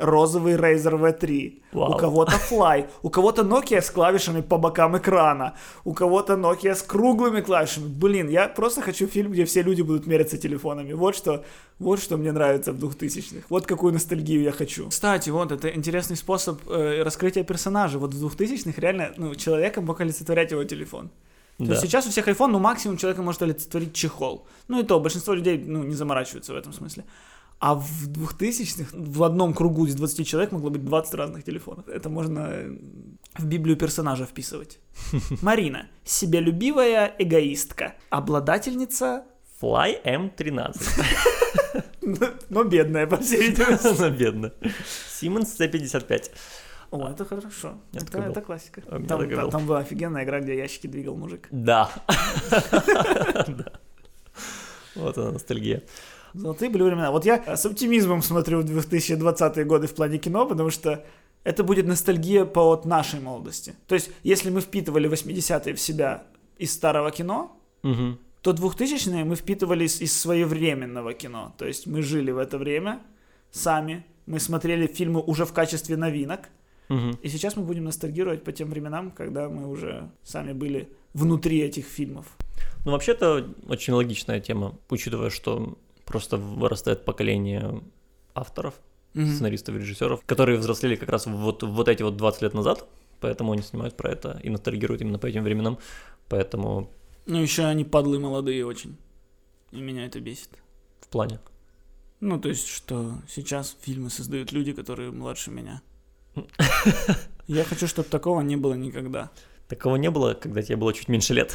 розовый 0.00 0.54
Razer 0.54 0.98
V3, 0.98 1.60
у 1.72 1.78
Вау. 1.78 1.96
кого-то 1.98 2.32
Fly, 2.50 2.86
у 3.02 3.10
кого-то 3.10 3.42
Nokia 3.42 3.80
с 3.80 3.90
клавишами 3.90 4.40
по 4.42 4.58
бокам 4.58 4.96
экрана, 4.96 5.54
у 5.84 5.92
кого-то 5.94 6.34
Nokia 6.34 6.74
с 6.74 6.82
круглыми 6.82 7.40
клавишами. 7.40 7.86
Блин, 7.88 8.28
я 8.28 8.48
просто 8.48 8.82
хочу 8.82 9.06
фильм, 9.06 9.32
где 9.32 9.44
все 9.44 9.62
люди 9.62 9.82
будут 9.82 10.06
мериться 10.06 10.36
телефонами. 10.38 10.92
Вот 10.92 11.14
что, 11.16 11.44
вот 11.78 12.00
что 12.00 12.16
мне 12.16 12.32
нравится 12.32 12.72
в 12.72 12.84
2000-х. 12.84 13.46
Вот 13.48 13.66
какую 13.66 13.92
ностальгию 13.92 14.42
я 14.42 14.52
хочу. 14.52 14.88
Кстати, 14.88 15.30
вот 15.30 15.52
это 15.52 15.68
интересный 15.68 16.16
способ 16.16 16.60
э, 16.68 17.02
раскрытия 17.02 17.44
персонажа. 17.44 17.98
Вот 17.98 18.14
в 18.14 18.26
2000-х 18.26 18.80
реально 18.80 19.12
ну, 19.16 19.34
человека 19.34 19.80
мог 19.80 20.00
олицетворять 20.00 20.50
его 20.52 20.64
телефон. 20.64 21.10
То 21.58 21.64
Да. 21.66 21.70
есть 21.72 21.82
сейчас 21.82 22.06
у 22.06 22.10
всех 22.10 22.26
iPhone, 22.26 22.48
ну 22.48 22.58
максимум 22.58 22.96
человека 22.96 23.22
может 23.22 23.42
олицетворить 23.42 23.92
чехол. 23.94 24.44
Ну 24.66 24.80
и 24.80 24.82
то, 24.82 24.98
большинство 24.98 25.34
людей 25.34 25.62
ну, 25.64 25.84
не 25.84 25.94
заморачиваются 25.94 26.52
в 26.52 26.56
этом 26.56 26.72
смысле. 26.72 27.04
А 27.64 27.74
в 27.74 28.08
2000-х 28.08 28.90
в 28.92 29.22
одном 29.22 29.54
кругу 29.54 29.86
из 29.86 29.94
20 29.94 30.26
человек 30.26 30.52
могло 30.52 30.68
быть 30.68 30.84
20 30.84 31.14
разных 31.14 31.44
телефонов. 31.44 31.88
Это 31.88 32.10
можно 32.10 32.40
э, 32.50 32.76
в 33.38 33.46
Библию 33.46 33.78
персонажа 33.78 34.26
вписывать. 34.26 34.80
Марина. 35.42 35.86
Себялюбивая 36.04 37.14
эгоистка. 37.18 37.94
Обладательница, 38.10 39.24
Fly 39.62 39.96
M13. 40.04 40.76
но 42.50 42.64
бедная, 42.64 43.06
по 43.06 43.16
всей 43.16 43.48
видимости. 43.48 43.86
Она 43.98 44.10
бедная. 44.10 44.52
Siemens 45.08 45.56
C55. 45.58 46.32
О, 46.90 47.08
это 47.08 47.24
хорошо. 47.24 47.78
Это, 47.94 48.18
это 48.18 48.42
классика. 48.42 48.82
Меня 48.90 49.08
Там, 49.08 49.30
там- 49.30 49.50
там 49.50 49.66
была 49.66 49.78
офигенная 49.78 50.24
игра, 50.24 50.40
где 50.40 50.54
ящики 50.54 50.86
двигал 50.86 51.16
мужик. 51.16 51.48
Да. 51.50 51.90
Вот 54.96 55.16
она 55.18 55.32
ностальгия. 55.32 55.82
Золотые 56.34 56.68
были 56.70 56.82
времена. 56.82 57.10
Вот 57.10 57.24
я 57.24 57.42
с 57.56 57.64
оптимизмом 57.64 58.22
смотрю 58.22 58.60
в 58.60 58.64
2020 58.64 59.66
годы 59.66 59.86
в 59.86 59.94
плане 59.94 60.18
кино, 60.18 60.46
потому 60.46 60.70
что 60.70 61.04
это 61.44 61.62
будет 61.62 61.86
ностальгия 61.86 62.44
по 62.44 62.64
вот 62.64 62.84
нашей 62.84 63.20
молодости. 63.20 63.74
То 63.86 63.94
есть, 63.94 64.10
если 64.24 64.50
мы 64.50 64.60
впитывали 64.60 65.08
80-е 65.08 65.74
в 65.74 65.80
себя 65.80 66.24
из 66.58 66.72
старого 66.72 67.10
кино, 67.10 67.56
Мгм. 67.82 68.18
то 68.40 68.52
2000-е 68.52 69.24
мы 69.24 69.36
впитывали 69.36 69.84
из, 69.84 70.00
из 70.00 70.18
своевременного 70.18 71.12
кино. 71.14 71.54
То 71.58 71.66
есть 71.66 71.86
мы 71.86 72.02
жили 72.02 72.30
в 72.32 72.38
это 72.38 72.58
время 72.58 73.00
сами, 73.50 74.04
мы 74.26 74.40
смотрели 74.40 74.86
фильмы 74.86 75.20
уже 75.20 75.44
в 75.44 75.52
качестве 75.52 75.96
новинок, 75.96 76.48
Мгм. 76.88 77.18
и 77.22 77.28
сейчас 77.28 77.56
мы 77.56 77.62
будем 77.62 77.84
ностальгировать 77.84 78.42
по 78.42 78.52
тем 78.52 78.70
временам, 78.70 79.10
когда 79.10 79.48
мы 79.48 79.68
уже 79.68 80.10
сами 80.22 80.52
были 80.52 80.88
внутри 81.14 81.60
этих 81.60 81.86
фильмов. 81.86 82.26
Ну, 82.84 82.92
вообще-то, 82.92 83.46
очень 83.68 83.94
логичная 83.94 84.40
тема, 84.40 84.74
учитывая, 84.90 85.30
что 85.30 85.78
просто 86.04 86.36
вырастает 86.36 87.04
поколение 87.04 87.82
авторов, 88.34 88.74
сценаристов 89.14 89.76
и 89.76 89.78
режиссеров, 89.78 90.24
которые 90.26 90.58
взрослели 90.58 90.96
как 90.96 91.08
раз 91.08 91.26
вот, 91.26 91.62
вот 91.62 91.88
эти 91.88 92.02
вот 92.02 92.16
20 92.16 92.42
лет 92.42 92.54
назад, 92.54 92.86
поэтому 93.20 93.52
они 93.52 93.62
снимают 93.62 93.96
про 93.96 94.10
это 94.10 94.40
и 94.42 94.50
ностальгируют 94.50 95.02
именно 95.02 95.18
по 95.18 95.26
этим 95.26 95.44
временам. 95.44 95.78
Поэтому 96.28 96.90
Ну, 97.26 97.40
еще 97.40 97.64
они 97.64 97.84
падлы 97.84 98.18
молодые 98.18 98.66
очень. 98.66 98.96
И 99.70 99.80
меня 99.80 100.06
это 100.06 100.20
бесит. 100.20 100.50
в 101.00 101.08
плане. 101.08 101.38
Ну, 102.20 102.40
то 102.40 102.48
есть, 102.48 102.66
что 102.68 103.18
сейчас 103.28 103.76
фильмы 103.82 104.10
создают 104.10 104.52
люди, 104.52 104.72
которые 104.72 105.10
младше 105.10 105.50
меня. 105.50 105.82
Я 107.46 107.64
хочу, 107.64 107.86
чтобы 107.86 108.08
такого 108.08 108.40
не 108.40 108.56
было 108.56 108.74
никогда. 108.74 109.30
Такого 109.68 109.96
не 109.96 110.10
было, 110.10 110.34
когда 110.34 110.60
тебе 110.62 110.76
было 110.76 110.92
чуть 110.92 111.08
меньше 111.08 111.32
лет. 111.34 111.54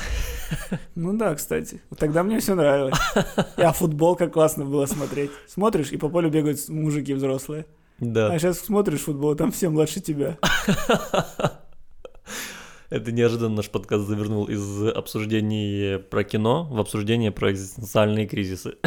Ну 0.96 1.16
да, 1.16 1.36
кстати. 1.36 1.82
Тогда 1.98 2.24
мне 2.24 2.40
все 2.40 2.56
нравилось. 2.56 2.96
А 3.58 3.72
футбол 3.72 4.16
как 4.16 4.34
классно 4.34 4.66
было 4.66 4.86
смотреть. 4.88 5.32
Смотришь, 5.48 5.92
и 5.92 5.98
по 5.98 6.10
полю 6.10 6.30
бегают 6.30 6.68
мужики 6.70 7.14
взрослые. 7.14 7.66
Да. 8.00 8.32
А 8.32 8.40
сейчас 8.40 8.60
смотришь 8.60 9.02
футбол, 9.02 9.36
там 9.36 9.52
все 9.52 9.70
младше 9.70 10.00
тебя. 10.00 10.38
Это 12.90 13.12
неожиданно 13.12 13.58
наш 13.58 13.70
подкаст 13.70 14.08
завернул 14.08 14.46
из 14.46 14.88
обсуждений 14.88 16.00
про 16.00 16.24
кино 16.24 16.68
в 16.72 16.80
обсуждение 16.80 17.32
про 17.32 17.52
экзистенциальные 17.52 18.26
кризисы. 18.26 18.78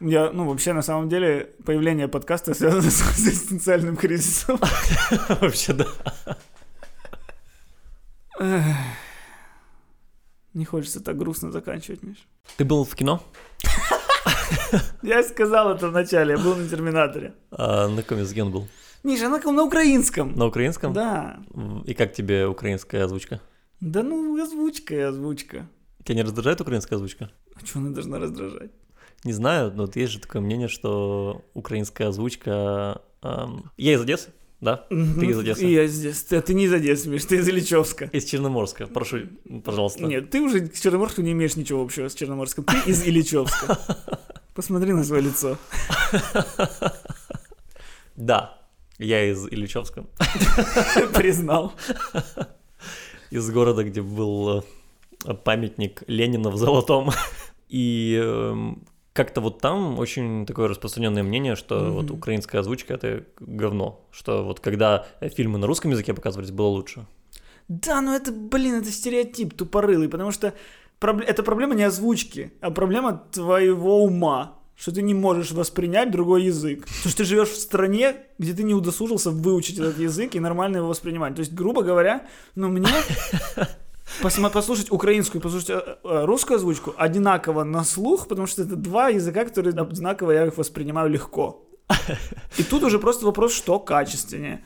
Я, 0.00 0.30
ну, 0.32 0.48
вообще, 0.48 0.72
на 0.72 0.82
самом 0.82 1.08
деле, 1.08 1.50
появление 1.64 2.08
подкаста 2.08 2.54
связано 2.54 2.90
с 2.90 3.00
экзистенциальным 3.18 3.96
кризисом. 3.96 4.58
Вообще, 5.40 5.72
да. 5.72 5.86
Эх. 8.38 8.64
Не 10.54 10.64
хочется 10.64 11.00
так 11.00 11.16
грустно 11.18 11.52
заканчивать, 11.52 12.02
Миш. 12.02 12.26
Ты 12.56 12.64
был 12.64 12.84
в 12.84 12.94
кино? 12.94 13.22
Я 15.02 15.22
сказал 15.22 15.70
это 15.74 15.88
вначале, 15.88 16.34
я 16.34 16.38
был 16.38 16.56
на 16.56 16.68
Терминаторе. 16.68 17.34
А 17.50 17.88
на 17.88 18.02
каком 18.02 18.18
языке 18.18 18.42
он 18.42 18.50
был? 18.52 18.68
Миша, 19.02 19.28
на, 19.28 19.38
на 19.38 19.62
украинском. 19.62 20.32
На 20.34 20.46
украинском? 20.46 20.92
Да. 20.92 21.38
И 21.84 21.94
как 21.94 22.12
тебе 22.12 22.46
украинская 22.46 23.04
озвучка? 23.04 23.40
Да 23.80 24.02
ну, 24.02 24.42
озвучка 24.42 24.94
и 24.94 25.00
озвучка. 25.00 25.68
Тебя 26.04 26.16
не 26.16 26.22
раздражает 26.22 26.60
украинская 26.60 26.96
озвучка? 26.96 27.30
А 27.54 27.64
что 27.64 27.78
она 27.78 27.90
должна 27.90 28.18
раздражать? 28.18 28.70
Не 29.24 29.32
знаю, 29.32 29.72
но 29.74 29.82
вот 29.84 29.96
есть 29.96 30.12
же 30.12 30.20
такое 30.20 30.42
мнение, 30.42 30.68
что 30.68 31.44
украинская 31.54 32.08
озвучка... 32.08 33.02
эм, 33.22 33.70
Я 33.76 33.94
из 33.94 34.00
Одессы, 34.00 34.30
да? 34.60 34.86
Ты 34.88 35.26
из 35.26 35.38
Одессы? 35.38 35.66
Я 35.66 35.86
здесь. 35.86 36.22
Ты, 36.22 36.40
ты 36.40 36.54
не 36.54 36.64
из 36.64 36.72
Одессы, 36.72 37.08
Миш, 37.08 37.24
ты 37.24 37.36
из 37.36 37.48
Ильичевска. 37.48 38.06
Из 38.06 38.24
Черноморска, 38.24 38.86
прошу, 38.86 39.26
пожалуйста. 39.64 40.04
Нет, 40.04 40.30
ты 40.30 40.40
уже 40.40 40.66
с 40.66 40.80
Черноморском 40.80 41.24
не 41.24 41.32
имеешь 41.32 41.56
ничего 41.56 41.82
общего 41.82 42.08
с 42.08 42.14
Черноморском. 42.14 42.64
Ты 42.64 42.90
из 42.90 43.06
Ильичевска. 43.06 43.78
Посмотри 44.54 44.92
на 44.92 45.04
свое 45.04 45.22
лицо. 45.22 45.58
Да, 48.16 48.58
я 48.98 49.30
из 49.30 49.46
Ильичевска, 49.46 50.04
Признал. 51.14 51.74
из 53.30 53.50
города, 53.50 53.84
где 53.84 54.00
был 54.00 54.64
э, 55.26 55.34
памятник 55.34 56.02
Ленина 56.06 56.50
в 56.50 56.56
золотом. 56.56 57.10
И 57.68 58.18
эм, 58.18 58.86
как-то 59.16 59.40
вот 59.40 59.60
там 59.60 59.98
очень 59.98 60.46
такое 60.46 60.68
распространенное 60.68 61.22
мнение, 61.24 61.56
что 61.56 61.80
Мгм. 61.80 61.92
вот 61.92 62.10
украинская 62.10 62.60
озвучка 62.60 62.94
это 62.94 63.24
говно, 63.40 64.00
что 64.12 64.44
вот 64.44 64.60
когда 64.60 65.06
фильмы 65.34 65.58
на 65.58 65.66
русском 65.66 65.90
языке 65.90 66.14
показывались, 66.14 66.50
было 66.52 66.68
лучше. 66.68 67.06
Да, 67.68 68.00
но 68.00 68.14
это, 68.14 68.30
блин, 68.30 68.74
это 68.76 68.92
стереотип 68.92 69.54
тупорылый, 69.54 70.08
потому 70.08 70.30
что 70.32 70.52
Пробле- 70.98 71.26
Это 71.26 71.42
проблема 71.42 71.74
не 71.74 71.82
озвучки, 71.82 72.52
а 72.62 72.70
проблема 72.70 73.22
твоего 73.32 74.02
ума 74.04 74.52
что 74.78 74.92
ты 74.92 75.00
не 75.02 75.14
можешь 75.14 75.52
воспринять 75.52 76.10
другой 76.10 76.44
язык. 76.44 76.80
Потому 76.86 77.08
что 77.08 77.16
ты 77.16 77.24
живешь 77.24 77.48
в 77.48 77.56
стране, 77.58 78.14
где 78.38 78.52
ты 78.52 78.62
не 78.62 78.74
удосужился 78.74 79.30
выучить 79.30 79.78
этот 79.78 79.98
язык 79.98 80.34
и 80.34 80.40
нормально 80.40 80.76
его 80.78 80.88
воспринимать. 80.88 81.34
То 81.34 81.40
есть, 81.40 81.54
грубо 81.54 81.82
говоря, 81.82 82.26
ну 82.54 82.68
мне 82.68 82.86
послушать 84.52 84.90
украинскую, 84.90 85.42
послушать 85.42 85.70
э, 85.70 85.96
э, 86.02 86.24
русскую 86.24 86.56
озвучку 86.56 86.94
одинаково 86.96 87.64
на 87.64 87.84
слух, 87.84 88.28
потому 88.28 88.46
что 88.46 88.62
это 88.62 88.76
два 88.76 89.08
языка, 89.08 89.44
которые 89.44 89.74
одинаково 89.74 90.32
я 90.32 90.46
их 90.46 90.56
воспринимаю 90.56 91.10
легко. 91.10 91.62
И 92.58 92.62
тут 92.62 92.82
уже 92.82 92.98
просто 92.98 93.26
вопрос, 93.26 93.52
что 93.52 93.78
качественнее. 93.78 94.64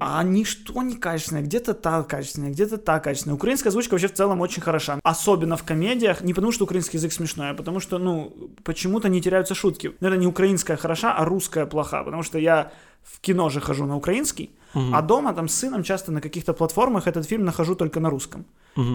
А 0.00 0.22
ничто 0.22 0.82
не 0.82 0.94
качественное, 0.94 1.42
где-то 1.42 1.74
та 1.74 2.04
качественная, 2.04 2.50
где-то 2.50 2.78
та 2.78 3.00
качественная. 3.00 3.34
Украинская 3.34 3.70
озвучка 3.70 3.94
вообще 3.94 4.06
в 4.06 4.14
целом 4.14 4.40
очень 4.40 4.62
хороша. 4.62 5.00
Особенно 5.02 5.56
в 5.56 5.64
комедиях, 5.64 6.20
не 6.20 6.34
потому 6.34 6.52
что 6.52 6.64
украинский 6.64 6.98
язык 6.98 7.12
смешной, 7.12 7.50
а 7.50 7.54
потому 7.54 7.80
что, 7.80 7.98
ну, 7.98 8.32
почему-то 8.62 9.08
не 9.08 9.20
теряются 9.20 9.56
шутки. 9.56 9.92
Наверное, 9.98 10.20
не 10.20 10.26
украинская 10.28 10.76
хороша, 10.76 11.14
а 11.14 11.24
русская 11.24 11.66
плоха, 11.66 12.04
потому 12.04 12.22
что 12.22 12.38
я 12.38 12.70
в 13.02 13.20
кино 13.20 13.48
же 13.48 13.60
хожу 13.60 13.86
на 13.86 13.96
украинский, 13.96 14.56
а 14.74 15.02
дома 15.02 15.32
там 15.32 15.48
с 15.48 15.54
сыном 15.54 15.82
часто 15.82 16.12
на 16.12 16.20
каких-то 16.20 16.52
платформах 16.52 17.06
этот 17.06 17.26
фильм 17.26 17.44
нахожу 17.44 17.74
только 17.74 18.00
на 18.00 18.10
русском. 18.10 18.44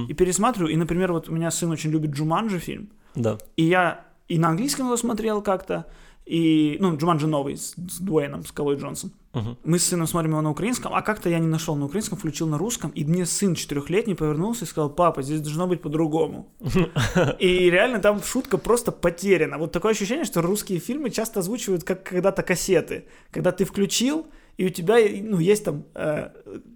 И 0.10 0.14
пересматриваю, 0.14 0.72
и, 0.74 0.78
например, 0.78 1.12
вот 1.12 1.30
у 1.30 1.34
меня 1.34 1.52
сын 1.52 1.70
очень 1.72 1.92
любит 1.92 2.12
Джуманджи 2.12 2.60
фильм, 2.60 2.88
Да. 3.16 3.38
и 3.58 3.64
я 3.64 4.06
и 4.30 4.38
на 4.40 4.48
английском 4.50 4.86
его 4.86 4.98
смотрел 4.98 5.42
как-то, 5.42 5.86
и, 6.26 6.78
ну, 6.80 6.96
Джуманджи 6.96 7.28
новый 7.28 7.58
с, 7.58 7.74
с 7.76 8.00
Дуэйном, 8.00 8.46
с 8.46 8.52
Колой 8.54 8.78
Джонсон. 8.78 9.12
Мгм. 9.34 9.58
Мы 9.66 9.78
с 9.78 9.84
сыном 9.84 10.08
смотрим 10.08 10.32
его 10.32 10.42
на 10.42 10.52
украинском, 10.52 10.94
а 10.94 11.02
как-то 11.02 11.28
я 11.30 11.40
не 11.40 11.48
нашел 11.48 11.76
на 11.76 11.86
украинском, 11.86 12.18
включил 12.18 12.48
на 12.48 12.58
русском, 12.58 12.92
и 12.92 13.04
мне 13.04 13.26
сын 13.26 13.56
четырехлетний 13.56 14.16
повернулся 14.16 14.64
и 14.64 14.68
сказал, 14.68 14.90
папа, 14.90 15.22
здесь 15.22 15.42
должно 15.42 15.68
быть 15.68 15.82
по-другому. 15.82 16.48
И 17.40 17.70
реально 17.70 18.00
там 18.00 18.22
шутка 18.24 18.58
просто 18.58 18.92
потеряна. 18.92 19.58
Вот 19.58 19.72
такое 19.72 19.92
ощущение, 19.92 20.24
что 20.24 20.42
русские 20.42 20.80
фильмы 20.80 21.10
часто 21.10 21.40
озвучивают 21.42 21.84
как 21.84 22.04
когда-то 22.04 22.42
кассеты. 22.44 23.04
Когда 23.32 23.52
ты 23.52 23.66
включил, 23.66 24.26
и 24.58 24.66
у 24.66 24.70
тебя 24.70 24.98
ну, 25.22 25.40
есть 25.40 25.66
там 25.66 25.84
э, 25.96 26.30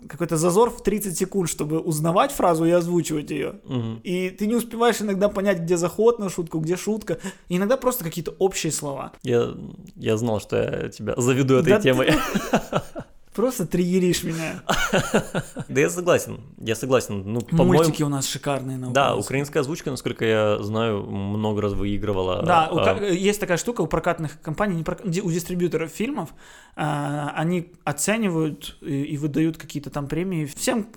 какой-то 0.09 0.37
зазор 0.37 0.69
в 0.71 0.81
30 0.81 1.17
секунд, 1.17 1.49
чтобы 1.49 1.79
узнавать 1.79 2.31
фразу 2.31 2.65
и 2.65 2.71
озвучивать 2.71 3.29
ее. 3.29 3.59
Мгм. 3.65 4.01
И 4.03 4.31
ты 4.31 4.47
не 4.47 4.55
успеваешь 4.55 5.01
иногда 5.01 5.29
понять, 5.29 5.59
где 5.59 5.77
заход 5.77 6.19
на 6.19 6.29
шутку, 6.29 6.59
где 6.59 6.75
шутка. 6.75 7.19
И 7.49 7.57
иногда 7.57 7.77
просто 7.77 8.03
какие-то 8.03 8.33
общие 8.39 8.71
слова. 8.71 9.11
Я, 9.23 9.53
я 9.95 10.17
знал, 10.17 10.39
что 10.39 10.57
я 10.57 10.89
тебя 10.89 11.13
заведу 11.17 11.55
этой 11.55 11.69
Да 11.69 11.77
ты 11.77 11.83
темой. 11.83 12.09
Просто 13.37 13.67
триггеришь 13.67 14.23
меня. 14.23 14.63
Да 15.69 15.81
я 15.81 15.91
согласен, 15.91 16.41
я 16.59 16.73
согласен. 16.73 17.21
Ну, 17.23 17.41
Мультики 17.51 18.01
у 18.01 18.09
нас 18.09 18.27
шикарные 18.27 18.77
на 18.77 18.89
да, 18.89 19.15
украинская 19.15 19.61
озвучка, 19.61 19.91
насколько 19.91 20.25
я 20.25 20.57
знаю, 20.63 21.03
много 21.03 21.61
раз 21.61 21.73
выигрывала. 21.73 22.41
Да, 22.41 22.67
а, 22.71 23.03
есть 23.05 23.39
такая 23.39 23.57
штука 23.57 23.81
у 23.81 23.87
прокатных 23.87 24.41
компаний, 24.41 24.83
у 25.21 25.31
дистрибьюторов 25.31 25.91
фильмов, 25.91 26.29
а, 26.75 27.31
они 27.35 27.73
оценивают 27.83 28.77
и, 28.81 29.15
выдают 29.17 29.57
какие-то 29.57 29.91
там 29.91 30.07
премии 30.07 30.45
всем, 30.45 30.87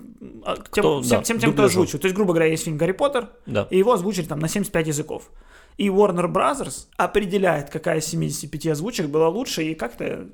а, 0.43 0.55
тем, 0.55 1.51
Кто, 1.51 1.63
озвучивает. 1.63 2.01
То 2.01 2.07
есть, 2.07 2.15
грубо 2.15 2.33
говоря, 2.33 2.49
есть 2.49 2.63
фильм 2.63 2.77
«Гарри 2.77 2.93
Поттер», 2.93 3.29
и 3.69 3.77
его 3.77 3.93
озвучили 3.93 4.25
там 4.25 4.39
на 4.39 4.47
75 4.47 4.87
языков. 4.87 5.29
И 5.77 5.87
Warner 5.87 6.31
Brothers 6.31 6.87
определяет, 6.97 7.69
какая 7.69 7.99
из 7.99 8.05
75 8.05 8.67
озвучек 8.67 9.07
была 9.07 9.29
лучше, 9.29 9.63
и 9.63 9.73
как-то 9.73 10.27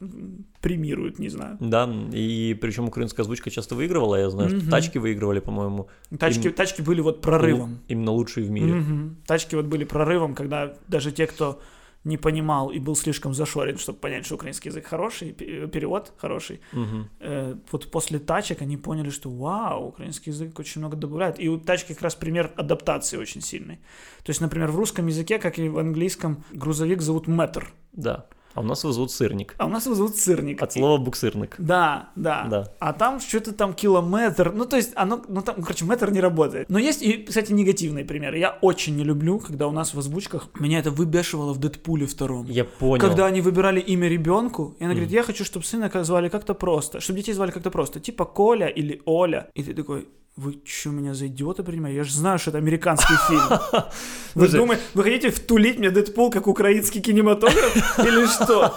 премирует, 0.61 1.19
не 1.19 1.29
знаю. 1.29 1.57
Да, 1.59 1.89
и 2.11 2.57
причем 2.59 2.87
украинская 2.87 3.23
озвучка 3.23 3.49
часто 3.49 3.75
выигрывала, 3.75 4.15
я 4.15 4.29
знаю, 4.29 4.49
что 4.49 4.69
тачки 4.69 4.97
выигрывали, 4.97 5.39
по-моему. 5.39 5.87
Тачки, 6.19 6.47
Им- 6.47 6.53
тачки 6.53 6.81
были 6.81 7.01
вот 7.01 7.21
прорывом. 7.21 7.79
Именно 7.87 8.11
лучшие 8.11 8.45
в 8.45 8.49
мире. 8.49 8.73
Мгм. 8.73 9.17
Тачки 9.25 9.55
вот 9.55 9.65
были 9.65 9.83
прорывом, 9.83 10.35
когда 10.35 10.73
даже 10.87 11.11
те, 11.11 11.27
кто 11.27 11.61
не 12.03 12.17
понимал 12.17 12.69
и 12.71 12.79
был 12.79 12.95
слишком 12.95 13.33
зашорен, 13.33 13.77
чтобы 13.77 13.99
понять, 13.99 14.25
что 14.25 14.35
украинский 14.35 14.69
язык 14.69 14.85
хороший, 14.87 15.33
пе- 15.33 15.67
перевод 15.67 16.13
хороший, 16.17 16.61
Мгм. 16.71 17.09
э, 17.19 17.55
вот 17.71 17.91
после 17.91 18.19
тачек 18.19 18.61
они 18.61 18.77
поняли, 18.77 19.09
что 19.09 19.29
вау, 19.29 19.87
украинский 19.89 20.31
язык 20.31 20.57
очень 20.59 20.79
много 20.81 20.95
добавляет. 20.95 21.39
И 21.39 21.49
у 21.49 21.57
тачки 21.59 21.93
как 21.93 22.01
раз 22.03 22.15
пример 22.15 22.51
адаптации 22.55 23.17
очень 23.17 23.41
сильный. 23.41 23.77
То 24.23 24.29
есть, 24.29 24.41
например, 24.41 24.71
в 24.71 24.75
русском 24.77 25.07
языке, 25.07 25.37
как 25.39 25.59
и 25.59 25.67
в 25.69 25.77
английском, 25.79 26.43
грузовик 26.51 27.01
зовут 27.01 27.27
метр, 27.27 27.67
Да. 27.93 28.27
А 28.57 28.61
у 28.61 28.63
нас 28.63 28.83
его 28.83 28.91
зовут 28.91 29.11
сырник. 29.11 29.53
а 29.59 29.67
у 29.67 29.69
нас 29.69 29.85
его 29.85 29.93
зовут 29.93 30.17
сырник. 30.17 30.63
От 30.63 30.73
слова 30.73 30.97
буксырник. 30.97 31.53
Да, 31.59 32.09
да, 32.15 32.47
Да. 32.49 32.73
А 32.79 32.91
там 32.91 33.19
что-то 33.19 33.53
там 33.53 33.75
километр. 33.75 34.51
Ну, 34.51 34.65
то 34.65 34.77
есть, 34.77 34.93
оно, 34.95 35.21
ну 35.27 35.43
там, 35.43 35.61
короче, 35.61 35.85
метр 35.85 36.09
не 36.09 36.19
работает. 36.19 36.67
Но 36.67 36.79
есть 36.79 37.03
и, 37.03 37.23
кстати, 37.23 37.51
негативные 37.53 38.03
примеры. 38.03 38.39
Я 38.39 38.57
очень 38.61 38.95
не 38.95 39.03
люблю, 39.03 39.37
когда 39.37 39.67
у 39.67 39.71
нас 39.71 39.93
в 39.93 39.99
озвучках 39.99 40.49
меня 40.59 40.79
это 40.79 40.89
выбешивало 40.89 41.53
в 41.53 41.59
Дэдпуле 41.59 42.07
втором. 42.07 42.47
Я 42.47 42.65
понял. 42.65 42.99
Когда 42.99 43.27
они 43.27 43.41
выбирали 43.41 43.79
имя 43.79 44.07
ребенку, 44.07 44.75
и 44.79 44.83
она 44.85 44.93
говорит, 44.93 45.11
я 45.11 45.21
хочу, 45.21 45.45
чтобы 45.45 45.63
сына 45.63 45.91
звали 46.03 46.29
как-то 46.29 46.55
просто, 46.55 46.99
чтобы 46.99 47.19
детей 47.19 47.33
звали 47.33 47.51
как-то 47.51 47.69
просто, 47.69 47.99
типа 47.99 48.25
Коля 48.25 48.65
или 48.65 49.03
Оля. 49.05 49.51
И 49.53 49.61
ты 49.61 49.75
такой, 49.75 50.07
вы 50.37 50.61
что, 50.63 50.91
меня 50.91 51.15
за 51.15 51.27
идиота 51.27 51.63
принимаете? 51.63 51.97
Я 51.97 52.03
же 52.03 52.13
знаю, 52.13 52.37
что 52.37 52.51
это 52.51 52.59
американский 52.59 53.15
фильм. 53.27 53.59
Вы 54.35 54.47
думаете, 54.47 54.83
вы 54.93 55.03
хотите 55.03 55.31
втулить 55.31 55.79
мне 55.79 55.89
Дэдпул 55.89 56.29
как 56.29 56.47
украинский 56.47 57.01
кинематограф? 57.01 57.99
Или 57.99 58.27
что? 58.27 58.73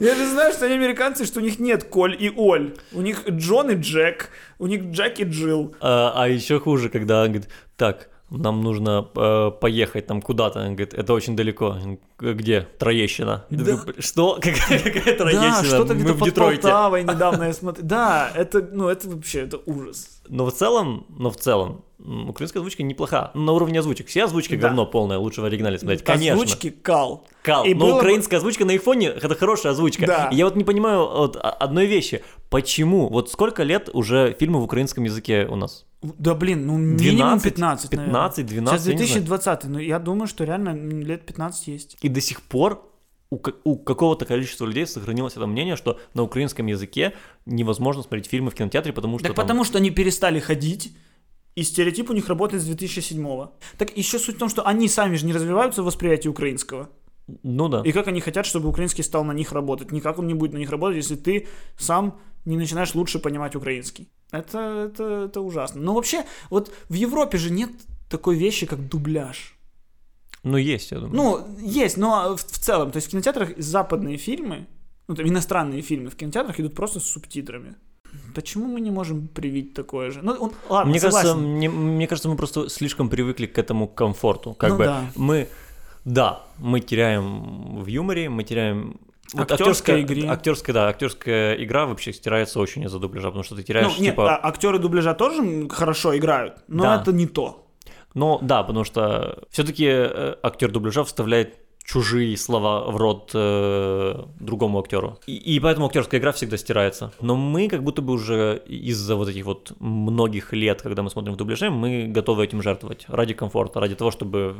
Я 0.00 0.14
же 0.14 0.28
знаю, 0.28 0.52
что 0.52 0.66
они 0.66 0.74
американцы, 0.74 1.24
что 1.24 1.40
у 1.40 1.42
них 1.42 1.58
нет 1.58 1.84
Коль 1.84 2.14
и 2.22 2.30
Оль. 2.30 2.76
У 2.92 3.00
них 3.00 3.26
Джон 3.28 3.70
и 3.70 3.74
Джек, 3.74 4.28
у 4.58 4.66
них 4.66 4.84
Джек 4.84 5.18
и 5.18 5.24
Джилл. 5.24 5.74
А, 5.80 6.12
а 6.14 6.28
еще 6.28 6.60
хуже, 6.60 6.90
когда 6.90 7.22
он 7.22 7.28
говорит, 7.28 7.48
так, 7.76 8.10
нам 8.32 8.62
нужно 8.62 9.08
э, 9.14 9.50
поехать 9.60 10.06
там 10.06 10.22
куда-то. 10.22 10.60
Он 10.60 10.74
говорит, 10.74 10.94
это 10.94 11.12
очень 11.12 11.36
далеко. 11.36 11.76
Где? 12.18 12.66
Троещина. 12.78 13.44
Да. 13.50 13.78
Что? 13.98 14.38
Какая, 14.40 14.78
какая 14.78 15.16
Троещина? 15.16 15.42
Да, 15.42 15.64
что-то 15.64 15.94
где-то 15.94 16.14
под 16.14 16.28
Детройте. 16.28 16.62
Полтавой 16.62 17.02
недавно 17.04 17.44
я 17.44 17.52
смотрел. 17.52 17.86
Да, 17.86 18.30
это, 18.34 18.66
ну, 18.72 18.88
это 18.88 19.08
вообще, 19.08 19.40
это 19.40 19.60
ужас. 19.66 20.22
Но 20.28 20.46
в 20.46 20.52
целом, 20.52 21.06
но 21.08 21.30
в 21.30 21.36
целом, 21.36 21.84
украинская 22.28 22.60
озвучка 22.60 22.82
неплоха. 22.82 23.30
На 23.34 23.52
уровне 23.52 23.78
озвучек. 23.80 24.06
Все 24.08 24.24
озвучки 24.24 24.56
Да. 24.56 24.68
говно 24.68 24.86
полное, 24.86 25.18
лучше 25.18 25.40
в 25.40 25.44
оригинале 25.44 25.78
смотреть. 25.78 26.02
Конечно. 26.04 26.34
Озвучки 26.34 26.70
кал. 26.70 27.26
Кал. 27.42 27.64
И 27.64 27.74
но 27.74 27.80
было 27.80 27.92
бы- 27.92 27.98
украинская 27.98 28.38
озвучка 28.38 28.64
на 28.64 28.72
айфоне 28.72 29.08
это 29.08 29.34
хорошая 29.34 29.72
озвучка. 29.72 30.06
Да. 30.06 30.28
И 30.32 30.36
я 30.36 30.44
вот 30.44 30.56
не 30.56 30.64
понимаю 30.64 31.00
вот 31.06 31.36
о- 31.36 31.50
одной 31.50 31.86
вещи. 31.86 32.22
Почему? 32.50 33.08
Вот 33.08 33.30
сколько 33.30 33.62
лет 33.62 33.88
уже 33.92 34.36
фильмы 34.38 34.60
в 34.60 34.64
украинском 34.64 35.04
языке 35.04 35.46
у 35.50 35.56
нас? 35.56 35.86
Да 36.02 36.34
блин, 36.34 36.66
ну 36.66 36.76
минимум 36.78 36.96
12, 37.38 37.44
15, 37.44 37.92
наверное. 37.92 38.12
15, 38.12 38.46
12, 38.46 38.80
Сейчас 38.80 38.86
я 38.88 38.92
не 38.94 38.98
знаю. 39.06 39.22
2020, 39.24 39.64
но 39.70 39.78
я 39.80 39.98
думаю, 39.98 40.26
что 40.26 40.44
реально 40.44 40.70
лет 41.04 41.24
15 41.24 41.68
есть. 41.68 41.96
И 42.02 42.08
до 42.08 42.20
сих 42.20 42.42
пор 42.42 42.88
у, 43.30 43.38
у 43.64 43.76
какого-то 43.76 44.24
количества 44.26 44.66
людей 44.66 44.86
сохранилось 44.86 45.36
это 45.36 45.46
мнение, 45.46 45.76
что 45.76 45.98
на 46.14 46.22
украинском 46.24 46.66
языке 46.66 47.14
невозможно 47.46 48.02
смотреть 48.02 48.26
фильмы 48.26 48.50
в 48.50 48.54
кинотеатре, 48.54 48.92
потому 48.92 49.18
что 49.18 49.28
Так 49.28 49.36
там- 49.36 49.44
потому 49.44 49.64
что 49.64 49.78
они 49.78 49.90
перестали 49.90 50.38
ходить, 50.40 50.92
и 51.54 51.62
стереотип 51.62 52.10
у 52.10 52.12
них 52.12 52.28
работает 52.28 52.62
с 52.62 52.66
2007 52.66 53.46
Так 53.78 53.96
еще 53.96 54.18
суть 54.18 54.36
в 54.36 54.38
том, 54.38 54.48
что 54.48 54.66
они 54.66 54.88
сами 54.88 55.16
же 55.16 55.26
не 55.26 55.32
развиваются 55.32 55.82
в 55.82 55.86
восприятии 55.86 56.28
украинского. 56.28 56.88
Ну 57.42 57.68
да. 57.68 57.82
И 57.84 57.92
как 57.92 58.08
они 58.08 58.20
хотят, 58.20 58.46
чтобы 58.46 58.68
украинский 58.68 59.04
стал 59.04 59.24
на 59.24 59.32
них 59.32 59.52
работать? 59.52 59.92
Никак 59.92 60.18
он 60.18 60.26
не 60.26 60.34
будет 60.34 60.52
на 60.52 60.58
них 60.58 60.70
работать, 60.70 60.96
если 60.96 61.16
ты 61.16 61.46
сам 61.78 62.18
не 62.44 62.56
начинаешь 62.56 62.94
лучше 62.94 63.18
понимать 63.18 63.54
украинский. 63.54 64.08
Это, 64.32 64.90
это, 64.90 65.26
это 65.26 65.40
ужасно. 65.40 65.80
Но 65.80 65.94
вообще, 65.94 66.24
вот 66.50 66.72
в 66.88 66.94
Европе 66.94 67.38
же 67.38 67.50
нет 67.50 67.70
такой 68.08 68.36
вещи, 68.36 68.66
как 68.66 68.88
дубляж. 68.88 69.54
Ну 70.42 70.56
есть, 70.56 70.90
я 70.90 70.98
думаю. 70.98 71.14
Ну, 71.14 71.58
есть, 71.60 71.96
но 71.96 72.36
в, 72.36 72.40
в 72.40 72.58
целом, 72.58 72.90
то 72.90 72.96
есть 72.96 73.08
в 73.08 73.10
кинотеатрах 73.10 73.56
западные 73.58 74.16
фильмы, 74.16 74.66
ну, 75.06 75.14
там, 75.14 75.28
иностранные 75.28 75.82
фильмы 75.82 76.10
в 76.10 76.16
кинотеатрах 76.16 76.58
идут 76.58 76.74
просто 76.74 76.98
с 76.98 77.04
субтитрами. 77.04 77.76
Почему 78.34 78.66
мы 78.66 78.80
не 78.80 78.90
можем 78.90 79.28
привить 79.28 79.74
такое 79.74 80.10
же? 80.10 80.20
Ну, 80.22 80.32
он, 80.32 80.52
ладно, 80.68 80.90
мне, 80.90 81.00
кажется, 81.00 81.22
согласен. 81.22 81.48
мне, 81.56 81.68
мне 81.68 82.06
кажется, 82.06 82.28
мы 82.28 82.36
просто 82.36 82.68
слишком 82.70 83.08
привыкли 83.10 83.46
к 83.46 83.58
этому 83.58 83.86
комфорту. 83.88 84.54
Как 84.54 84.70
Ну 84.70 84.78
бы 84.78 84.84
да. 84.84 85.00
мы, 85.16 85.48
да, 86.04 86.42
мы 86.58 86.80
теряем 86.80 87.82
в 87.82 87.86
юморе, 87.86 88.28
мы 88.30 88.44
теряем 88.44 89.00
вот 89.34 89.50
актерская- 89.50 90.00
игре. 90.02 90.28
Актерская, 90.28 90.72
да, 90.74 90.88
актерская 90.88 91.54
игра 91.62 91.86
вообще 91.86 92.12
стирается 92.12 92.58
очень 92.60 92.82
из-за 92.84 92.98
дубляжа, 92.98 93.28
потому 93.28 93.44
что 93.44 93.54
ты 93.56 93.62
теряешь, 93.62 93.86
Ну, 93.96 94.02
нет, 94.02 94.12
типа... 94.14 94.34
а- 94.36 94.48
актеры 94.48 94.78
дубляжа 94.78 95.14
тоже 95.14 95.68
хорошо 95.68 96.16
играют, 96.16 96.54
но 96.68 96.82
Да. 96.84 97.00
это 97.00 97.12
не 97.12 97.26
то. 97.26 97.66
Ну 98.14 98.38
да, 98.42 98.62
потому 98.62 98.84
что 98.84 99.42
все-таки 99.50 99.86
актер 100.42 100.70
дубляжа 100.70 101.02
вставляет 101.04 101.61
чужие 101.84 102.36
слова 102.36 102.90
в 102.90 102.96
рот 102.96 103.30
э, 103.34 104.24
другому 104.40 104.78
актеру. 104.78 105.18
И, 105.26 105.36
и 105.36 105.60
поэтому 105.60 105.86
актерская 105.86 106.20
игра 106.20 106.32
всегда 106.32 106.56
стирается. 106.56 107.12
Но 107.20 107.36
мы 107.36 107.68
как 107.68 107.82
будто 107.82 108.02
бы 108.02 108.12
уже 108.12 108.62
из-за 108.66 109.16
вот 109.16 109.28
этих 109.28 109.44
вот 109.44 109.72
многих 109.80 110.52
лет, 110.52 110.82
когда 110.82 111.02
мы 111.02 111.10
смотрим 111.10 111.34
в 111.34 111.36
дубляже, 111.36 111.70
мы 111.70 112.06
готовы 112.06 112.44
этим 112.44 112.62
жертвовать 112.62 113.04
ради 113.08 113.34
комфорта, 113.34 113.80
ради 113.80 113.94
того, 113.94 114.10
чтобы 114.10 114.56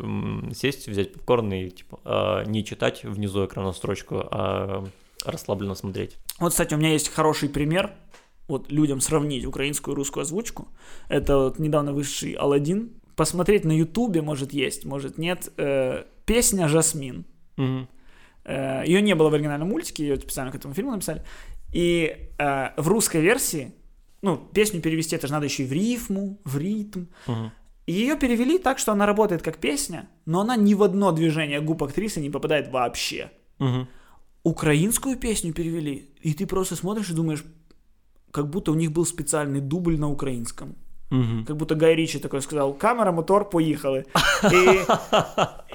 сесть, 0.54 0.88
взять 0.88 1.12
попкорн 1.12 1.52
и 1.52 1.70
типа 1.70 2.00
э, 2.04 2.44
не 2.46 2.64
читать 2.64 3.04
внизу 3.04 3.46
экрана 3.46 3.72
строчку, 3.72 4.16
а 4.30 4.84
расслабленно 5.24 5.74
смотреть. 5.74 6.16
Вот, 6.38 6.50
кстати, 6.50 6.74
у 6.74 6.76
меня 6.76 6.92
есть 6.92 7.08
хороший 7.08 7.48
пример. 7.48 7.92
Вот 8.48 8.72
людям 8.72 9.00
сравнить 9.00 9.46
украинскую 9.46 9.94
и 9.94 9.96
русскую 9.96 10.22
озвучку. 10.22 10.68
Это 11.08 11.38
вот 11.38 11.58
недавно 11.58 11.92
вышедший 11.92 12.32
Алладин 12.32 12.90
посмотреть 13.16 13.64
на 13.64 13.72
Ютубе, 13.72 14.22
может, 14.22 14.52
есть, 14.52 14.84
может, 14.84 15.18
нет, 15.18 15.52
э, 15.56 16.04
песня 16.32 16.68
«Жасмин». 16.68 17.24
Мгм. 17.56 17.88
Э, 18.44 18.82
ее 18.86 19.02
не 19.02 19.14
было 19.14 19.28
в 19.28 19.34
оригинальном 19.34 19.68
мультике, 19.68 20.02
ее 20.02 20.16
специально 20.16 20.50
к 20.50 20.54
этому 20.54 20.74
фильму 20.74 20.92
написали. 20.92 21.22
И 21.74 22.30
э, 22.38 22.68
в 22.76 22.88
русской 22.88 23.20
версии, 23.20 23.72
ну, 24.22 24.36
песню 24.36 24.80
перевести, 24.80 25.16
это 25.16 25.26
же 25.26 25.32
надо 25.32 25.44
еще 25.44 25.64
и 25.64 25.66
в 25.66 25.72
рифму, 25.72 26.40
в 26.44 26.56
ритм. 26.56 27.04
Мгм. 27.26 27.52
И 27.86 27.92
ее 27.92 28.16
перевели 28.16 28.58
так, 28.58 28.78
что 28.78 28.92
она 28.92 29.06
работает 29.06 29.42
как 29.42 29.58
песня, 29.58 30.08
но 30.24 30.40
она 30.40 30.56
ни 30.56 30.74
в 30.74 30.82
одно 30.82 31.12
движение 31.12 31.60
губ 31.60 31.82
актрисы 31.82 32.20
не 32.20 32.30
попадает 32.30 32.72
вообще. 32.72 33.30
Мгм. 33.58 33.86
Украинскую 34.42 35.18
песню 35.18 35.52
перевели, 35.52 36.08
и 36.22 36.32
ты 36.32 36.46
просто 36.46 36.76
смотришь 36.76 37.10
и 37.10 37.14
думаешь, 37.14 37.44
как 38.30 38.48
будто 38.48 38.72
у 38.72 38.74
них 38.74 38.90
был 38.90 39.04
специальный 39.04 39.60
дубль 39.60 39.98
на 39.98 40.08
украинском. 40.08 40.76
Мгм. 41.12 41.44
Как 41.44 41.56
будто 41.56 41.74
Гай 41.74 41.94
Ричи 41.94 42.18
такой 42.18 42.40
сказал, 42.40 42.72
камера, 42.72 43.12
мотор, 43.12 43.44
поехали. 43.50 44.06
И, 44.50 44.80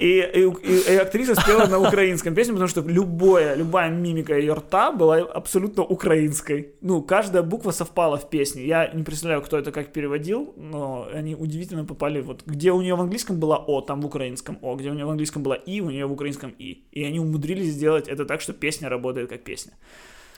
и, 0.00 0.20
и- 0.20 0.52
и- 0.62 0.92
и 0.94 0.96
актриса 0.96 1.34
спела 1.34 1.66
на 1.66 1.78
украинском 1.78 2.34
песню, 2.34 2.54
потому 2.54 2.68
что 2.68 2.80
любое, 2.80 3.54
любая 3.56 3.88
мимика 3.90 4.36
ее 4.36 4.54
рта 4.54 4.90
была 4.90 5.18
абсолютно 5.18 5.84
украинской. 5.84 6.72
Ну, 6.80 7.02
каждая 7.02 7.42
буква 7.44 7.70
совпала 7.72 8.16
в 8.16 8.28
песне. 8.30 8.66
Я 8.66 8.90
не 8.94 9.04
представляю, 9.04 9.42
кто 9.42 9.56
это 9.58 9.70
как 9.70 9.92
переводил, 9.92 10.52
но 10.56 11.06
они 11.14 11.36
удивительно 11.36 11.84
попали. 11.84 12.20
Вот 12.20 12.42
где 12.46 12.72
у 12.72 12.82
нее 12.82 12.94
в 12.96 13.00
английском 13.00 13.38
была 13.38 13.56
О, 13.58 13.80
там 13.80 14.00
в 14.00 14.06
украинском 14.06 14.58
О. 14.62 14.74
Где 14.74 14.90
у 14.90 14.94
нее 14.94 15.04
в 15.06 15.10
английском 15.10 15.42
была 15.44 15.54
И, 15.54 15.80
у 15.80 15.90
нее 15.90 16.06
в 16.06 16.12
украинском 16.12 16.52
И. 16.58 16.82
И 16.90 17.04
они 17.04 17.20
умудрились 17.20 17.72
сделать 17.74 18.08
это 18.08 18.24
так, 18.24 18.40
что 18.40 18.52
песня 18.52 18.88
работает 18.88 19.28
как 19.30 19.44
песня. 19.44 19.72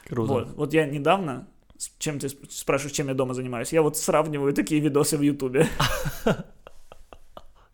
Круто. 0.09 0.33
Вот, 0.33 0.49
вот 0.57 0.75
я 0.75 0.87
недавно, 0.87 1.47
чем 1.99 2.19
ты 2.19 2.27
сп- 2.29 2.51
спрашиваешь, 2.51 2.97
чем 2.97 3.09
я 3.09 3.15
дома 3.15 3.35
занимаюсь, 3.35 3.73
я 3.73 3.83
вот 3.83 3.97
сравниваю 3.97 4.53
такие 4.53 4.81
видосы 4.81 5.17
в 5.17 5.23
Ютубе. 5.23 5.67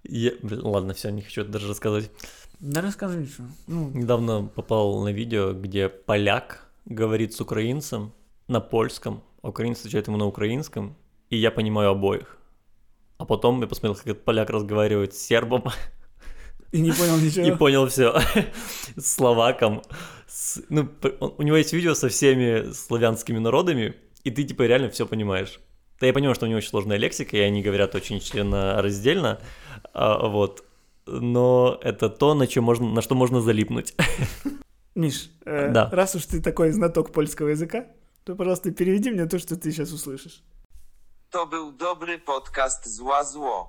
Я- 0.08 0.32
Ладно, 0.42 0.94
все, 0.94 1.10
не 1.10 1.22
хочу 1.22 1.42
это 1.42 1.50
даже 1.50 1.68
рассказывать. 1.68 2.10
Да 2.60 2.80
рассказывай, 2.80 3.26
что. 3.26 3.42
Ну, 3.66 3.90
Недавно 3.90 4.46
попал 4.46 5.02
на 5.02 5.12
видео, 5.12 5.52
где 5.52 5.88
поляк 5.88 6.68
говорит 6.84 7.34
с 7.34 7.40
украинцем 7.40 8.12
на 8.48 8.60
польском, 8.60 9.22
а 9.42 9.48
украинец 9.48 9.80
отвечает 9.80 10.06
ему 10.06 10.16
на 10.16 10.26
украинском, 10.26 10.94
и 11.30 11.36
я 11.36 11.50
понимаю 11.50 11.90
обоих. 11.90 12.38
А 13.18 13.24
потом 13.24 13.60
я 13.62 13.66
посмотрел, 13.66 13.96
как 13.96 14.06
этот 14.06 14.24
поляк 14.24 14.50
разговаривает 14.50 15.14
с 15.14 15.18
сербом, 15.18 15.64
и 16.76 16.80
не 16.80 16.92
понял 16.92 17.16
ничего. 17.24 17.46
и 17.46 17.50
понял 17.56 17.86
все. 17.86 18.14
С 18.96 19.14
словаком. 19.14 19.82
С- 20.28 20.62
ну, 20.68 20.88
у 21.38 21.42
него 21.42 21.56
есть 21.56 21.72
видео 21.72 21.94
со 21.94 22.08
всеми 22.08 22.72
славянскими 22.72 23.38
народами, 23.38 23.94
и 24.24 24.30
ты 24.30 24.44
типа 24.44 24.62
реально 24.66 24.88
все 24.90 25.06
понимаешь. 25.06 25.60
Да 26.00 26.06
я 26.06 26.12
понимаю, 26.12 26.34
что 26.34 26.46
у 26.46 26.48
него 26.48 26.58
очень 26.58 26.68
сложная 26.70 26.98
лексика, 26.98 27.36
и 27.36 27.40
они 27.40 27.62
говорят 27.62 27.94
очень 27.94 28.20
членораздельно, 28.20 29.38
а, 29.94 30.28
вот. 30.28 30.62
Но 31.06 31.78
это 31.82 32.08
то, 32.10 32.34
на, 32.34 32.46
чем 32.46 32.64
можно, 32.64 32.86
на 32.86 33.00
что 33.02 33.14
можно 33.14 33.40
залипнуть. 33.40 33.94
Миш, 34.94 35.30
э, 35.46 35.70
Да. 35.72 35.88
раз 35.92 36.14
уж 36.16 36.26
ты 36.26 36.40
такой 36.42 36.72
знаток 36.72 37.12
польского 37.12 37.48
языка, 37.48 37.86
то, 38.24 38.34
пожалуйста, 38.34 38.72
переведи 38.72 39.10
мне 39.10 39.26
то, 39.26 39.38
что 39.38 39.54
ты 39.56 39.70
сейчас 39.70 39.92
услышишь. 39.92 40.42
Był 41.50 41.72
dobry 41.72 42.18
podcast 42.18 42.86
Zła 42.86 43.24
Zło. 43.24 43.68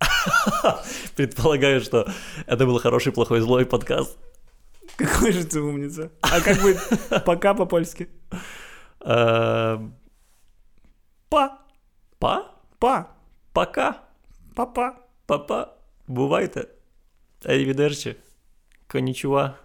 Предполагаю, 1.15 1.81
что 1.81 2.07
это 2.47 2.65
был 2.65 2.79
хороший, 2.79 3.11
плохой, 3.11 3.39
злой 3.41 3.65
подкаст. 3.65 4.17
Какой 4.97 5.31
же 5.31 5.43
ты 5.45 5.61
умница. 5.61 6.11
А 6.21 6.41
как 6.41 6.61
будет 6.61 6.79
пока 7.25 7.53
по-польски? 7.53 8.09
Э, 9.01 9.77
Па, 11.29 11.59
Па? 12.19 12.51
па, 12.79 13.07
Пока. 13.53 14.01
папа. 14.55 14.95
Папа. 15.25 15.73
Бувайте. 16.07 16.67
Арівідерчі. 17.45 18.15
Конічува. 18.87 19.55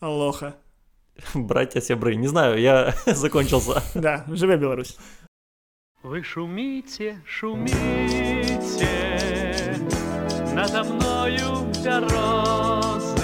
Алоха. 0.00 0.52
Братья 1.34 1.80
сябры. 1.80 2.14
Не 2.16 2.28
знаю, 2.28 2.60
я 2.60 2.94
закончился. 3.06 3.82
Да, 3.94 4.24
живе 4.28 4.56
Беларусь. 4.56 4.96
Вы 6.04 6.22
шумите, 6.22 7.20
шумите 7.26 8.91
надо 10.63 10.83
мною 10.85 11.65
березы, 11.83 13.19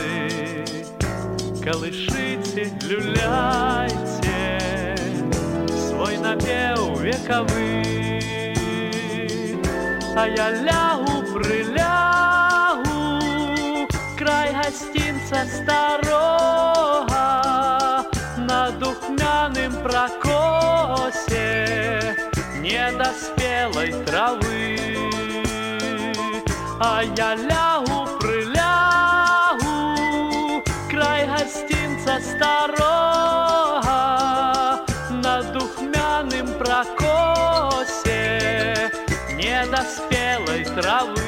колышите, 1.64 2.64
люляйте 2.82 4.50
свой 5.88 6.18
напев 6.18 7.00
вековый, 7.00 8.58
а 10.18 10.28
я 10.28 10.50
лягу, 10.52 11.24
прилягу, 11.34 12.88
край 14.18 14.54
гостинца 14.54 15.46
старого 15.62 17.24
на 18.38 18.72
духмяным 18.72 19.74
прокосе 19.82 21.38
недоспелой 22.60 23.94
травы. 24.04 24.49
А 26.82 27.04
я 27.04 27.36
лягу, 27.36 28.08
прилягу, 28.22 29.74
край 30.90 31.28
гостинца 31.28 32.22
старого 32.22 33.84
на 35.12 35.44
духмяным 35.52 36.48
прокосе 36.58 38.10
недоспелой 39.36 40.64
травы. 40.64 41.19